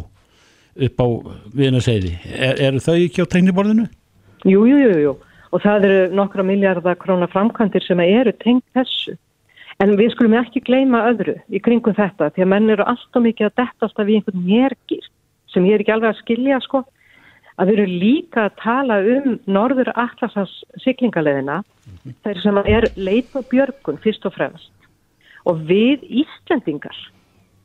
upp 0.80 1.04
á 1.04 1.08
viðnaseiði. 1.60 2.16
Er, 2.40 2.56
eru 2.70 2.80
þau 2.88 2.96
ekki 3.04 3.20
á 3.20 3.28
tekniborðinu? 3.36 3.90
Jú, 4.48 4.64
jú, 4.70 4.80
jú, 4.80 4.96
jú. 5.10 5.14
Og 5.54 5.62
það 5.62 5.86
eru 5.88 6.16
nokkra 6.18 6.46
miljardar 6.46 6.98
krónar 6.98 7.30
framkvæmdir 7.30 7.84
sem 7.86 8.00
eru 8.02 8.34
tengt 8.42 8.66
þessu. 8.74 9.14
En 9.82 9.96
við 9.98 10.14
skulum 10.14 10.36
ekki 10.38 10.64
gleyma 10.66 11.04
öðru 11.12 11.36
í 11.54 11.62
kringum 11.62 11.96
þetta, 11.98 12.32
því 12.34 12.46
að 12.46 12.52
menn 12.54 12.74
eru 12.74 12.86
alltaf 12.90 13.22
mikið 13.22 13.50
að 13.50 13.56
detta 13.62 13.88
alltaf 13.88 14.10
í 14.10 14.18
einhvern 14.18 14.46
nérgir 14.48 15.08
sem 15.54 15.66
ég 15.70 15.78
er 15.78 15.84
ekki 15.84 15.94
alveg 15.94 16.14
að 16.14 16.22
skilja, 16.22 16.60
sko. 16.66 16.84
Að 17.62 17.70
við 17.70 17.80
erum 17.80 17.98
líka 18.02 18.46
að 18.48 18.56
tala 18.64 18.96
um 19.14 19.36
norður 19.46 19.92
Atlasas 19.94 20.54
siglingaleðina, 20.82 21.60
þeir 22.26 22.40
sem 22.42 22.62
er 22.64 22.88
leit 22.98 23.36
og 23.38 23.46
björgun 23.52 24.02
fyrst 24.02 24.26
og 24.26 24.34
fremst. 24.34 24.72
Og 25.46 25.62
við 25.70 26.02
Íslendingar 26.24 26.98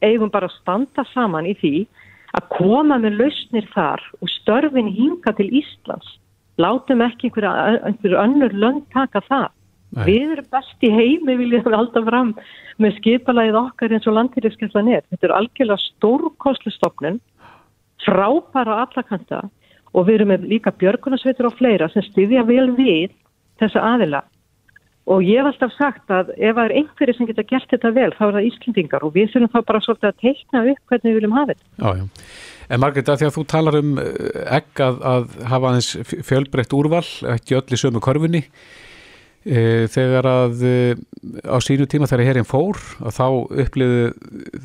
eigum 0.05 0.33
bara 0.33 0.51
að 0.51 0.59
standa 0.59 1.07
saman 1.15 1.49
í 1.49 1.55
því 1.57 1.75
að 2.37 2.49
koma 2.53 2.99
með 3.01 3.17
lausnir 3.23 3.69
þar 3.73 4.03
og 4.21 4.33
störfin 4.33 4.91
hinga 4.93 5.33
til 5.39 5.49
Íslands. 5.63 6.19
Látum 6.59 7.05
ekki 7.07 7.29
einhverja, 7.29 7.53
einhverju 7.87 8.19
önnur 8.19 8.55
lönd 8.65 8.87
taka 8.95 9.23
það. 9.29 9.49
Nei. 9.97 10.05
Við 10.05 10.33
erum 10.35 10.49
best 10.53 10.85
í 10.85 10.91
heimi, 10.93 11.37
viljum 11.39 11.75
alltaf 11.79 12.05
fram 12.09 12.33
með 12.83 12.99
skipalagið 12.99 13.61
okkar 13.63 13.95
eins 13.95 14.09
og 14.11 14.17
landýriskeslan 14.19 14.91
er. 14.93 15.05
Þetta 15.09 15.29
er 15.31 15.37
algjörlega 15.39 15.85
stórkostlu 15.85 16.73
stofnun, 16.75 17.21
frábæra 18.05 18.77
á 18.77 18.83
alla 18.85 19.05
kanta 19.07 19.45
og 19.97 20.09
við 20.09 20.19
erum 20.19 20.33
með 20.35 20.45
líka 20.51 20.75
björgunarsveitur 20.77 21.49
og 21.49 21.57
fleira 21.57 21.89
sem 21.93 22.05
styðja 22.11 22.45
vel 22.49 22.69
við 22.77 23.15
þessa 23.63 23.85
aðila. 23.95 24.23
Og 25.09 25.25
ég 25.25 25.41
hef 25.41 25.49
alltaf 25.49 25.73
sagt 25.79 26.13
að 26.13 26.35
ef 26.37 26.53
það 26.53 26.65
er 26.67 26.77
einhverju 26.83 27.17
sem 27.17 27.29
geta 27.31 27.47
gert 27.49 27.71
þetta 27.73 27.95
vel, 27.97 28.11
þá 28.13 28.25
er 28.27 28.35
það 28.37 28.49
Íslendingar 28.51 29.07
og 29.07 29.15
við 29.15 29.31
þurfum 29.33 29.53
þá 29.55 29.61
bara 29.71 29.81
svolítið 29.87 30.11
að 30.11 30.19
teikna 30.27 30.65
upp 30.75 30.93
hvernig 30.93 31.09
við 31.09 31.17
viljum 31.17 31.37
hafa 31.39 31.55
þetta. 31.55 31.69
Já, 31.79 31.89
já. 31.97 32.58
En 32.69 32.83
Margrét, 32.83 33.09
að 33.09 33.23
því 33.23 33.29
að 33.29 33.37
þú 33.37 33.45
talar 33.49 33.79
um 33.79 33.95
eh, 34.03 34.43
egg 34.59 34.83
að, 34.85 34.99
að 35.09 35.31
hafa 35.49 35.71
aðeins 35.71 36.19
fjölbreytt 36.29 36.77
úrval, 36.77 37.07
ekki 37.35 37.57
öll 37.57 37.65
í 37.73 37.81
sömu 37.81 38.03
korfunni, 38.05 38.43
e, 39.49 39.63
þegar 39.93 40.29
að 40.29 40.65
e, 40.69 40.75
á 41.49 41.57
sínu 41.65 41.89
tíma 41.89 42.09
þegar 42.11 42.29
herinn 42.29 42.49
fór, 42.49 42.81
að 43.01 43.17
þá 43.17 43.27
uppliðu 43.65 44.11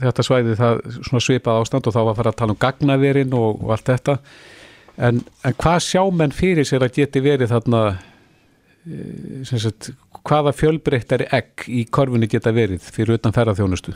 þetta 0.04 0.28
svæði 0.28 0.58
það 0.60 0.84
svipað 1.24 1.62
ástand 1.62 1.88
og 1.88 1.96
þá 1.96 2.02
var 2.02 2.12
að 2.12 2.20
fara 2.20 2.34
að 2.34 2.40
tala 2.42 2.56
um 2.56 2.62
gagnaverin 2.66 3.38
og, 3.40 3.64
og 3.64 3.76
allt 3.78 3.94
þetta. 3.94 4.18
En, 4.94 5.24
en 5.48 5.60
hvað 5.64 5.84
sjá 5.88 6.04
menn 6.12 6.36
fyrir 6.36 6.68
sér 6.68 6.84
að 6.84 7.00
geti 7.00 7.24
verið 7.24 7.56
þarna, 7.56 7.86
e, 8.84 9.44
sagt, 9.48 9.94
hvaða 10.28 10.52
fjölbreyttari 10.60 11.32
egg 11.40 11.70
í 11.72 11.86
korfunni 11.88 12.28
geta 12.32 12.52
verið 12.56 12.84
fyrir 12.92 13.16
utan 13.16 13.36
ferðarþjónustu? 13.36 13.96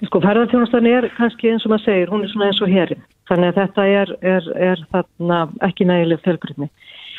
Sko 0.00 0.20
ferðarþjónustan 0.24 0.86
er 0.88 1.06
kannski 1.18 1.50
eins 1.50 1.64
og 1.66 1.74
maður 1.74 1.84
segir, 1.84 2.08
hún 2.08 2.22
er 2.24 2.30
svona 2.32 2.46
eins 2.48 2.60
og 2.64 2.70
herin. 2.72 3.02
Þannig 3.28 3.50
að 3.50 3.58
þetta 3.58 3.86
er, 4.00 4.12
er, 4.32 4.46
er 4.70 4.84
þarna 4.94 5.40
ekki 5.66 5.86
nægileg 5.88 6.22
fjölbreytni. 6.24 6.68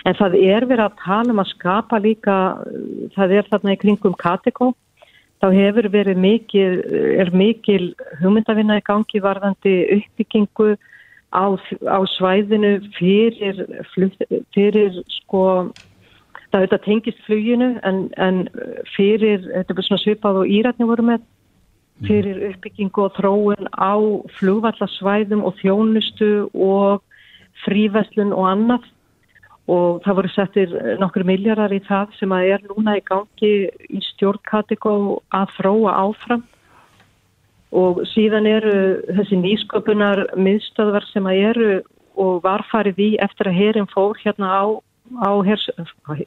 En 0.09 0.17
það 0.17 0.37
er 0.39 0.65
verið 0.65 0.87
að 0.87 0.95
tala 1.03 1.35
um 1.35 1.41
að 1.43 1.51
skapa 1.51 1.99
líka, 2.01 2.37
það 3.13 3.35
er 3.37 3.49
þarna 3.51 3.75
í 3.75 3.81
kringum 3.83 4.15
Katekó, 4.17 4.71
þá 5.41 5.47
hefur 5.53 5.89
verið 5.93 6.17
mikil, 6.21 6.71
er 7.21 7.29
mikil 7.37 7.91
hugmyndavinna 8.21 8.79
í 8.81 8.85
gangi 8.87 9.21
varðandi 9.21 9.75
uppbyggingu 9.99 10.71
á, 11.37 11.45
á 11.85 11.99
svæðinu 12.17 12.79
fyrir, 12.97 13.61
fyrir 14.57 14.97
sko, 15.21 15.43
það 16.49 16.57
auðvitað 16.63 16.83
tengist 16.87 17.21
fluginu 17.27 17.75
en, 17.85 18.07
en 18.17 18.41
fyrir, 18.95 19.45
þetta 19.53 19.77
er 19.77 19.87
svona 19.87 20.03
svipað 20.03 20.41
og 20.41 20.49
Íratni 20.49 20.89
voru 20.89 21.05
með 21.11 21.29
fyrir 22.07 22.39
uppbyggingu 22.49 23.05
og 23.05 23.13
þróun 23.17 23.69
á 23.77 23.93
flugvallasvæðum 24.39 25.43
og 25.45 25.57
þjónustu 25.61 26.31
og 26.53 27.03
fríverslun 27.65 28.33
og 28.33 28.47
annað. 28.49 28.87
Og 29.71 30.01
það 30.03 30.17
voru 30.17 30.31
settir 30.33 30.73
nokkur 30.99 31.25
miljardar 31.27 31.73
í 31.73 31.79
það 31.85 32.15
sem 32.17 32.33
að 32.33 32.47
er 32.55 32.65
núna 32.71 32.97
í 32.97 33.03
gangi 33.07 33.53
í 33.69 34.01
stjórnkategó 34.09 35.21
að 35.37 35.53
þróa 35.59 35.93
áfram. 36.07 36.43
Og 37.71 38.01
síðan 38.11 38.49
eru 38.49 38.75
þessi 39.15 39.37
nýsköpunar 39.39 40.25
miðstöðvar 40.35 41.05
sem 41.13 41.29
að 41.29 41.43
eru 41.51 41.71
og 42.19 42.41
var 42.43 42.65
farið 42.71 42.99
í 42.99 43.09
eftir 43.23 43.47
að 43.47 43.59
herin 43.61 43.87
fór 43.93 44.17
hérna 44.19 44.49
á, 44.51 44.63
á 45.23 45.31
hers, 45.45 45.69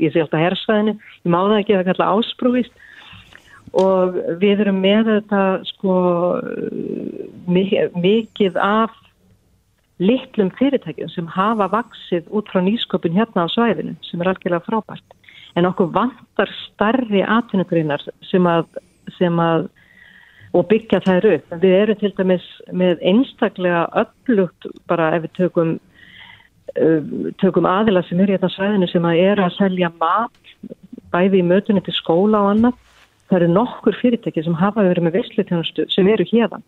ég 0.01 0.15
sé 0.15 0.23
alltaf 0.23 0.41
hersvæðinu, 0.41 0.95
ég 0.97 1.31
má 1.31 1.43
það 1.43 1.59
ekki 1.59 1.77
að 1.77 1.89
kalla 1.91 2.09
ásprúvist 2.17 2.85
og 3.81 4.19
við 4.41 4.65
erum 4.65 4.79
með 4.83 5.11
þetta 5.11 5.43
sko 5.73 5.95
mikið 7.51 8.59
af 8.61 8.95
litlum 10.03 10.51
fyrirtækjum 10.59 11.11
sem 11.13 11.27
hafa 11.31 11.69
vaksið 11.73 12.27
út 12.35 12.51
frá 12.51 12.63
nýsköpun 12.65 13.15
hérna 13.15 13.47
á 13.47 13.49
svæðinu 13.51 13.95
sem 14.07 14.23
er 14.23 14.33
algjörlega 14.33 14.67
frábært. 14.67 15.07
En 15.55 15.69
okkur 15.69 15.93
vantar 15.95 16.51
starri 16.65 17.23
atvinnugreinar 17.23 18.03
sem 18.27 18.47
að, 18.51 18.67
sem 19.19 19.39
að 19.39 19.69
og 20.55 20.69
byggja 20.71 21.01
þær 21.03 21.29
upp. 21.33 21.51
En 21.53 21.63
við 21.63 21.77
erum 21.81 21.99
til 21.99 22.13
dæmis 22.15 22.47
með 22.71 23.03
einstaklega 23.11 23.85
öflugt 24.05 24.69
bara 24.91 25.11
ef 25.17 25.27
við 25.27 25.35
tökum, 25.41 25.75
uh, 26.79 27.31
tökum 27.43 27.69
aðila 27.69 28.05
sem 28.07 28.23
er 28.23 28.35
hérna 28.35 28.51
á 28.51 28.55
svæðinu 28.55 28.91
sem 28.91 29.09
að 29.09 29.23
er 29.25 29.43
að 29.43 29.57
selja 29.59 29.91
mat 29.99 30.75
bæði 31.15 31.43
í 31.43 31.47
mötunni 31.47 31.83
til 31.85 31.95
skóla 31.95 32.43
og 32.43 32.53
annað. 32.55 32.81
Það 33.31 33.39
eru 33.41 33.51
nokkur 33.55 33.97
fyrirtæki 34.01 34.45
sem 34.45 34.57
hafa 34.59 34.85
verið 34.85 35.07
með 35.07 35.19
visslutjónustu 35.21 35.87
sem 35.93 36.09
eru 36.13 36.27
hérna. 36.29 36.61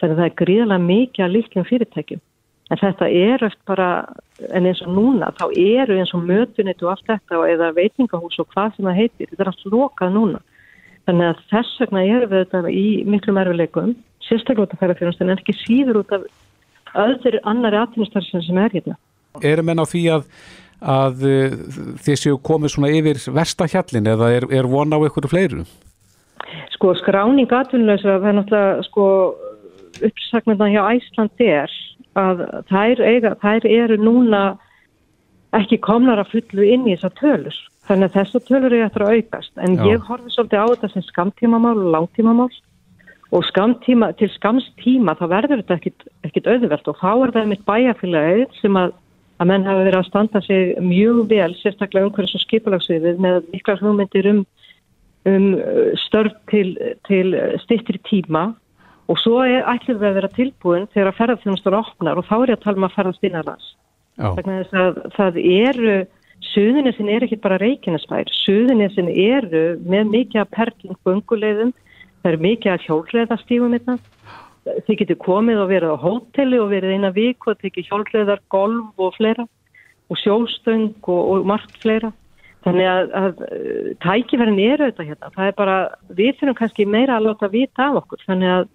Þannig 0.00 0.14
að 0.14 0.20
það 0.20 0.28
er 0.28 0.36
gríðilega 0.40 0.84
mikið 0.86 1.24
að 1.24 1.34
líkjum 1.36 1.66
fyrirtækjum. 1.68 2.22
En 2.70 2.78
þetta 2.78 3.08
er 3.10 3.42
eftir 3.42 3.66
bara, 3.66 3.88
en 4.54 4.68
eins 4.70 4.80
og 4.84 4.92
núna, 4.94 5.32
þá 5.34 5.48
eru 5.58 5.96
eins 5.98 6.12
og 6.14 6.22
mötunit 6.28 6.84
og 6.84 6.92
allt 6.92 7.08
þetta 7.08 7.40
eða 7.50 7.72
veitingahús 7.74 8.38
og 8.38 8.46
hvað 8.54 8.76
sem 8.76 8.86
það 8.86 9.00
heitir, 9.00 9.30
þetta 9.32 9.44
er 9.44 9.50
allt 9.50 9.66
lokað 9.74 10.14
núna. 10.14 10.40
Þannig 11.08 11.32
að 11.32 11.42
þess 11.50 11.82
vegna 11.82 12.04
erum 12.06 12.30
við 12.30 12.44
þetta 12.44 12.70
í 12.70 12.86
miklu 13.10 13.34
merfileikum, 13.34 13.92
sérstaklega 14.22 14.68
út 14.68 14.76
af 14.76 14.84
færafjörnustin, 14.84 15.32
en 15.32 15.42
ekki 15.42 15.56
síður 15.64 16.00
út 16.04 16.14
af 16.14 16.28
öðru 16.94 17.42
annari 17.50 17.80
atvinnustarfsinn 17.80 18.46
sem 18.46 18.62
er 18.62 18.76
hérna. 18.78 18.96
Erum 19.42 19.74
enn 19.74 19.82
á 19.82 19.86
því 19.90 20.04
að, 20.14 20.30
að 20.94 21.26
þið 22.06 22.22
séu 22.22 22.38
komið 22.46 22.76
svona 22.76 22.94
yfir 22.94 23.22
verstahjallin 23.34 24.10
eða 24.14 24.30
er, 24.38 24.46
er 24.54 24.70
von 24.70 24.94
á 24.94 24.98
einhverju 25.02 25.34
fleiru? 25.34 25.66
Sko 26.74 26.94
skráning 26.98 27.52
atvinnuleysra, 27.52 28.18
það 28.22 28.28
er 28.30 28.36
náttúrulega 28.38 28.86
sko 28.88 29.06
uppsagnirna 30.06 30.70
hjá 30.72 30.82
Æsland 30.96 31.44
er 31.44 31.74
að 32.18 32.42
þær, 32.70 33.02
eiga, 33.04 33.34
þær 33.42 33.66
eru 33.68 33.98
núna 34.00 34.42
ekki 35.56 35.80
komnar 35.82 36.22
að 36.22 36.32
fullu 36.34 36.66
inn 36.66 36.86
í 36.88 36.94
þessar 36.94 37.14
tölur. 37.18 37.60
Þannig 37.90 38.10
að 38.10 38.16
þessar 38.18 38.44
tölur 38.46 38.72
eru 38.72 38.86
eftir 38.86 39.04
að 39.04 39.14
aukast. 39.18 39.52
En 39.58 39.76
Já. 39.78 39.84
ég 39.90 40.06
horfi 40.06 40.32
svolítið 40.34 40.62
á 40.62 40.66
þetta 40.70 40.90
sem 40.92 41.06
skamtímamál 41.08 41.76
og 41.78 41.92
langtímamál 41.94 42.50
og 43.30 43.46
skamtíma, 43.46 44.10
til 44.18 44.30
skamstíma 44.34 45.14
þá 45.18 45.26
verður 45.30 45.62
þetta 45.62 45.76
ekkit, 45.78 46.06
ekkit 46.26 46.48
auðvelt 46.50 46.88
og 46.90 46.98
þá 46.98 47.10
er 47.12 47.32
það 47.36 47.50
mitt 47.52 47.66
bæjarfélagið 47.66 48.56
sem 48.58 48.78
að, 48.78 48.94
að 49.38 49.50
menn 49.50 49.66
hafa 49.68 49.84
verið 49.86 49.98
að 50.00 50.08
standa 50.08 50.42
sig 50.46 50.72
mjög 50.82 51.20
vel, 51.30 51.52
sérstaklega 51.60 52.08
umhverjum 52.08 52.32
svo 52.32 52.42
skipulagsviðið 52.42 53.22
með 53.22 53.38
miklar 53.52 53.82
hugmyndir 53.82 54.30
um, 54.32 54.40
um 55.28 55.46
störf 56.06 56.36
til, 56.50 56.76
til 57.08 57.34
stittri 57.64 58.00
tíma 58.08 58.50
og 59.10 59.18
svo 59.18 59.42
ætlum 59.44 59.98
við 59.98 60.08
að 60.08 60.16
vera 60.20 60.30
tilbúin 60.36 60.88
þegar 60.94 61.10
að 61.10 61.18
ferðarþjónustur 61.18 61.76
opnar 61.76 62.20
og 62.20 62.28
þá 62.28 62.36
er 62.38 62.52
ég 62.52 62.58
að 62.58 62.64
tala 62.64 62.80
um 62.80 62.86
að 62.86 62.96
ferðast 62.96 63.26
innanlands. 63.26 63.68
Það, 64.20 65.00
það 65.16 65.38
eru, 65.40 65.94
suðunisinn 66.52 67.10
er 67.10 67.26
ekki 67.26 67.40
bara 67.42 67.58
reikinnesmær, 67.60 68.30
suðunisinn 68.44 69.10
eru 69.10 69.64
með 69.80 70.12
mikið 70.14 70.42
að 70.42 70.52
perling 70.56 70.98
bunguleiðum, 71.06 71.72
það 72.20 72.32
eru 72.32 72.42
mikið 72.46 72.74
að 72.74 72.86
hjólreðastífum 72.86 73.76
þetta. 73.76 73.96
Hérna. 73.96 74.16
Þið 74.86 74.98
getur 75.00 75.16
komið 75.24 75.62
og 75.62 75.70
verið 75.70 75.92
á 75.96 76.02
hóteli 76.02 76.58
og 76.60 76.68
verið 76.70 76.98
eina 76.98 77.10
vik 77.16 77.46
og 77.48 77.56
tekið 77.62 77.86
hjólreðar, 77.88 78.42
golf 78.52 79.00
og 79.00 79.14
fleira 79.16 79.46
og 80.10 80.18
sjólstöng 80.20 80.92
og, 81.08 81.22
og 81.32 81.46
margt 81.48 81.78
fleira. 81.80 82.10
Þannig 82.60 82.88
að, 82.90 83.14
að 83.16 83.38
tækifærin 84.04 84.58
eru 84.60 84.90
þetta 84.90 85.06
hérna. 85.08 85.30
Það 85.36 85.46
er 85.46 85.54
bara, 85.56 85.76
við 86.12 86.34
þurfum 86.40 86.58
kannski 86.58 86.84
meira 86.84 87.16
að 87.16 87.30
láta 87.30 87.48
vita 87.52 87.86
af 87.86 88.02
okkur. 88.02 88.20
Þannig 88.26 88.52
að 88.58 88.68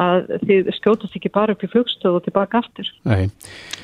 að 0.00 0.32
þið 0.48 0.72
skjótast 0.78 1.16
ekki 1.18 1.32
bara 1.32 1.54
upp 1.54 1.64
í 1.64 1.70
flugstöð 1.72 2.18
og 2.18 2.26
tilbaka 2.26 2.62
aftur. 2.62 2.88
Nei. 3.08 3.28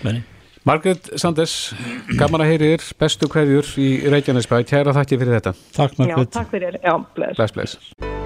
Nei. 0.07 0.21
Margret 0.69 1.09
Sanders, 1.17 1.73
gaman 2.19 2.45
að 2.45 2.53
heyri 2.53 2.71
þér, 2.75 2.87
bestu 3.01 3.31
hverjur 3.33 3.73
í 3.81 3.89
Reykjanesbæ, 4.13 4.61
kæra 4.69 4.97
þakki 4.97 5.21
fyrir 5.23 5.39
þetta. 5.39 5.57
Takk 5.77 5.99
Margret. 6.03 6.29
Já, 6.29 6.37
takk 6.41 6.55
fyrir, 6.57 6.81
já, 6.83 6.95
bless. 7.17 7.41
Bless, 7.41 7.57
bless. 7.57 8.18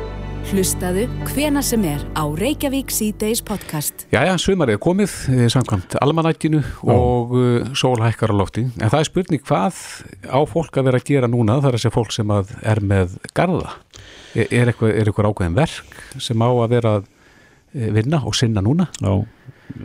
Hlustaðu 0.53 1.07
hvena 1.33 1.63
sem 1.65 1.85
er 1.89 2.03
á 2.13 2.29
Reykjavík 2.29 2.93
C-Days 2.93 3.41
podcast. 3.41 4.05
Jæja, 4.13 4.37
sumarið 4.37 4.77
er 4.77 4.83
komið, 4.85 5.15
eh, 5.33 5.47
samkvæmt 5.53 5.97
almanættinu 6.05 6.61
og 6.85 7.33
uh, 7.33 7.73
sólhækkar 7.73 8.31
á 8.31 8.37
lofti. 8.37 8.67
En 8.77 8.93
það 8.93 9.01
er 9.01 9.09
spurning 9.09 9.43
hvað 9.49 9.81
á 10.29 10.39
fólk 10.45 10.77
að 10.77 10.91
vera 10.91 11.01
að 11.01 11.09
gera 11.09 11.33
núna, 11.33 11.57
það 11.63 11.73
er 11.73 11.79
að 11.79 11.85
segja 11.87 11.97
fólk 11.97 12.13
sem 12.13 12.37
er 12.37 12.83
með 12.85 13.17
garda. 13.33 13.73
Er, 14.37 14.47
er 14.53 14.73
eitthvað 14.75 15.33
ákveðin 15.33 15.57
verk 15.57 16.07
sem 16.21 16.45
á 16.45 16.49
að 16.53 16.71
vera 16.77 16.95
að 17.01 17.11
Eh, 17.73 17.89
vinna 17.89 18.21
og 18.29 18.35
sinna 18.37 18.61
núna 18.61 18.85
Já, 19.01 19.25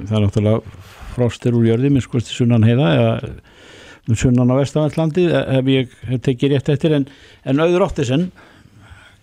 það 0.09 0.17
er 0.17 0.23
náttúrulega 0.25 0.79
frostir 1.13 1.55
úr 1.55 1.69
jörði 1.69 1.91
minn 1.93 2.03
skoðist 2.03 2.33
sunnan 2.35 2.65
heiða 2.67 2.87
eða 2.97 4.17
sunnan 4.19 4.51
á 4.51 4.59
Vestavallandi 4.59 5.23
ef 5.31 5.69
ég 5.71 5.93
hef 6.09 6.25
tekið 6.25 6.51
rétt 6.51 6.71
eftir 6.73 6.97
en, 6.97 7.05
en 7.47 7.63
auður 7.63 7.85
óttisen 7.87 8.25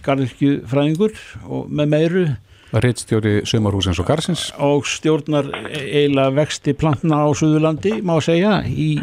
garðirkju 0.05 0.57
fræðingur 0.71 1.15
og 1.45 1.71
með 1.71 1.95
meiru. 1.95 2.25
Rittstjóri 2.75 3.37
Sumarhúsins 3.47 4.01
og 4.03 4.09
Garsins 4.09 4.49
og 4.59 4.89
stjórnar 4.91 5.47
eila 5.71 6.27
vexti 6.35 6.75
plantna 6.75 7.21
á 7.23 7.29
Suðurlandi 7.31 8.01
má 8.03 8.17
segja 8.25 8.57
í, 8.67 8.97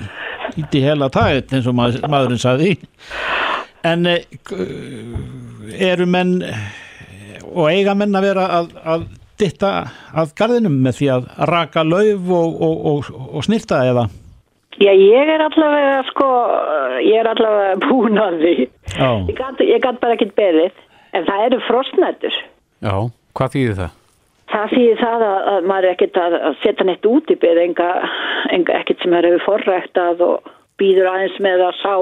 í 0.59 0.65
því 0.65 0.81
hela 0.83 1.07
tætt 1.13 1.53
eins 1.55 1.69
og 1.71 1.77
maður, 1.77 2.03
maðurinn 2.11 2.41
saði 2.41 2.73
en 3.87 4.09
eh, 4.11 4.25
eru 5.91 6.07
menn 6.09 6.41
og 7.51 7.67
eiga 7.71 7.95
menn 7.97 8.15
að 8.15 8.27
vera 8.27 8.47
að, 8.59 8.71
að 8.83 9.07
ditta 9.41 9.71
að 10.13 10.33
garðinum 10.37 10.77
með 10.85 10.99
því 10.99 11.11
að 11.15 11.29
raka 11.49 11.83
lauf 11.87 12.33
og, 12.37 12.59
og, 12.67 12.83
og, 12.91 13.13
og 13.31 13.47
snirta 13.47 13.81
eða? 13.89 14.07
Já, 14.81 14.91
ég 14.95 15.29
er 15.29 15.43
allavega 15.45 15.97
sko, 16.07 16.27
ég 17.03 17.19
er 17.19 17.29
allavega 17.29 17.73
búin 17.83 18.17
að 18.21 18.37
því. 18.41 18.53
Ég 19.27 19.35
gæti 19.37 19.99
bara 20.01 20.15
ekkert 20.15 20.31
beðið, 20.39 20.79
en 21.17 21.27
það 21.27 21.45
eru 21.47 21.59
frostnættur. 21.67 22.39
Já, 22.81 22.95
hvað 23.37 23.53
þýðir 23.57 23.77
það? 23.81 23.99
Það 24.51 24.73
þýðir 24.75 24.99
það 24.99 25.27
að, 25.27 25.37
að 25.51 25.69
maður 25.71 25.87
er 25.87 25.95
ekkert 25.95 26.17
að 26.21 26.57
setja 26.63 26.87
neitt 26.87 27.05
út 27.07 27.31
í 27.31 27.37
enga 27.61 27.91
ekkert 28.79 29.03
sem 29.03 29.13
er 29.15 29.29
hefur 29.29 29.45
forræktað 29.45 30.25
og 30.27 30.51
býður 30.81 31.11
aðeins 31.11 31.39
með 31.43 31.63
að 31.69 31.79
sá 31.79 31.95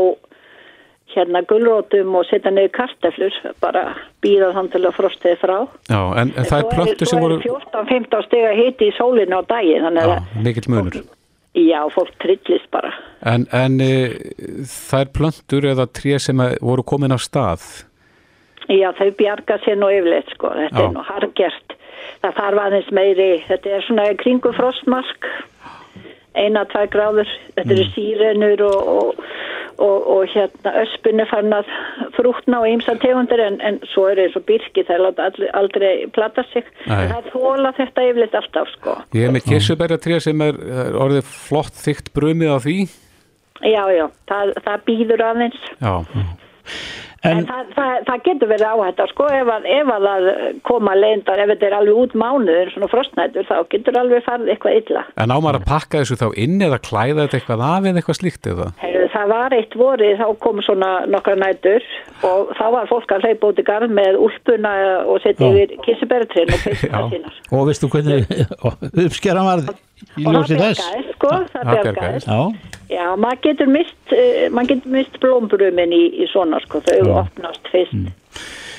hérna 1.13 1.41
gullrótum 1.49 2.15
og 2.17 2.25
setja 2.29 2.51
niður 2.53 2.73
karteflur 2.77 3.37
bara 3.63 3.83
býða 4.23 4.51
þann 4.55 4.71
til 4.73 4.83
að 4.85 4.97
frostið 4.97 5.37
frá 5.41 5.55
Já, 5.89 6.01
en, 6.21 6.33
en 6.35 6.49
það 6.49 6.59
er 6.59 6.67
plöntur 6.73 7.09
sem 7.09 7.23
voru 7.23 7.39
14-15 7.43 8.27
steg 8.27 8.49
að 8.49 8.59
hiti 8.61 8.89
í 8.89 8.95
sólinu 8.97 9.39
á 9.39 9.43
daginn 9.49 9.99
Já, 9.99 10.19
mikill 10.45 10.69
munur 10.69 10.99
Já, 11.57 11.81
fólk 11.95 12.13
trillist 12.21 12.69
bara 12.73 12.93
En, 13.25 13.47
en 13.51 13.79
e, 13.81 13.93
það 14.69 15.01
er 15.01 15.13
plöntur 15.17 15.69
eða 15.73 15.89
tré 15.89 16.19
sem 16.21 16.43
voru 16.61 16.85
komin 16.85 17.15
á 17.15 17.19
stað 17.19 17.65
Já, 18.69 18.91
þau 18.97 19.09
bjarga 19.17 19.57
sér 19.65 19.79
nú 19.81 19.89
yfirleitt 19.89 20.29
sko, 20.35 20.53
þetta 20.53 20.83
Já. 20.83 20.87
er 20.87 20.95
nú 20.95 21.05
hargert 21.07 21.75
það 22.23 22.35
þarf 22.39 22.63
aðeins 22.65 22.91
meiri 22.95 23.29
þetta 23.47 23.75
er 23.75 23.87
svona 23.87 24.09
kringu 24.19 24.53
frostmark. 24.57 25.29
Eina, 26.37 26.61
tvær 26.69 26.91
gráður. 26.93 27.29
Þetta 27.55 27.65
mm. 27.65 27.75
eru 27.75 27.85
sírenur 27.95 28.61
og, 28.67 28.91
og 28.93 29.23
og, 29.79 30.07
og 30.11 30.25
hérna 30.27 30.73
öspun 30.81 31.21
er 31.23 31.27
farin 31.29 31.55
að 31.55 31.69
frútna 32.17 32.59
og 32.59 32.67
ýmsa 32.67 32.97
tegundir 32.99 33.39
en, 33.39 33.59
en 33.63 33.77
svo 33.93 34.09
er 34.11 34.19
eins 34.25 34.35
og 34.35 34.43
byrki 34.47 34.83
það 34.87 34.95
er 34.97 35.05
aldrei, 35.25 35.49
aldrei 35.55 35.91
platta 36.15 36.43
sig. 36.51 36.67
Nei. 36.89 37.05
það 37.07 37.17
er 37.19 37.29
þóla 37.33 37.71
þetta 37.77 38.07
yfirleitt 38.09 38.35
alltaf 38.41 38.73
sko. 38.73 38.95
Ég 39.15 39.27
hef 39.27 39.35
með 39.37 39.45
kissuberjatrið 39.53 40.23
sem 40.27 40.43
er 40.45 40.59
orðið 40.99 41.31
flott 41.31 41.79
þygt 41.79 42.11
brumið 42.17 42.51
á 42.51 42.57
því. 42.65 42.77
Já, 43.59 43.83
já, 43.91 44.05
það, 44.31 44.53
það 44.67 44.83
býður 44.89 45.25
aðeins. 45.29 45.63
Já 45.79 45.93
En, 47.27 47.37
En- 47.41 47.47
það, 47.49 47.71
það, 47.75 47.93
það 48.07 48.21
getur 48.27 48.47
verið 48.53 48.67
áhætt 48.71 48.99
sko, 49.11 49.25
ef, 49.35 49.49
að, 49.51 49.65
ef 49.75 49.89
að 49.91 50.05
það 50.07 50.27
koma 50.69 50.93
leyndar, 50.95 51.41
ef 51.43 51.49
þetta 51.51 51.65
er 51.67 51.73
alveg 51.79 51.97
út 52.03 52.13
mánuður, 52.21 52.69
svona 52.71 52.87
frostnætur, 52.93 53.47
þá 53.49 53.55
getur 53.73 53.97
alveg 53.99 54.23
farið 54.23 54.51
eitthvað 54.53 54.77
illa. 54.79 55.01
En 55.19 55.33
á 55.35 55.37
maður 55.43 55.59
að 55.59 55.65
pakka 55.67 55.99
þessu 56.03 56.15
þá 56.21 56.27
inn 56.45 56.55
eða 56.63 56.79
klæða 56.87 57.25
þetta 57.25 57.39
eitthvað 57.41 57.65
af 57.67 57.89
eða 57.89 57.99
eitthvað 58.03 58.19
slíkt 58.21 58.49
eða? 58.53 58.69
Heyrðu, 58.85 59.09
það 59.17 59.27
var 59.33 59.57
eitt 59.59 59.75
vorið, 59.83 60.13
þá 60.23 60.27
kom 60.47 60.63
svona 60.69 60.91
nokkra 61.11 61.35
nætur 61.43 61.89
og 62.29 62.55
þá 62.55 62.63
var 62.77 62.89
fólk 62.93 63.11
að 63.17 63.27
hleypa 63.27 63.51
út 63.51 63.59
í 63.59 63.67
garð 63.67 63.93
með 63.99 64.19
úlpuna 64.23 64.73
og 65.03 65.19
setja 65.25 65.51
yfir 65.51 65.75
kissuberðtrin 65.89 66.55
og 66.55 66.63
peysuna 66.69 67.03
Já. 67.03 67.11
sínar. 67.17 67.37
Og 67.51 67.67
veistu 67.67 67.91
hvernig 67.91 68.31
uppskeran 69.05 69.47
var 69.51 69.67
í 70.17 70.23
ljósi 70.25 70.57
þess? 70.59 70.81
sko, 71.15 71.29
það 71.53 71.71
bjargaðist. 71.73 72.27
Já, 72.27 72.41
Já, 72.89 73.05
maður 73.21 73.41
getur 73.45 73.67
mist, 73.69 73.97
uh, 74.15 74.47
maður 74.55 74.67
getur 74.73 74.91
mist 74.95 75.19
blómbrumin 75.21 75.91
í, 75.93 76.03
í 76.23 76.27
svona, 76.31 76.57
sko, 76.65 76.81
þau 76.87 76.97
Já. 77.05 77.13
opnast 77.21 77.69
fyrst. 77.73 78.09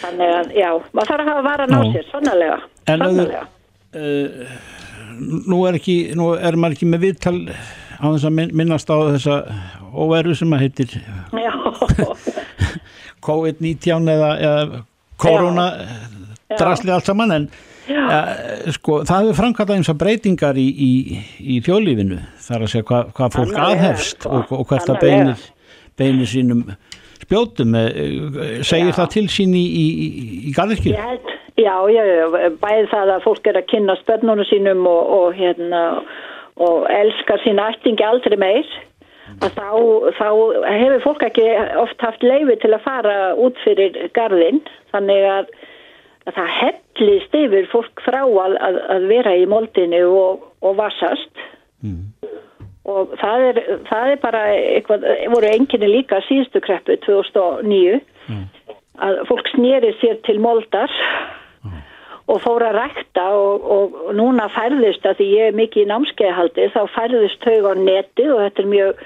Þannig 0.00 0.32
að, 0.40 0.52
já, 0.56 0.70
maður 0.96 1.10
þarf 1.12 1.20
að 1.20 1.30
hafa 1.30 1.42
varan 1.46 1.76
á 1.76 1.80
sér, 1.92 2.06
sannlega, 2.10 2.56
En 2.88 3.00
auðvitað- 3.04 3.46
sannlega. 3.92 4.58
nú 5.50 5.58
er, 5.68 5.74
ekki, 5.78 5.96
nú 6.16 6.30
er 6.38 6.56
maður 6.56 6.76
ekki 6.78 6.88
með 6.90 7.04
viðtal 7.04 7.36
á 8.00 8.06
þess 8.08 8.24
að 8.30 8.34
min- 8.38 8.54
minnast 8.56 8.88
á 8.90 8.96
þessa 9.12 9.34
óveru 9.92 10.34
sem 10.38 10.52
að 10.56 10.62
heitir 10.64 10.94
Já, 11.36 11.52
COVID-19 13.26 14.08
eða, 14.14 14.30
eða 14.40 14.82
korona 15.20 15.66
drasli 16.58 16.90
allt 16.94 17.04
saman 17.10 17.34
en 17.36 17.48
ja, 17.90 18.20
sko, 18.76 19.00
það 19.08 19.26
hefur 19.26 19.38
framkvæmt 19.40 19.74
eins 19.76 19.90
og 19.92 19.98
breytingar 20.00 20.60
í, 20.60 20.68
í, 20.70 20.92
í 21.56 21.58
þjóðlífinu 21.66 22.20
þar 22.46 22.66
að 22.66 22.72
segja 22.74 22.88
hvað, 22.90 23.10
hvað 23.18 23.36
fólk 23.38 23.60
aðhefst 23.66 24.16
sko. 24.20 24.32
og, 24.38 24.54
og 24.60 24.70
hvert 24.70 24.86
Sannarlega. 24.88 25.18
beinir, 25.26 25.44
beinir 26.00 26.30
sínum 26.30 26.64
spjótum 27.20 27.76
eh, 27.78 28.60
segir 28.66 28.92
Já. 28.92 28.98
það 29.00 29.12
til 29.16 29.26
sín 29.32 29.56
í, 29.58 29.64
í, 29.64 29.86
í 30.50 30.54
garðirkju 30.56 30.94
já, 31.60 31.76
já, 31.92 32.02
já, 32.02 32.26
bæði 32.62 32.90
það 32.92 33.14
að 33.16 33.24
fólk 33.26 33.50
er 33.50 33.60
að 33.60 33.70
kynna 33.72 33.96
spönnunum 34.00 34.48
sínum 34.48 34.86
og, 34.88 35.02
og 35.18 35.34
hérna 35.38 35.82
og 36.60 36.86
elskar 36.92 37.40
sína 37.44 37.70
ættingi 37.72 38.04
aldrei 38.04 38.36
meir 38.40 38.68
að 39.40 39.54
þá, 39.56 39.68
þá 40.18 40.28
hefur 40.66 41.02
fólk 41.04 41.24
ekki 41.28 41.46
oft 41.80 42.02
haft 42.04 42.24
leifi 42.26 42.56
til 42.62 42.72
að 42.74 42.84
fara 42.86 43.18
út 43.38 43.58
fyrir 43.64 43.96
garðin 44.16 44.60
þannig 44.92 45.26
að, 45.30 45.52
að 46.28 46.36
það 46.36 46.50
hellist 46.58 47.36
yfir 47.36 47.68
fólk 47.72 48.04
frá 48.04 48.20
að, 48.24 48.56
að, 48.60 48.78
að 48.96 49.08
vera 49.10 49.34
í 49.38 49.46
moldinu 49.48 50.02
og, 50.12 50.46
og 50.60 50.76
vassast. 50.80 51.44
Og 52.90 53.12
það 53.20 53.44
er, 53.48 53.60
það 53.88 54.12
er 54.12 54.22
bara 54.22 54.40
eitthvað, 54.56 55.04
voru 55.32 55.50
enginni 55.50 55.90
líka 55.90 56.20
síðustu 56.26 56.62
kreppu 56.64 56.96
2009 57.06 58.00
að 59.00 59.20
fólk 59.28 59.48
snýri 59.54 59.92
sér 60.00 60.18
til 60.26 60.40
moldar 60.42 60.92
og 62.30 62.38
fór 62.44 62.62
að 62.62 62.76
rækta 62.78 63.24
og, 63.34 63.64
og 63.74 64.12
núna 64.14 64.48
færðist 64.54 65.06
að 65.06 65.20
því 65.20 65.28
ég 65.34 65.48
er 65.50 65.56
mikið 65.58 65.82
í 65.82 65.88
námskeiðhaldi 65.90 66.68
þá 66.74 66.82
færðist 66.94 67.46
þau 67.46 67.72
á 67.72 67.74
netið 67.80 68.34
og 68.34 68.42
þetta 68.44 68.62
er 68.62 68.70
mjög 68.74 69.02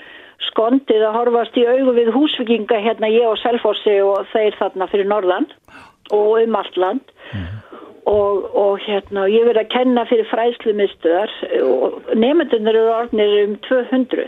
skondið 0.51 1.05
að 1.07 1.17
horfast 1.19 1.57
í 1.57 1.65
augu 1.65 1.95
við 1.97 2.11
húsvikinga 2.12 2.81
hérna 2.85 3.09
ég 3.09 3.31
og 3.31 3.39
Selfossi 3.41 3.97
og 4.05 4.27
þeir 4.33 4.59
þarna 4.59 4.89
fyrir 4.93 5.09
Norðan. 5.09 5.47
og 5.49 5.93
um 6.12 6.57
allt 6.61 6.76
land. 6.76 7.14
Og, 8.05 8.44
og 8.52 8.82
hérna 8.84 9.24
ég 9.32 9.46
verið 9.48 9.62
að 9.62 9.70
kenna 9.72 10.02
fyrir 10.11 10.26
fræðslumistöðar 10.28 11.30
og 11.64 12.11
nefndunir 12.20 12.76
eru 12.76 12.90
orðnir 12.92 13.32
um 13.46 13.55
200 13.64 14.26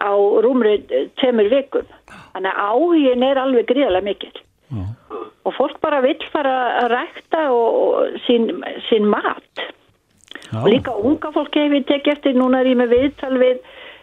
á 0.00 0.12
rúmri 0.16 0.78
tveimur 1.20 1.50
vikum. 1.52 1.84
Þannig 2.32 2.54
að 2.54 2.70
áhugin 2.70 3.26
er 3.26 3.42
alveg 3.42 3.68
gríðarlega 3.68 4.08
mikil 4.08 4.32
og 5.42 5.54
fólk 5.56 5.80
bara 5.82 6.00
vill 6.04 6.20
fara 6.32 6.54
að 6.82 6.90
rækta 6.94 7.44
og, 7.52 7.78
og 7.82 8.18
sín, 8.26 8.48
sín 8.88 9.08
mat. 9.10 9.64
Og 10.52 10.68
líka 10.70 10.94
unga 10.94 11.32
fólk 11.34 11.56
hefur 11.56 11.78
ég 11.80 11.88
tekið 11.88 12.12
eftir 12.16 12.36
núna 12.36 12.60
er 12.62 12.70
ég 12.72 12.78
með 12.78 12.94
viðtal 12.94 13.32
við, 13.40 13.62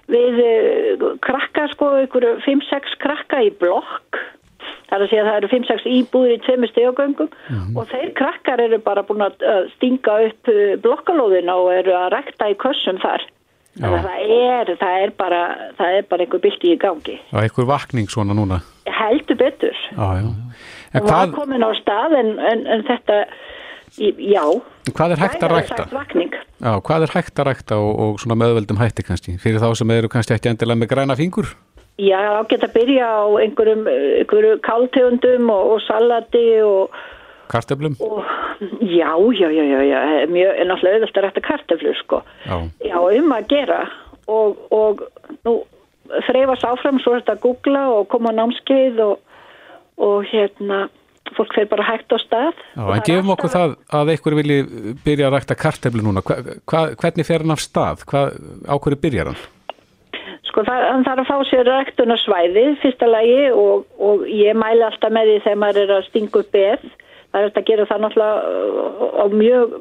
við 0.10 0.42
uh, 0.44 1.06
krakka 1.26 1.68
sko, 1.74 1.92
ykkur 2.06 2.28
5-6 2.46 2.98
krakka 3.02 3.42
í 3.46 3.54
blokk 3.62 4.20
það 4.90 4.96
er 4.98 5.06
að 5.06 5.10
segja 5.12 5.24
að 5.24 5.30
það 5.30 5.40
eru 5.40 5.52
5-6 5.54 5.90
íbúðir 5.96 6.36
í 6.36 6.40
tveimur 6.46 6.72
stegagöngum 6.74 7.30
og 7.76 7.92
þeir 7.92 8.14
krakkar 8.20 8.64
eru 8.66 8.80
bara 8.86 9.06
búin 9.08 9.26
að 9.26 9.44
stinga 9.76 10.16
upp 10.30 10.54
uh, 10.54 10.78
blokkalóðina 10.86 11.58
og 11.60 11.74
eru 11.76 11.96
að 11.98 12.10
rækta 12.16 12.50
í 12.54 12.58
kössum 12.62 13.02
þar 13.04 13.28
það 13.80 14.10
er, 14.20 14.74
það 14.82 15.04
er 15.04 15.14
bara 15.18 15.44
það 15.78 16.00
er 16.00 16.10
bara 16.10 16.26
einhver 16.26 16.42
bylti 16.44 16.74
í 16.74 16.80
gangi 16.82 17.20
Og 17.32 17.40
einhver 17.44 17.70
vakning 17.70 18.10
svona 18.12 18.36
núna? 18.36 18.60
heldur 18.90 19.38
betur 19.40 19.78
Já, 19.94 20.08
já. 20.20 20.28
Var 20.94 21.06
hvað, 21.06 21.36
komin 21.38 21.64
á 21.64 21.70
stað 21.78 22.18
en, 22.18 22.36
en, 22.42 22.66
en 22.66 22.84
þetta 22.88 23.22
já, 24.00 24.44
hvað 24.96 25.14
er 25.14 25.22
hægt 25.22 25.44
að 25.46 25.54
rækta? 25.54 25.86
Já, 26.60 26.72
hvað 26.86 27.06
er 27.06 27.14
hægt 27.14 27.42
að 27.42 27.48
rækta 27.50 27.78
og, 27.82 27.92
og 28.04 28.20
svona 28.22 28.38
meðveldum 28.42 28.80
hætti 28.82 29.06
kannski? 29.06 29.36
Fyrir 29.42 29.62
þá 29.62 29.70
sem 29.78 29.94
eru 29.96 30.10
kannski 30.12 30.36
ekki 30.36 30.52
endilega 30.52 30.82
með 30.82 30.92
græna 30.94 31.18
fingur? 31.20 31.54
Já, 32.00 32.20
þá 32.40 32.44
geta 32.54 32.70
byrja 32.72 33.08
á 33.12 33.24
einhverjum, 33.44 33.82
einhverjum 33.92 34.60
káltegundum 34.64 35.50
og, 35.52 35.72
og 35.76 35.82
salati 35.84 36.44
og, 36.64 36.94
Kartöflum? 37.52 37.96
og 38.00 38.22
já, 38.80 39.10
já, 39.40 39.50
já, 39.50 39.64
já, 39.74 39.80
já, 39.90 40.00
mjög, 40.30 40.52
er 40.62 40.68
náttúrulega 40.70 41.00
auðvitað 41.02 41.26
rætta 41.26 41.42
karteflur, 41.48 41.98
sko. 42.04 42.22
Já. 42.46 42.56
Já, 42.92 42.96
um 43.02 43.34
að 43.36 43.50
gera 43.52 43.80
og, 44.30 44.62
og 44.72 45.04
nú 45.48 45.56
þreifast 46.30 46.64
áfram, 46.70 47.02
svo 47.04 47.18
þetta 47.18 47.36
að 47.36 47.44
googla 47.48 47.84
og 47.98 48.08
koma 48.14 48.32
á 48.32 48.38
námskeið 48.40 49.02
og, 49.06 49.20
og 50.00 50.24
hérna, 50.32 50.86
fólk 51.36 51.52
fer 51.58 51.68
bara 51.70 51.86
hægt 51.90 52.14
á 52.14 52.18
stað. 52.22 52.64
Já, 52.78 52.86
en 52.96 53.04
gefum 53.06 53.30
alltaf- 53.30 53.36
okkur 53.36 53.56
það 53.58 53.76
að 54.00 54.14
einhver 54.16 54.38
vilji 54.40 54.60
byrja 55.06 55.28
að 55.30 55.36
rækta 55.36 55.58
kartöflu 55.66 56.06
núna. 56.06 56.24
Hva, 56.26 56.40
hva, 56.70 56.86
hvernig 57.02 57.28
fer 57.28 57.44
hann 57.44 57.54
af 57.58 57.62
stað? 57.66 58.06
Hva, 58.10 58.24
á 58.70 58.74
hverju 58.78 59.02
byrjar 59.04 59.34
hann? 59.34 59.42
Sko 60.50 60.64
það, 60.66 61.04
þarf 61.06 61.22
að 61.22 61.30
fá 61.30 61.38
sér 61.50 61.68
ræktunarsvæði 61.70 62.64
fyrsta 62.82 63.10
lagi 63.10 63.52
og, 63.54 63.86
og 64.02 64.26
ég 64.34 64.58
mæli 64.58 64.82
alltaf 64.88 65.14
með 65.14 65.30
því 65.30 65.38
þegar 65.46 65.62
maður 65.64 65.82
er 65.84 65.94
að 65.98 66.08
stinga 66.10 66.42
upp 66.42 66.52
beð. 66.56 66.90
Það 67.30 67.40
er 67.40 67.46
hægt 67.46 67.60
að 67.62 67.68
gera 67.68 67.86
það 67.86 68.02
náttúrulega 68.04 69.22
á 69.22 69.26
mjög 69.38 69.76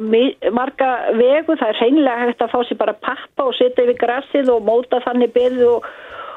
marga 0.59 0.91
vegu. 1.17 1.57
Það 1.57 1.71
er 1.71 1.81
hreinlega 1.81 2.27
hægt 2.27 2.45
að 2.45 2.53
fá 2.53 2.59
sér 2.69 2.81
bara 2.83 2.99
pappa 3.09 3.49
og 3.49 3.57
setja 3.57 3.87
yfir 3.87 4.01
grassið 4.03 4.53
og 4.53 4.67
móta 4.69 5.01
þannig 5.07 5.33
beð 5.33 5.59
og, 5.71 5.91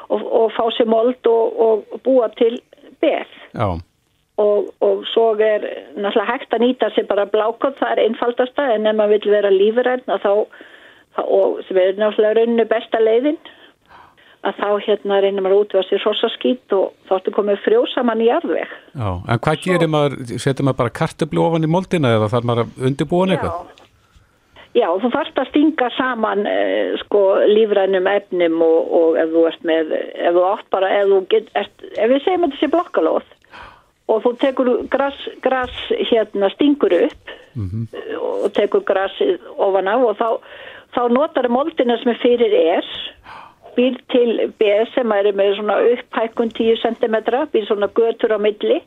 og, 0.08 0.26
og 0.40 0.50
fá 0.56 0.64
sér 0.78 0.88
mold 0.88 1.28
og, 1.28 1.62
og 1.66 2.02
búa 2.06 2.32
til 2.40 2.56
beð. 3.04 3.40
Já, 3.52 3.68
Og, 4.40 4.70
og 4.80 5.02
svo 5.12 5.34
er 5.44 5.60
náttúrulega 5.92 6.30
hægt 6.30 6.54
að 6.56 6.62
nýta 6.64 6.88
sér 6.94 7.04
bara 7.06 7.28
blákott, 7.28 7.76
það 7.76 7.90
er 7.92 8.00
einfaldasta 8.06 8.64
en 8.72 8.88
ef 8.88 8.96
maður 8.96 9.20
vil 9.20 9.34
vera 9.34 9.50
lífræn 9.52 10.06
að 10.08 10.22
þá, 10.24 10.32
þá 11.18 11.20
og 11.36 11.58
sem 11.68 11.76
er 11.82 11.98
náttúrulega 12.00 12.38
rauninu 12.38 12.64
besta 12.70 13.02
leiðin 13.02 13.36
að 14.42 14.56
þá 14.58 14.68
hérna 14.86 15.20
reynir 15.22 15.44
maður 15.44 15.54
að 15.56 15.60
útvega 15.64 15.86
sér 15.86 16.02
hossaskít 16.06 16.74
og 16.74 16.88
þá 17.06 17.12
ertu 17.18 17.34
komið 17.36 17.60
frjósaman 17.62 18.24
í 18.24 18.26
jarðveg. 18.26 18.72
já. 18.98 19.10
En 19.28 19.42
hvað 19.44 19.60
gerir 19.66 19.92
maður, 19.92 20.16
setur 20.42 20.66
maður 20.66 20.80
bara 20.80 20.96
kartöflu 20.98 21.44
ofan 21.44 21.68
í 21.68 21.70
moldina 21.70 22.16
eða 22.16 22.30
þarf 22.32 22.48
maður 22.50 22.64
að 22.64 22.88
undirbúa 22.88 23.28
eitthvað? 23.30 23.78
Já, 24.72 24.86
þú 25.02 25.10
þarfst 25.12 25.36
að 25.36 25.48
stinga 25.50 25.90
saman 25.98 26.46
eh, 26.48 26.94
sko 27.02 27.20
lífrænum 27.44 28.06
efnum 28.08 28.62
og, 28.64 28.92
og 28.98 29.20
ef 29.20 29.30
þú 29.34 29.44
ert 29.50 29.66
með, 29.68 29.92
ef 30.00 30.32
þú 30.32 30.44
átt 30.48 30.68
bara, 30.72 30.90
ef 30.96 31.10
þú 31.10 31.20
get, 31.34 31.50
ert, 31.60 31.86
ef 31.92 32.08
við 32.08 32.22
segjum 32.24 32.46
að 32.46 32.54
þetta 32.54 32.62
sé 32.62 32.70
blokkalóð 32.72 33.30
og 34.12 34.24
þú 34.24 34.32
tekur 34.40 34.70
gras, 34.90 35.18
gras 35.44 35.76
hérna 36.10 36.48
stingur 36.54 36.96
upp 37.02 37.34
eh, 37.36 38.16
og 38.16 38.48
tekur 38.56 38.82
grasið 38.88 39.44
ofan 39.60 39.92
á 39.92 39.96
og 40.00 40.16
þá, 40.16 40.28
þá 40.96 41.02
notar 41.12 41.50
moldina 41.52 42.00
sem 42.00 42.14
er 42.14 42.22
fyrir 42.24 42.56
er 42.62 42.92
býr 43.76 43.98
til 44.12 44.52
beð 44.60 44.86
sem 44.94 45.12
er 45.16 45.30
með 45.36 45.56
svona 45.58 45.78
upphækkun 45.92 46.52
10 46.58 46.80
cm, 46.82 47.16
býr 47.52 47.68
svona 47.68 47.88
götur 47.96 48.36
á 48.36 48.38
milli. 48.42 48.80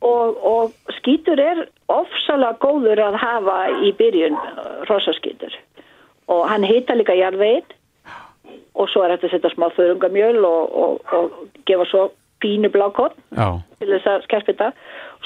Og, 0.00 0.38
og 0.52 0.94
skítur 0.98 1.40
er 1.40 1.66
ofsalega 1.88 2.58
góður 2.62 3.04
að 3.08 3.20
hafa 3.22 3.58
í 3.86 3.92
byrjun 3.98 4.38
rosaskítur 4.90 5.58
og 6.30 6.46
hann 6.46 6.62
hita 6.62 6.94
líka 6.94 7.16
jarðvegin 7.18 7.66
og 8.78 8.88
svo 8.90 9.02
er 9.02 9.16
þetta 9.16 9.26
að 9.28 9.32
setja 9.34 9.50
smá 9.54 9.66
þörungamjöl 9.74 10.44
og, 10.46 10.76
og, 10.82 11.14
og 11.16 11.64
gefa 11.68 11.86
svo 11.90 12.04
pínu 12.42 12.70
blákott 12.74 13.16
Já, 13.36 13.60
til 13.80 13.90
þess 13.94 14.10
að 14.10 14.26
skerpa 14.26 14.52
þetta 14.52 14.70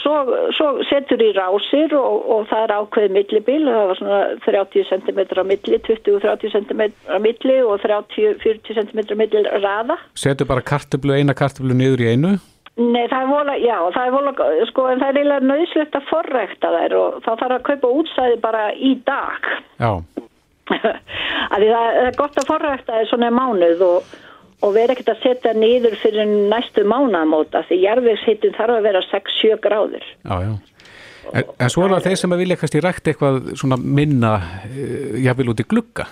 svo, 0.03 0.15
svo 0.57 0.71
setur 0.89 1.23
í 1.25 1.31
rásir 1.37 1.95
og, 1.99 2.25
og 2.37 2.49
það 2.51 2.65
er 2.67 2.75
ákveðið 2.79 3.15
millibil 3.19 3.61
það 3.67 3.91
var 3.91 4.01
svona 4.01 4.23
30 4.47 4.89
cm 4.91 5.21
á 5.25 5.45
milli 5.51 5.83
20-30 5.91 6.57
cm 6.57 6.83
á 7.11 7.19
milli 7.23 7.61
og 7.65 7.85
30-40 7.85 8.81
cm 8.81 9.05
á 9.15 9.17
milli 9.23 9.45
raða 9.62 10.01
setur 10.19 10.51
bara 10.51 10.67
kartöflu, 10.73 11.17
eina 11.17 11.37
kartöflu 11.37 11.77
niður 11.77 12.05
í 12.05 12.11
einu? 12.15 12.35
Nei, 12.75 13.05
það 13.07 13.21
er 13.21 13.29
vola, 13.31 13.53
já, 13.62 13.77
það 13.95 14.09
er 14.09 14.15
vola, 14.17 14.31
sko, 14.67 14.85
en 14.91 14.99
það 14.99 15.11
er 15.12 15.19
eiginlega 15.21 15.47
nöðslegt 15.47 15.95
að 15.95 16.07
forrekta 16.09 16.71
þær 16.73 16.95
og 16.99 17.19
þá 17.23 17.29
þarf 17.31 17.55
að 17.55 17.67
kaupa 17.69 17.91
útstæði 18.01 18.39
bara 18.43 18.62
í 18.75 18.91
dag. 19.07 19.47
Já, 19.79 19.93
að 21.55 21.62
því 21.62 21.69
það 21.69 21.99
er 22.01 22.19
gott 22.19 22.41
að 22.43 22.49
forrekta 22.51 22.97
þær 22.97 23.11
svona 23.12 23.29
í 23.31 23.37
mánuð 23.37 23.85
og, 23.87 24.09
og 24.62 24.74
vera 24.76 24.94
ekkert 24.94 25.14
að 25.14 25.22
setja 25.24 25.55
niður 25.57 25.96
fyrir 26.02 26.28
næstu 26.52 26.84
mánaðamóta 26.86 27.64
því 27.68 27.80
jarðvegshittin 27.82 28.55
þarf 28.59 28.78
að 28.78 28.86
vera 28.88 29.02
6-7 29.11 29.59
gráður. 29.64 30.07
Já, 30.24 30.36
já. 30.46 30.55
En, 31.32 31.48
en 31.57 31.72
svo 31.72 31.86
er 31.86 31.94
það 31.94 32.11
þeir 32.11 32.20
sem 32.20 32.34
að 32.36 32.42
vilja 32.44 32.59
kannski 32.61 32.82
rækt 32.84 33.09
eitthvað 33.11 33.38
svona 33.57 33.78
minna, 33.80 34.34
uh, 34.68 35.16
jáfnvel 35.24 35.55
út 35.55 35.64
í 35.64 35.68
glugga. 35.68 36.07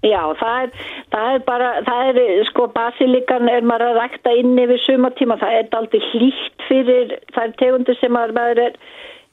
Já, 0.00 0.20
það 0.40 0.62
er, 0.62 0.70
það 1.12 1.34
er 1.34 1.42
bara, 1.44 1.68
það 1.84 2.06
er 2.08 2.44
sko 2.48 2.70
basilikan 2.72 3.50
er 3.52 3.66
maður 3.68 3.90
að 3.90 3.98
rækta 3.98 4.32
inn 4.40 4.54
yfir 4.62 4.80
sumatíma, 4.86 5.36
það 5.42 5.56
er 5.58 5.76
aldrei 5.76 6.00
hlýtt 6.06 6.64
fyrir, 6.70 7.12
er 7.36 7.52
tegundir 7.60 7.98
sem 8.00 8.14
maður, 8.16 8.62
er, 8.64 8.78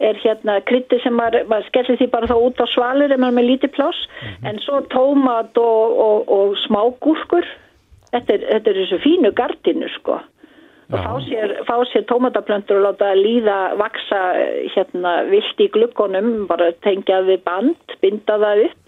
er 0.04 0.20
hérna 0.26 0.58
krytti 0.68 1.00
sem 1.06 1.16
maður, 1.16 1.48
maður 1.48 1.70
skellir 1.70 2.02
því 2.02 2.10
bara 2.12 2.28
þá 2.28 2.36
út 2.50 2.60
á 2.60 2.68
svalur 2.74 3.16
ef 3.16 3.22
maður 3.24 3.38
með 3.40 3.48
lítið 3.54 3.74
pláss, 3.78 4.04
en 4.44 4.60
svo 4.66 4.82
tómat 4.92 5.62
og, 5.64 5.96
og, 6.04 6.36
og 6.36 6.60
smágúrkur, 6.66 7.48
þetta 8.14 8.34
er, 8.38 8.46
þetta 8.54 8.72
er 8.74 8.80
þessu 8.82 9.00
fínu 9.04 9.32
gardinu 9.38 9.90
sko. 9.98 10.20
Og 10.88 11.02
fá 11.04 11.14
sér, 11.26 11.52
sér 11.92 12.06
tómataplöntur 12.08 12.78
og 12.80 12.86
láta 12.86 13.10
líða 13.18 13.58
vaksa 13.76 14.20
hérna 14.72 15.18
vilt 15.28 15.60
í 15.60 15.68
glukkonum, 15.74 16.46
bara 16.48 16.70
tengja 16.86 17.18
við 17.28 17.42
band, 17.44 17.98
binda 18.02 18.38
það 18.40 18.62
upp 18.70 18.84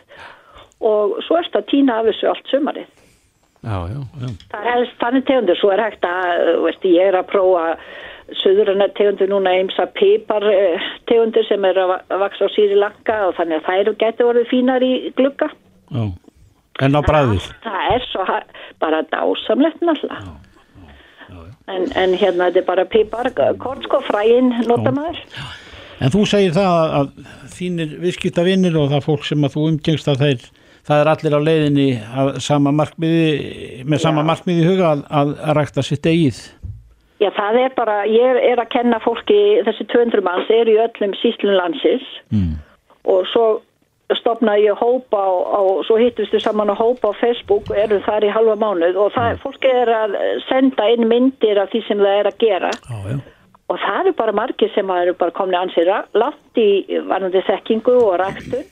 og 0.80 1.18
svo 1.28 1.36
erst 1.42 1.58
að 1.60 1.66
týna 1.74 1.98
af 2.00 2.08
þessu 2.08 2.30
allt 2.32 2.48
sumarið. 2.54 2.88
Já, 3.68 3.76
já, 3.92 4.00
já. 4.22 4.30
Það 4.54 4.62
er 4.62 4.70
helst 4.72 5.02
þannig 5.02 5.26
tegundur, 5.28 5.58
svo 5.60 5.74
er 5.76 5.82
hægt 5.84 6.06
að, 6.08 6.54
veist, 6.64 6.86
ég 6.88 7.10
er 7.10 7.18
að 7.20 7.28
prófa 7.34 7.66
söðurana 8.40 8.88
tegundur 8.96 9.28
núna 9.34 9.52
eimsa 9.60 9.90
pipar 10.00 10.46
eh, 10.54 10.88
tegundur 11.12 11.44
sem 11.50 11.66
er 11.68 11.82
að 11.84 11.92
va- 11.92 12.02
að 12.16 12.24
vaksa 12.24 12.48
á 12.48 12.56
síri 12.56 12.78
langa 12.80 13.18
og 13.28 13.36
þannig 13.36 13.60
að 13.60 13.68
þær 13.68 13.92
getur 14.06 14.32
orðið 14.32 14.50
fínar 14.54 14.86
í 14.88 14.94
glugga. 15.20 15.50
Já. 16.80 16.86
En 16.88 16.96
á 16.96 17.02
bræðið? 17.04 17.48
Það 17.64 17.88
er 17.96 18.06
svo 18.10 18.26
bara 18.80 19.02
dásamlegt 19.12 19.82
náttúrulega. 19.84 20.38
En, 21.70 21.84
en 21.94 22.14
hérna 22.18 22.48
þetta 22.50 22.62
er 22.64 22.66
bara 22.66 22.86
pipar, 22.90 23.28
kortsko 23.62 24.00
fræin 24.08 24.54
nota 24.66 24.90
maður. 24.96 25.20
En 26.00 26.10
þú 26.14 26.24
segir 26.32 26.56
það 26.56 26.94
að, 27.00 27.10
þínir 27.54 27.92
viðskiptavinnir 28.02 28.78
og 28.80 28.88
það 28.94 29.04
fólk 29.06 29.28
sem 29.28 29.44
að 29.46 29.54
þú 29.58 29.66
umgengst 29.68 30.08
að 30.10 30.24
þeir, 30.24 30.46
það 30.88 31.02
er 31.04 31.12
allir 31.12 31.36
á 31.36 31.42
leiðinni 31.44 31.88
sama 32.42 32.72
markmiði, 32.74 33.84
með 33.86 34.02
sama 34.06 34.24
markmiði 34.26 34.64
í 34.64 34.70
huga 34.72 34.94
að, 34.96 35.04
að, 35.20 35.34
rækta 35.60 35.84
sitt 35.86 36.08
eigið. 36.10 36.40
Já, 37.20 37.30
það 37.36 37.60
er 37.66 37.74
bara, 37.76 37.98
ég 38.08 38.40
er 38.48 38.64
að 38.64 38.72
kenna 38.78 39.02
fólki, 39.04 39.40
þessi 39.68 39.86
200 39.92 40.24
manns 40.26 40.50
eru 40.56 40.78
í 40.78 40.82
öllum 40.88 41.18
síslun 41.22 41.58
landsins 41.60 42.08
Mm. 42.32 42.56
og 43.10 43.26
svo 43.34 43.46
stopnaði 44.18 44.66
ég 44.66 44.80
hópa 44.80 45.20
á, 45.22 45.30
á 45.30 45.62
svo 45.86 45.98
hittust 46.02 46.34
við 46.34 46.42
saman 46.42 46.72
að 46.74 46.82
hópa 46.82 47.12
á 47.14 47.20
Facebook 47.20 47.70
erum 47.78 48.02
þar 48.08 48.26
í 48.26 48.32
halva 48.34 48.56
mánuð 48.58 48.98
og 48.98 49.12
það, 49.14 49.38
fólki 49.44 49.70
er 49.70 49.92
að 49.94 50.16
senda 50.48 50.88
inn 50.90 51.06
myndir 51.10 51.62
af 51.62 51.70
því 51.74 51.84
sem 51.88 52.02
það 52.02 52.18
er 52.22 52.30
að 52.32 52.40
gera 52.42 52.72
Já, 52.74 52.98
já. 53.14 53.20
og 53.70 53.82
það 53.86 54.00
eru 54.02 54.14
bara 54.22 54.38
margir 54.42 54.74
sem 54.74 54.94
eru 54.98 55.14
bara 55.20 55.36
komni 55.38 55.60
ansið 55.60 55.92
langt 56.18 56.62
í 56.62 56.70
varnandi 57.12 57.44
þekkingu 57.48 57.98
og 58.02 58.16
ræktun 58.24 58.66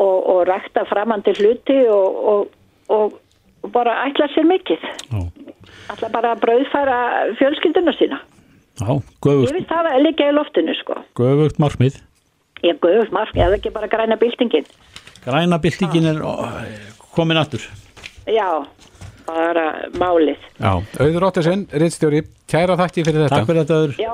og, 0.00 0.16
og 0.32 0.40
rækta 0.48 0.86
framandi 0.88 1.34
hluti 1.36 1.76
og, 1.92 2.22
og, 2.32 2.48
og, 2.88 3.18
bara 3.72 4.00
ætla 4.08 4.26
sér 4.32 4.48
mikið 4.48 4.80
Já. 5.12 5.20
ætla 5.92 6.08
bara 6.14 6.32
að 6.34 6.40
brauðfæra 6.46 7.00
fjölskylduna 7.38 7.92
sína 7.98 8.22
Já, 8.80 8.88
Ég 9.28 9.52
vil 9.52 9.66
það 9.68 9.88
að 9.92 10.02
liggja 10.06 10.30
í 10.30 10.34
loftinu 10.34 10.74
sko. 10.78 10.94
göfugt 11.18 11.58
markmið. 11.60 12.00
Ég 12.62 12.78
guðus 12.82 13.10
mark, 13.14 13.34
eða 13.34 13.58
ekki 13.58 13.72
bara 13.74 13.88
græna 13.90 14.16
byltingin. 14.20 14.66
Græna 15.24 15.58
byltingin 15.62 16.06
er 16.12 16.20
komin 17.14 17.40
aftur. 17.40 17.64
Já, 18.30 18.48
bara 19.26 19.66
málið. 19.98 20.38
Já, 20.60 20.72
Auður 21.02 21.26
Óttisson, 21.30 21.66
rittstjóri, 21.82 22.22
kæra 22.50 22.76
þakki 22.78 23.06
fyrir 23.08 23.24
þetta. 23.24 23.34
Takk 23.40 23.50
fyrir 23.50 23.64
þetta 23.64 23.80
öður. 23.80 23.96
Já, 23.98 24.12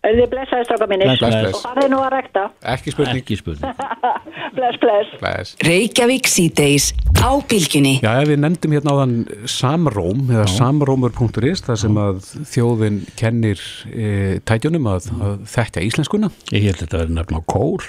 auðvitað 0.00 0.30
blessaði 0.32 0.66
stráka 0.68 0.86
mínir. 0.90 1.10
Bless, 1.20 1.34
bless. 1.36 1.56
Og 1.58 1.64
farið 1.66 1.88
nú 1.92 1.98
að 2.00 2.10
rekta. 2.14 2.44
Ekki 2.74 2.94
spurning. 2.94 3.18
Ekki 3.20 3.36
spurning. 3.40 3.82
Bless, 4.56 4.78
bless. 4.82 5.10
Bless. 5.20 5.52
Reykjavík 5.62 6.26
síðdeis 6.30 6.88
á 7.20 7.30
bylginni. 7.50 7.92
Já, 8.02 8.16
við 8.26 8.40
nefndum 8.42 8.72
hérna 8.74 8.94
áðan 8.96 9.12
samróm 9.50 10.24
eða 10.32 10.46
samrómur.is 10.50 11.62
þar 11.68 11.78
sem 11.84 12.00
að 12.02 12.18
þjóðin 12.50 12.96
kennir 13.20 13.62
e, 13.92 14.08
tætjunum 14.48 14.88
að, 14.90 15.06
að 15.22 15.36
þekkja 15.52 15.84
íslenskuna. 15.86 16.32
Ég 16.50 16.66
held 16.70 16.80
að 16.80 16.82
þetta 16.86 17.02
verið 17.04 17.14
nefn 17.20 17.38
á 17.38 17.42
kór. 17.54 17.86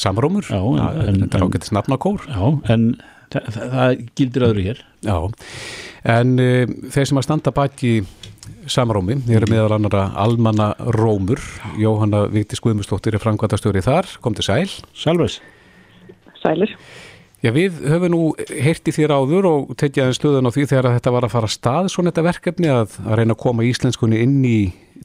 Samrómur, 0.00 0.48
Já, 0.50 0.58
en- 0.64 1.06
en- 1.12 1.22
þetta 1.26 1.38
er 1.38 1.46
ágættis 1.46 1.74
nafn 1.76 1.94
á 1.94 1.98
kór. 2.00 2.24
Já, 2.26 2.44
en 2.74 2.88
það, 3.30 3.50
það, 3.54 3.70
það 3.76 4.02
gildir 4.18 4.46
öðru 4.48 4.66
hér. 4.70 4.82
Já, 5.06 5.16
en 6.16 6.34
e, 6.40 6.50
þeir 6.90 7.10
sem 7.12 7.20
að 7.20 7.26
standa 7.28 7.52
baki 7.54 7.94
samrómi, 8.70 9.18
þeir 9.26 9.40
eru 9.40 9.50
meðal 9.52 9.76
annara 9.76 10.06
Almanna 10.18 10.72
Rómur, 10.96 11.42
Jóhanna 11.80 12.24
Vigdís 12.32 12.62
Guðmustóttir 12.64 13.16
er 13.16 13.22
framkvæmtastjóri 13.22 13.82
þar, 13.84 14.08
kom 14.24 14.36
til 14.36 14.46
sæl. 14.46 14.68
Salves. 14.96 15.40
Sælir. 16.40 16.76
Já, 17.40 17.54
við 17.56 17.78
höfum 17.88 18.12
nú 18.12 18.22
heyrti 18.36 18.92
þér 18.92 19.14
áður 19.16 19.46
og 19.48 19.70
tekið 19.80 20.02
aðeins 20.04 20.18
stöðun 20.20 20.48
á 20.48 20.52
því 20.52 20.64
þegar 20.68 20.88
að 20.90 20.96
þetta 20.98 21.12
var 21.14 21.26
að 21.26 21.32
fara 21.32 21.48
að 21.48 21.54
stað 21.54 21.86
svona 21.92 22.12
þetta 22.12 22.24
verkefni 22.26 22.72
að, 22.72 22.96
að 23.06 23.14
reyna 23.20 23.36
að 23.36 23.42
koma 23.46 23.64
íslenskunni 23.64 24.18
inn 24.26 24.42
í 24.44 24.58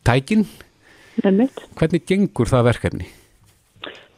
tækin. 0.03 0.43
Einmitt. 1.23 1.61
Hvernig 1.79 2.03
gengur 2.09 2.51
það 2.51 2.67
verkefni? 2.73 3.07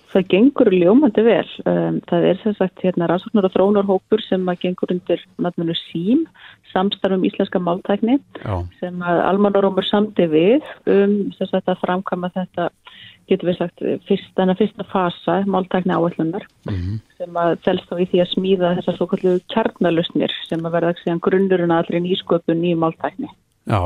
Það 0.08 0.28
gengur 0.32 0.72
ljómandi 0.74 1.24
vel. 1.28 1.46
Um, 1.70 2.00
Það 2.10 2.26
er 2.32 2.42
sem 2.42 2.58
sagt 2.58 2.82
hérna 2.82 3.10
rannsóknar 3.12 3.50
og 3.50 3.54
þróunarhópur 3.54 4.24
sem 4.26 4.50
að 4.50 4.64
gengur 4.66 4.96
undir 4.96 5.22
nafnunu 5.38 5.76
SÍM, 5.78 6.26
samstarfum 6.74 7.26
íslenska 7.28 7.62
máltækni 7.64 8.18
Já, 8.42 8.56
sem 8.82 9.02
að 9.02 9.22
almannarómur 9.32 9.86
samdi 9.88 10.28
við 10.32 10.66
um 10.92 11.18
sagt 11.38 11.68
að 11.68 11.82
framkama 11.84 12.32
þetta 12.36 12.70
getur 13.28 13.50
við 13.50 13.58
sagt 13.60 13.84
fyrst, 14.08 14.30
fyrsta 14.60 14.86
fasa 14.92 15.40
máltækni 15.50 15.96
áallunar 15.96 16.46
sem 17.18 17.40
að 17.42 17.58
felst 17.66 17.90
þá 17.90 18.00
í 18.00 18.08
því 18.12 18.22
að 18.24 18.32
smíða 18.34 18.74
þessar 18.80 18.98
svo 18.98 19.10
kallu 19.12 19.34
kjarnalusnir 19.54 20.36
sem 20.48 20.64
að 20.64 20.78
verða 20.78 21.18
grunnurinn 21.24 21.76
allri 21.76 22.02
nýsköpun 22.04 22.64
í 22.64 22.76
máltækni. 22.76 23.30
já. 23.68 23.82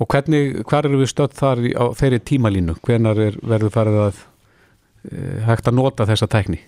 Og 0.00 0.08
hvernig, 0.10 0.64
hvar 0.66 0.88
eru 0.88 1.02
við 1.02 1.12
stödd 1.12 1.36
þar 1.38 1.60
á 1.76 1.84
þeirri 1.94 2.20
tímalínu? 2.24 2.78
Hvenar 2.82 3.20
er, 3.20 3.36
verður 3.42 3.74
farið 3.74 3.98
að 4.08 4.22
e, 4.24 5.42
hægt 5.46 5.68
að 5.68 5.76
nota 5.78 6.08
þessa 6.08 6.26
tækni? 6.26 6.58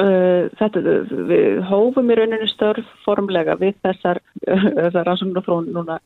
Uh, 0.00 0.46
þetta, 0.56 0.80
við 1.28 1.58
hófum 1.68 2.12
í 2.12 2.16
rauninu 2.16 2.46
störf 2.48 2.86
formlega 3.04 3.56
við 3.60 3.74
þessar, 3.84 4.20
þessar 4.46 5.08
rannsóknar 5.08 5.44
frá 5.44 5.56
núna 5.66 5.96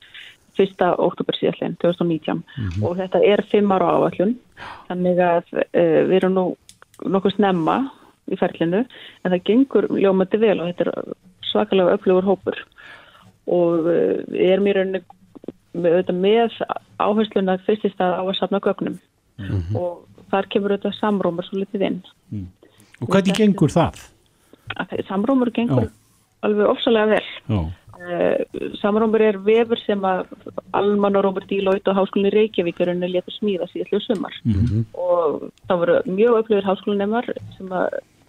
1. 0.59 0.81
oktober 1.05 1.37
síðastlegin 1.37 1.77
2019 1.83 2.41
og 2.87 2.97
þetta 2.99 3.21
er 3.27 3.43
fimm 3.51 3.71
ára 3.75 3.93
áallun 3.99 4.33
þannig 4.89 5.21
að 5.23 5.53
uh, 5.61 6.01
við 6.09 6.17
erum 6.17 6.35
nú 6.35 6.45
nokkuð 7.05 7.37
snemma 7.37 7.77
í 8.33 8.39
ferlinu 8.41 8.83
en 8.83 9.35
það 9.35 9.45
gengur 9.51 9.89
ljómandi 9.93 10.43
vel 10.43 10.57
og 10.57 10.73
þetta 10.73 10.89
er 10.89 11.15
svakalega 11.51 11.95
öflugur 11.99 12.29
hópur. 12.33 12.59
Og 13.47 13.85
uh, 13.85 14.25
við 14.33 14.49
erum 14.49 14.73
í 14.73 14.77
rauninu 14.79 15.05
með, 15.75 16.01
auðvitað 16.01 16.21
með 16.25 16.59
áhersluna 17.05 17.59
fyrst 17.69 17.87
í 17.87 17.95
stað 17.95 18.19
á 18.19 18.23
að 18.25 18.35
safna 18.41 18.63
gögnum. 18.65 18.99
Og 19.77 20.03
þar 20.33 20.51
kemur 20.51 20.75
auðvitað 20.75 20.99
samrómar 20.99 21.47
svo 21.47 21.63
litið 21.63 21.89
inn 21.93 22.03
Og 23.03 23.09
hvernig 23.09 23.35
gengur 23.37 23.69
það? 23.75 24.03
að 24.81 25.01
samrómur 25.09 25.51
gengur 25.53 25.85
Já. 25.85 25.91
alveg 26.43 26.67
ofsalega 26.73 27.07
vel. 27.07 27.25
Já. 27.49 27.63
Uh, 27.95 28.71
samrómur 28.81 29.23
er 29.23 29.37
vefur 29.39 29.79
sem 29.87 30.01
að 30.05 30.27
Alman 30.77 31.17
og 31.17 31.25
Róbert 31.25 31.47
Dílóit 31.49 31.87
og 31.89 31.97
Háskólinni 31.97 32.33
Reykjavík 32.35 32.81
er 32.81 32.91
henni 32.93 33.09
létur 33.13 33.33
smíða 33.37 33.69
síðan 33.71 34.03
sumar 34.03 34.33
Mhm. 34.45 34.85
og 34.95 35.51
það 35.69 35.79
voru 35.79 35.95
mjög 36.07 36.39
upplifir 36.41 36.65
háskólinemar 36.69 37.25
sem 37.57 37.69
að 37.69 37.89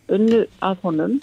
unnu 0.10 0.46
að 0.62 0.78
honum 0.84 1.20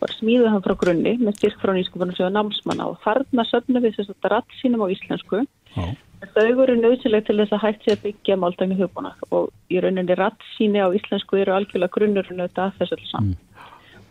var 0.00 0.08
smíðað 0.20 0.50
hann 0.50 0.62
frá 0.62 0.74
grunni 0.78 1.18
með 1.18 1.36
styrk 1.36 1.58
frá 1.60 1.72
nýskupunum 1.74 2.16
sem 2.16 2.32
námsmanna 2.32 2.86
og 2.86 2.98
þarna 3.04 3.44
söfnum 3.50 3.82
við 3.82 3.96
þess 3.96 4.10
að 4.14 4.30
ratt 4.30 4.48
sínum 4.62 4.82
á 4.82 4.86
íslensku 4.88 5.44
Já. 5.76 5.96
Þau 6.22 6.62
eru 6.62 6.76
nöðsileg 6.78 7.24
til 7.26 7.38
þess 7.40 7.54
að 7.56 7.64
hægt 7.64 7.84
sé 7.84 7.94
að 7.96 8.04
byggja 8.04 8.36
máltækni 8.38 8.76
hugbúna 8.78 9.10
og 9.34 9.48
í 9.72 9.80
rauninni 9.82 10.14
ratt 10.18 10.44
síni 10.54 10.78
á 10.78 10.86
íslensku 10.94 11.40
eru 11.40 11.56
algjörlega 11.56 11.94
grunnurinn 11.96 12.44
auðvitað 12.44 12.68
að 12.68 12.76
þessu 12.78 12.98
alls 12.98 13.10
saman. 13.10 13.34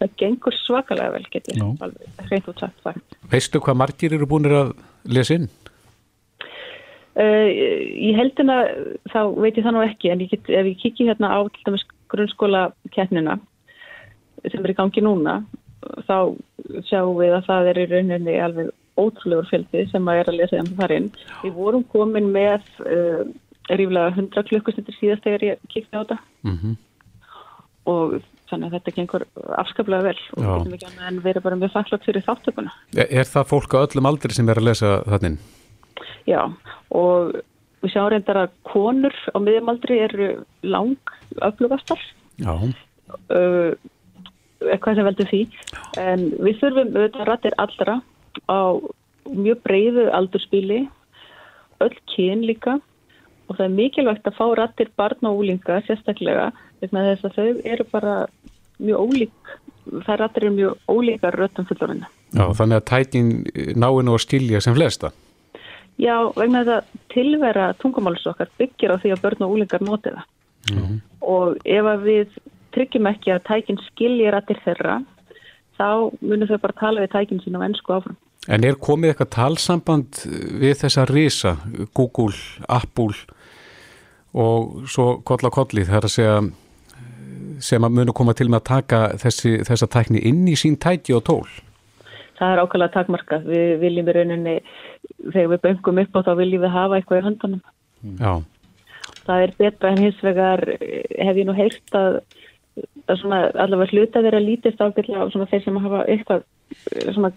Það 0.02 0.14
gengur 0.20 0.58
svakalega 0.58 1.14
vel, 1.16 1.24
getur 1.32 1.60
Já. 1.62 1.66
alveg 1.86 2.28
hreint 2.28 2.50
út 2.52 2.60
sagt 2.60 2.84
það. 2.84 3.00
Veistu 3.32 3.62
hvað 3.64 3.80
margir 3.80 4.16
eru 4.18 4.28
búinir 4.28 4.58
að 4.58 4.74
lesa 5.08 5.38
inn? 5.38 5.48
Uh, 7.12 7.48
í 7.48 8.12
heldina 8.16 8.60
þá 9.12 9.22
veit 9.36 9.58
ég 9.60 9.66
það 9.66 9.76
nú 9.76 9.86
ekki 9.86 10.12
en 10.12 10.24
ég 10.24 10.32
get, 10.32 10.52
ef 10.52 10.68
ég 10.68 10.78
kikki 10.80 11.08
hérna 11.10 11.32
á 11.32 11.40
til 11.48 11.66
dæmis 11.68 11.88
grunnskóla 12.12 12.70
keppnina 12.96 13.38
sem 14.48 14.64
er 14.64 14.74
í 14.74 14.78
gangi 14.78 15.04
núna 15.04 15.42
þá 16.08 16.34
sjáum 16.88 17.18
við 17.20 17.36
að 17.36 17.50
það 17.50 17.70
er 17.72 17.82
í 17.82 17.88
rauninni 17.92 18.38
alveg 18.42 18.72
ótrúlegur 19.00 19.48
fjöldi 19.50 19.86
sem 19.92 20.12
að 20.12 20.22
er 20.22 20.32
að 20.32 20.40
lesa 20.42 20.62
um 20.62 20.72
þar 20.80 20.96
inn. 20.98 21.10
Við 21.46 21.58
vorum 21.58 21.84
komin 21.94 22.32
með 22.34 22.68
uh, 22.86 23.24
ríflega 23.72 24.14
100 24.18 24.48
klukkustundir 24.50 24.98
síðast 24.98 25.26
þegar 25.28 25.48
ég 25.52 25.68
kikki 25.70 25.94
á 25.96 26.04
þetta 26.04 26.22
Mm 26.48 26.80
og 27.90 28.20
þannig 28.52 28.68
að 28.68 28.76
þetta 28.76 28.94
gengur 28.98 29.24
afskaplega 29.62 30.06
vel 30.10 30.18
og 30.36 30.42
við 30.42 30.50
getum 30.52 30.76
ekki 30.76 30.90
annað 30.90 31.08
en 31.08 31.22
verið 31.24 31.46
bara 31.46 31.60
mjög 31.62 31.74
þakklátt 31.76 32.08
fyrir 32.08 32.26
þáttökuna. 32.26 32.74
Er, 32.98 33.08
er 33.22 33.30
það 33.30 33.48
fólk 33.54 33.76
á 33.78 33.84
öllum 33.86 34.10
aldri 34.12 34.36
sem 34.36 34.52
er 34.52 34.62
að 34.62 34.68
lesa 34.68 34.92
þannig? 35.08 35.40
Já, 36.30 36.42
og 36.98 37.32
við 37.82 37.94
sjáum 37.94 38.12
reyndar 38.14 38.42
að 38.44 38.54
konur 38.68 39.16
á 39.32 39.38
miðjumaldri 39.42 39.98
eru 40.04 40.30
lang 40.68 41.16
öflugastar, 41.48 42.04
Já, 42.42 42.54
uh, 42.60 43.72
eitthvað 44.68 45.00
sem 45.00 45.08
veldur 45.08 45.32
því, 45.32 45.42
en 46.02 46.28
við 46.44 46.60
þurfum 46.62 46.92
auðvitað 46.92 47.30
rættir 47.32 47.58
allra 47.62 47.98
á 48.50 48.80
mjög 49.30 49.62
breiðu 49.66 50.08
aldurspíli, 50.16 50.86
öll 51.82 51.98
kyn 52.14 52.46
líka 52.46 52.80
og 53.50 53.58
það 53.58 53.66
er 53.66 53.76
mikilvægt 53.78 54.30
að 54.30 54.38
fá 54.38 54.46
rættir 54.58 54.92
barna 54.98 55.32
og 55.32 55.42
úlinga 55.44 55.82
sérstaklega 55.88 56.52
vegna 56.82 57.08
þess 57.10 57.28
að 57.28 57.38
þau 57.38 57.74
eru 57.74 57.88
bara 57.92 58.16
mjög 58.82 59.04
ólík, 59.06 59.52
það 60.06 60.22
rættir 60.22 60.46
eru 60.46 60.54
mjög 60.56 60.94
ólíkar 60.96 61.38
röttum 61.38 61.68
fullorina. 61.70 62.08
já 62.34 62.46
þannig 62.58 62.80
að 62.80 62.88
tækin 62.92 63.30
náinu 63.76 64.16
að 64.16 64.24
skilja 64.26 64.62
sem 64.62 64.76
flesta. 64.76 65.12
Já, 66.00 66.16
vegna 66.36 66.64
þess 66.64 66.78
að 66.78 67.08
tilvera 67.14 67.74
tungumáls 67.82 68.26
okkar 68.26 68.50
byggir 68.58 68.96
á 68.96 69.02
því 69.02 69.14
að 69.14 69.24
börn 69.26 69.46
og 69.46 69.56
úlingar 69.58 69.84
noti 69.86 70.16
það. 70.16 70.26
Og 71.22 71.58
ef 71.66 71.90
við 72.06 72.38
tryggjum 72.72 73.10
ekki 73.12 73.34
að 73.36 73.46
tækin 73.50 73.82
skilji 73.90 74.32
rættir 74.32 74.62
þeirra, 74.64 75.02
þá 75.78 76.10
munum 76.22 76.48
þau 76.48 76.60
bara 76.64 76.80
tala 76.80 77.04
við 77.04 77.14
tækin 77.16 77.42
sín 77.44 77.60
á 77.60 77.66
ennsku 77.66 77.94
áfram. 77.94 78.18
En 78.50 78.66
er 78.66 78.80
komið 78.82 79.12
eitthvað 79.12 79.34
talsamband 79.36 80.24
við 80.62 80.80
þessa 80.82 81.06
risa, 81.10 81.56
Google, 81.94 82.34
Apple 82.70 83.14
og 84.32 84.88
svo 84.90 85.20
koll 85.28 85.44
á 85.46 85.52
kolli 85.54 85.84
það 85.86 85.98
er 86.00 86.08
að 86.08 86.14
segja 86.16 86.38
sem 87.62 87.84
að 87.86 87.98
munu 88.00 88.16
koma 88.18 88.34
til 88.34 88.48
með 88.50 88.64
að 88.64 88.70
taka 88.72 89.02
þessi, 89.22 89.52
þessa 89.68 89.90
tækni 89.92 90.24
inn 90.26 90.48
í 90.50 90.56
sín 90.58 90.80
tæki 90.82 91.14
og 91.14 91.26
tól? 91.28 91.44
Það 92.40 92.56
er 92.56 92.62
ákveðlega 92.64 92.94
takmarka. 92.96 93.38
Við 93.46 93.76
viljum 93.84 94.08
í 94.10 94.16
rauninni, 94.18 94.56
þegar 95.28 95.52
við 95.52 95.62
böngum 95.68 96.02
upp 96.02 96.18
á 96.18 96.20
þá 96.26 96.32
viljum 96.40 96.64
við 96.64 96.74
hafa 96.74 96.98
eitthvað 96.98 97.20
í 97.20 97.26
höndunum. 97.28 97.62
Já, 98.18 98.32
Það 99.26 99.44
er 99.46 99.54
betra 99.58 99.92
en 99.92 100.02
hins 100.02 100.22
vegar 100.26 100.64
eh, 100.76 101.04
hef 101.22 101.40
ég 101.40 101.48
nú 101.48 101.56
heyrt 101.56 101.98
að, 101.98 102.22
að 103.08 103.20
svona, 103.22 103.42
allavega 103.54 103.94
hluta 103.94 104.24
þeirra 104.26 104.42
lítist 104.42 104.82
ágætlega 104.82 105.28
á 105.28 105.32
svona 105.34 105.50
þeir 105.52 105.64
sem 105.66 105.80
hafa 105.84 106.02
eitthvað 106.10 106.46
eh, 106.96 107.12
svona 107.14 107.32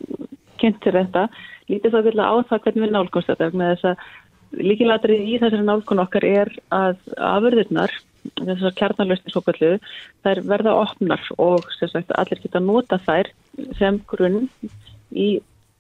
kynntir 0.60 0.98
þetta, 0.98 1.28
lítist 1.70 1.96
ágætlega 1.96 2.30
á 2.30 2.34
það 2.50 2.64
hvernig 2.66 2.84
við 2.84 2.94
nálgumst 2.94 3.30
þetta 3.32 3.50
með 3.54 3.72
þess 3.74 3.90
að 3.90 4.64
líkilatrið 4.64 5.22
í 5.24 5.38
þessari 5.42 5.66
nálgun 5.66 6.02
okkar 6.04 6.26
er 6.28 6.50
að 6.74 7.00
afurðirnar 7.18 7.94
þessar 8.38 8.76
kjarnalösni 8.78 9.32
svo 9.32 9.42
kallu 9.44 9.72
þær 10.24 10.40
verða 10.48 10.76
opnar 10.80 11.24
og 11.42 11.66
sagt 11.80 12.14
allir 12.16 12.40
geta 12.42 12.62
nota 12.62 13.00
þær 13.04 13.30
sem 13.78 13.98
grunn 14.10 14.48
í 15.10 15.28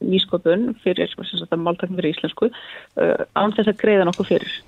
nýsköpun 0.04 0.74
fyrir 0.82 1.12
sagt 1.14 1.52
að 1.54 1.62
máltakn 1.64 1.96
fyrir 1.96 2.12
íslensku 2.12 2.50
uh, 2.50 3.22
án 3.38 3.54
þess 3.56 3.70
að 3.72 3.80
greiða 3.80 4.08
nokkuð 4.08 4.30
fyrir. 4.34 4.58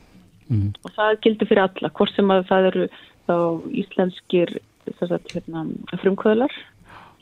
Og 0.87 0.95
það 0.95 1.19
gildir 1.25 1.51
fyrir 1.51 1.65
alla, 1.67 1.91
hvort 1.91 2.15
sem 2.15 2.31
að 2.31 2.47
það 2.51 2.69
eru 2.71 2.87
þá 3.27 3.37
íslenskir 3.83 4.55
þess 4.87 5.11
að 5.11 5.33
hérna, 5.35 5.65
frumkvöðlar 5.99 6.55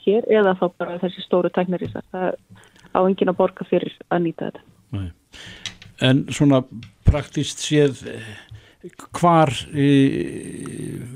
hér 0.05 0.27
eða 0.29 0.53
þá 0.61 0.67
bara 0.77 0.99
þessi 1.01 1.25
stóru 1.25 1.51
tæknarísar, 1.51 2.05
það 2.13 2.37
á 2.95 3.01
enginn 3.03 3.33
að 3.33 3.39
borga 3.43 3.67
fyrir 3.69 3.95
að 4.09 4.27
nýta 4.27 4.49
þetta. 4.49 4.65
Nei. 4.95 5.09
En 6.05 6.25
svona 6.35 6.63
praktist 7.07 7.63
séð 7.63 8.05
eh, 8.11 8.33
hvar 9.17 9.53
e, 9.73 9.89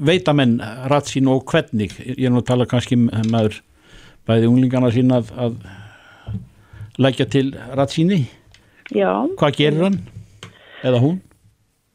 veita 0.01 0.35
menn 0.37 0.59
rætt 0.91 1.13
sín 1.13 1.29
og 1.31 1.45
hvernig? 1.51 1.95
Ég 2.01 2.29
er 2.29 2.35
nú 2.35 2.43
að 2.43 2.51
tala 2.53 2.69
kannski 2.69 2.99
um 2.99 3.09
maður 3.33 3.61
bæði 4.29 4.51
unglingana 4.51 4.91
sín 4.95 5.15
að, 5.15 5.33
að 5.37 5.57
leggja 7.01 7.29
til 7.31 7.49
rætt 7.77 7.95
síni 7.97 8.25
Já, 8.95 9.11
hvað 9.37 9.59
gerir 9.59 9.85
hann? 9.85 9.99
Eða 10.87 11.03
hún? 11.03 11.19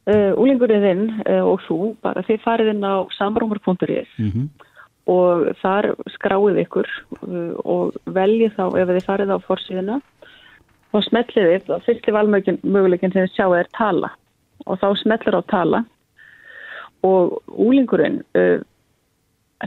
Uh, 0.04 0.36
úlingurinn 0.38 0.84
þinn 0.84 1.04
uh, 1.24 1.42
og 1.48 1.62
þú, 1.64 1.78
bara 2.04 2.22
þið 2.26 2.42
farið 2.44 2.70
inn 2.74 2.84
á 2.84 2.94
samrúmur.is 3.16 4.10
mm 4.20 4.48
og 5.10 5.48
þar 5.60 5.90
skráið 6.14 6.60
ykkur 6.64 6.88
uh, 7.26 7.54
og 7.64 7.96
veljið 8.16 8.54
þá 8.56 8.64
ef 8.80 8.92
þið 8.92 9.06
farið 9.08 9.34
á 9.36 9.38
forsíðuna 9.46 9.98
og 10.94 11.02
smellið 11.08 11.50
þið, 11.50 11.66
þá 11.66 11.88
fyrsti 11.88 12.14
valmöguleikin 12.14 13.12
sem 13.12 13.26
þið 13.26 13.34
sjáu 13.34 13.56
er 13.58 13.68
tala. 13.74 14.12
Og 14.64 14.78
þá 14.78 14.86
smellur 15.00 15.40
á 15.40 15.42
tala. 15.50 15.80
Og 17.04 17.34
úlingurinn 17.50 18.22
uh, 18.38 18.62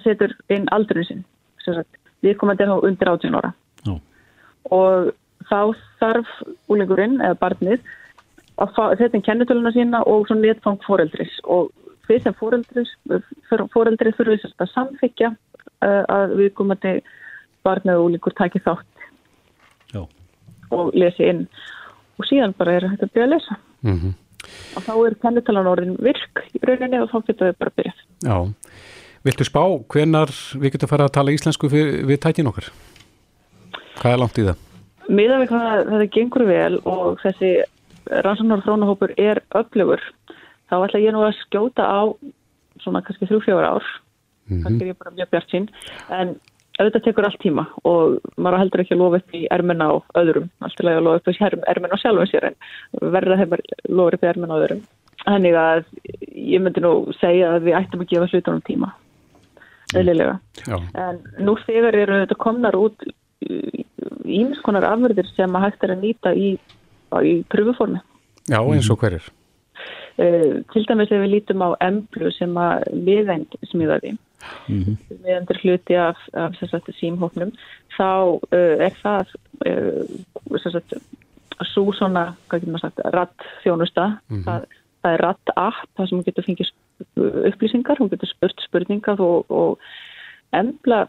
setur 0.04 0.34
inn 0.54 0.68
sem 0.72 1.76
sagt, 1.76 2.00
við 2.24 2.38
komum 2.40 2.56
að 2.56 2.64
þetta 2.64 2.88
undir 2.88 3.12
18 3.12 3.38
ára. 3.38 3.54
Já. 3.86 3.94
og 4.74 5.12
þá 5.48 5.60
þarf 6.00 6.32
úlingurinn 6.72 7.22
eða 7.22 7.38
barnið 7.40 7.84
að 8.58 8.72
fá, 8.76 8.84
setja 8.98 9.16
inn 9.16 9.26
kennitöluna 9.26 9.72
sína 9.76 10.02
og 10.10 10.26
svo 10.28 10.38
netfang 10.40 10.80
foreldris. 10.86 11.36
Og 11.44 11.70
við 12.08 12.24
sem 12.24 12.36
foreldri 12.38 12.86
þurfum 14.18 14.34
við 14.34 14.46
að 14.58 14.70
samþykja 14.74 15.32
uh, 15.32 16.04
að 16.04 16.36
við 16.42 16.54
komum 16.58 16.78
að 16.78 17.02
barnið 17.68 18.00
og 18.00 18.10
úlingur 18.10 18.36
taki 18.38 18.62
þátt 18.64 19.08
Já. 19.94 20.04
og 20.72 20.94
lesi 20.96 21.28
inn 21.28 21.48
og 22.18 22.30
síðan 22.30 22.56
bara 22.58 22.78
er 22.78 22.88
þetta 22.92 23.10
að 23.10 23.14
byrja 23.16 23.28
að 23.28 23.36
lesa 23.36 23.60
mm 23.84 24.16
og 24.78 24.84
þá 24.86 24.94
er 24.94 25.16
kennitalan 25.20 25.68
orðin 25.68 25.96
virk 26.00 26.44
í 26.56 26.60
rauninni 26.64 27.00
og 27.02 27.10
þá 27.12 27.18
getur 27.28 27.50
við 27.50 27.58
bara 27.60 27.72
að 27.72 27.80
byrja 27.82 27.94
já. 28.24 28.38
Viltu 29.26 29.48
spá 29.48 29.64
hvenar 29.92 30.32
við 30.62 30.76
getum 30.76 30.92
fara 30.92 31.08
að 31.10 31.16
tala 31.18 31.34
íslensku 31.34 31.68
við, 31.68 32.14
tækin 32.22 32.48
okkar? 32.48 32.70
Hvað 33.98 34.14
er 34.14 34.22
langt 34.22 34.40
í 34.40 34.46
það? 34.46 34.62
miðan 35.08 35.44
við 35.44 35.52
hvað 35.52 35.90
þetta 35.92 36.08
gengur 36.16 36.46
vel 36.48 36.80
og 36.84 37.20
þessi 37.24 37.52
rannsóknar 38.26 38.64
þrónahópur 38.66 39.14
er 39.20 39.42
öflugur 39.58 40.04
þá 40.70 40.76
ætla 40.82 41.02
ég 41.04 41.16
nú 41.16 41.24
að 41.26 41.40
skjóta 41.44 41.88
á 41.88 42.02
svona 42.84 43.02
kannski 43.06 43.30
þrjú-fjóra 43.30 43.74
ár. 43.78 43.88
Kannski 44.48 44.86
er 44.86 44.94
ég 44.94 45.00
bara 45.00 45.16
mjög 45.16 45.32
bjart 45.34 45.52
sín 45.52 45.68
en 46.14 46.38
auðvitað 46.78 47.08
tekur 47.08 47.26
allt 47.26 47.40
tíma 47.42 47.66
og 47.90 48.20
maður 48.38 48.62
heldur 48.62 48.84
ekki 48.84 48.94
að 48.96 49.02
lofa 49.02 49.20
upp 49.22 49.36
í 49.36 49.42
ermenna 49.52 49.90
á 49.90 49.96
öðrum. 50.22 50.48
Alltaf 50.62 50.92
að 50.92 51.02
lofa 51.08 51.22
upp 51.22 51.32
í 51.32 51.36
ermenna 51.74 51.98
á 51.98 52.04
sjálfum 52.04 52.30
sér 52.30 52.48
en 52.52 52.58
verða 53.16 53.40
þeim 53.42 53.58
að 53.58 53.66
lofa 53.90 54.18
upp 54.20 54.24
í 54.24 54.30
ermenna 54.32 54.56
á 54.56 54.60
öðrum. 54.62 54.84
Þannig 55.26 55.58
að 55.60 55.84
ég 56.38 56.64
myndi 56.64 56.84
nú 56.86 56.94
segja 57.18 57.56
að 57.56 57.68
við 57.68 57.80
ættum 57.82 58.04
að 58.06 58.12
gefa 58.14 58.30
hlutunum 58.32 58.64
tíma. 58.68 58.92
Eðlilega. 59.96 60.36
Já, 60.68 60.78
En 61.00 61.20
nú 61.48 61.56
þegar 61.64 61.96
eru 61.96 62.22
þetta 62.22 62.38
komnar 62.44 62.76
út 62.78 63.08
ímis 64.28 64.62
konar 64.66 64.86
afverðir 64.88 65.28
sem 65.34 65.56
að 65.56 65.68
hægt 65.68 65.84
er 65.86 65.94
að 65.96 66.04
nýta 66.04 66.34
í, 66.36 66.54
í 67.24 67.34
pröfuformi. 67.50 68.02
já 68.48 68.60
eins 68.62 68.90
og 68.92 69.00
hverjir? 69.02 69.28
Uh, 70.18 70.64
til 70.74 70.88
dæmis 70.90 71.12
ef 71.14 71.22
við 71.22 71.34
lítum 71.36 71.62
á 71.62 71.70
emblu 71.86 72.32
sem 72.34 72.56
að 72.58 72.88
miðend 73.06 73.54
smiðaði, 73.70 74.16
miðendur 74.66 75.60
hluti 75.62 75.98
af, 76.02 76.24
af 76.34 76.58
sagt, 76.58 76.90
símhóknum, 76.98 77.52
þá 77.94 78.10
uh, 78.50 78.74
er 78.82 78.98
það 79.04 79.36
uh, 79.70 80.58
sem 80.64 80.74
sagt, 80.74 80.98
svo 81.70 81.94
svona, 81.94 82.32
sagt, 82.82 83.04
ratt 83.14 83.46
þjónusta, 83.62 84.10
það, 84.48 84.66
það 85.06 85.14
er 85.14 85.26
ratt 85.28 85.54
app, 85.56 85.86
það 85.98 86.10
sem 86.10 86.18
hún 86.18 86.28
getur 86.32 86.48
fengið 86.50 86.74
upplýsingar, 87.52 88.02
hún 88.02 88.10
getur 88.10 88.34
spurt 88.34 88.66
spurningar 88.66 89.22
og, 89.22 89.46
og 89.54 89.78
embla 90.58 91.06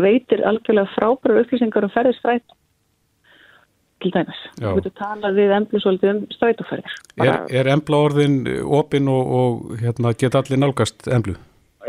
veitir 0.00 0.44
algjörlega 0.46 0.92
frábæra 0.94 1.42
upplýsingar 1.42 1.84
um 1.84 1.92
ferðistræt 1.92 2.56
til 4.02 4.14
dæmis. 4.14 4.40
Já. 4.60 4.68
Þú 4.68 4.74
getur 4.78 4.96
talað 5.00 5.38
við 5.40 5.54
emblu 5.58 5.82
svolítið 5.82 6.14
um 6.14 6.24
strætóferðir. 6.36 6.96
Er, 7.24 7.36
er 7.60 7.70
embla 7.74 8.02
orðin 8.08 8.40
opin 8.78 9.10
og, 9.10 9.36
og 9.40 9.78
hérna, 9.82 10.14
geta 10.18 10.42
allir 10.42 10.62
nálgast 10.62 11.10
emblu? 11.10 11.38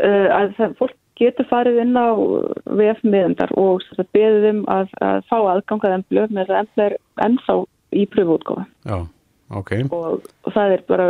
uh, 0.00 0.28
að 0.34 0.56
það, 0.58 0.74
fólk 0.80 0.96
getur 1.20 1.48
farið 1.50 1.80
inn 1.82 1.96
á 1.98 2.08
VF 2.78 3.00
miðendar 3.04 3.52
og 3.60 3.84
beðið 4.14 4.46
um 4.54 4.60
að, 4.72 4.92
að 5.04 5.24
fá 5.28 5.36
aðgangað 5.38 5.96
emblu 5.98 6.26
með 6.30 6.48
þess 6.48 6.54
að 6.54 6.60
embla 6.62 6.86
er 6.86 6.96
ennþá 7.26 7.56
í 7.90 8.04
pröfuútgáfa 8.14 8.64
Já, 8.88 8.98
ok. 9.60 9.72
og, 9.90 10.30
og 10.46 10.54
það 10.56 10.76
er 10.76 10.86
bara 10.88 11.08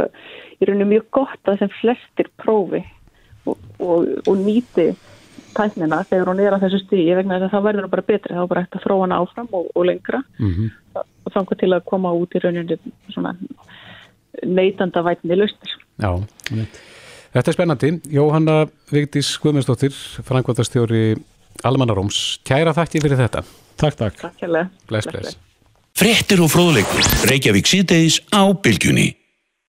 í 0.58 0.66
rauninu 0.68 0.88
mjög 0.96 1.06
gott 1.20 1.52
að 1.52 1.62
sem 1.62 1.72
flestir 1.78 2.30
prófi 2.42 2.82
og, 3.46 3.54
og, 3.78 4.10
og 4.26 4.42
nýti 4.42 4.90
tæknina 5.56 6.02
þegar 6.10 6.30
hún 6.30 6.42
er 6.44 6.56
á 6.56 6.62
þessu 6.62 6.82
stíði 6.84 7.16
vegna 7.18 7.38
þess 7.38 7.48
að 7.48 7.54
það 7.56 7.66
verður 7.68 7.86
nú 7.86 7.92
bara 7.94 8.08
betri 8.10 8.36
þá 8.36 8.42
er 8.42 8.50
bara 8.52 8.64
hægt 8.64 8.78
að 8.78 8.84
þróa 8.86 9.04
hana 9.04 9.20
áfram 9.24 9.50
og, 9.56 9.70
og 9.74 9.88
lengra 9.88 10.22
Mm 10.38 10.70
og 11.30 11.34
þangar 11.34 11.60
til 11.60 11.72
að 11.74 11.84
koma 11.88 12.12
út 12.16 12.34
í 12.34 12.42
rauninu 12.42 12.78
svona 13.12 13.34
neytanda 14.46 15.02
vætni 15.04 15.36
lausnir. 15.38 15.76
Já, 16.00 16.10
þetta 17.34 17.52
er 17.52 17.56
spennandi. 17.56 17.92
Jóhanna 18.14 18.56
Vigdís 18.92 19.32
Guðmundsdóttir, 19.42 19.94
frangvöldastjóri 20.26 21.04
Almannaróms. 21.66 22.40
Kæra 22.46 22.74
þakki 22.76 23.04
fyrir 23.04 23.20
þetta. 23.20 23.44
Takk, 23.80 23.98
takk. 24.00 24.20
Takk 24.20 24.44
hérlega. 24.44 24.70
Bless, 24.88 25.10
bless. 25.10 25.38
Fréttir 26.00 26.40
og 26.40 26.52
fróðleikur. 26.52 27.04
Reykjavík 27.28 27.68
síðdeis 27.68 28.20
á 28.32 28.48
Bylgjunni. 28.54 29.10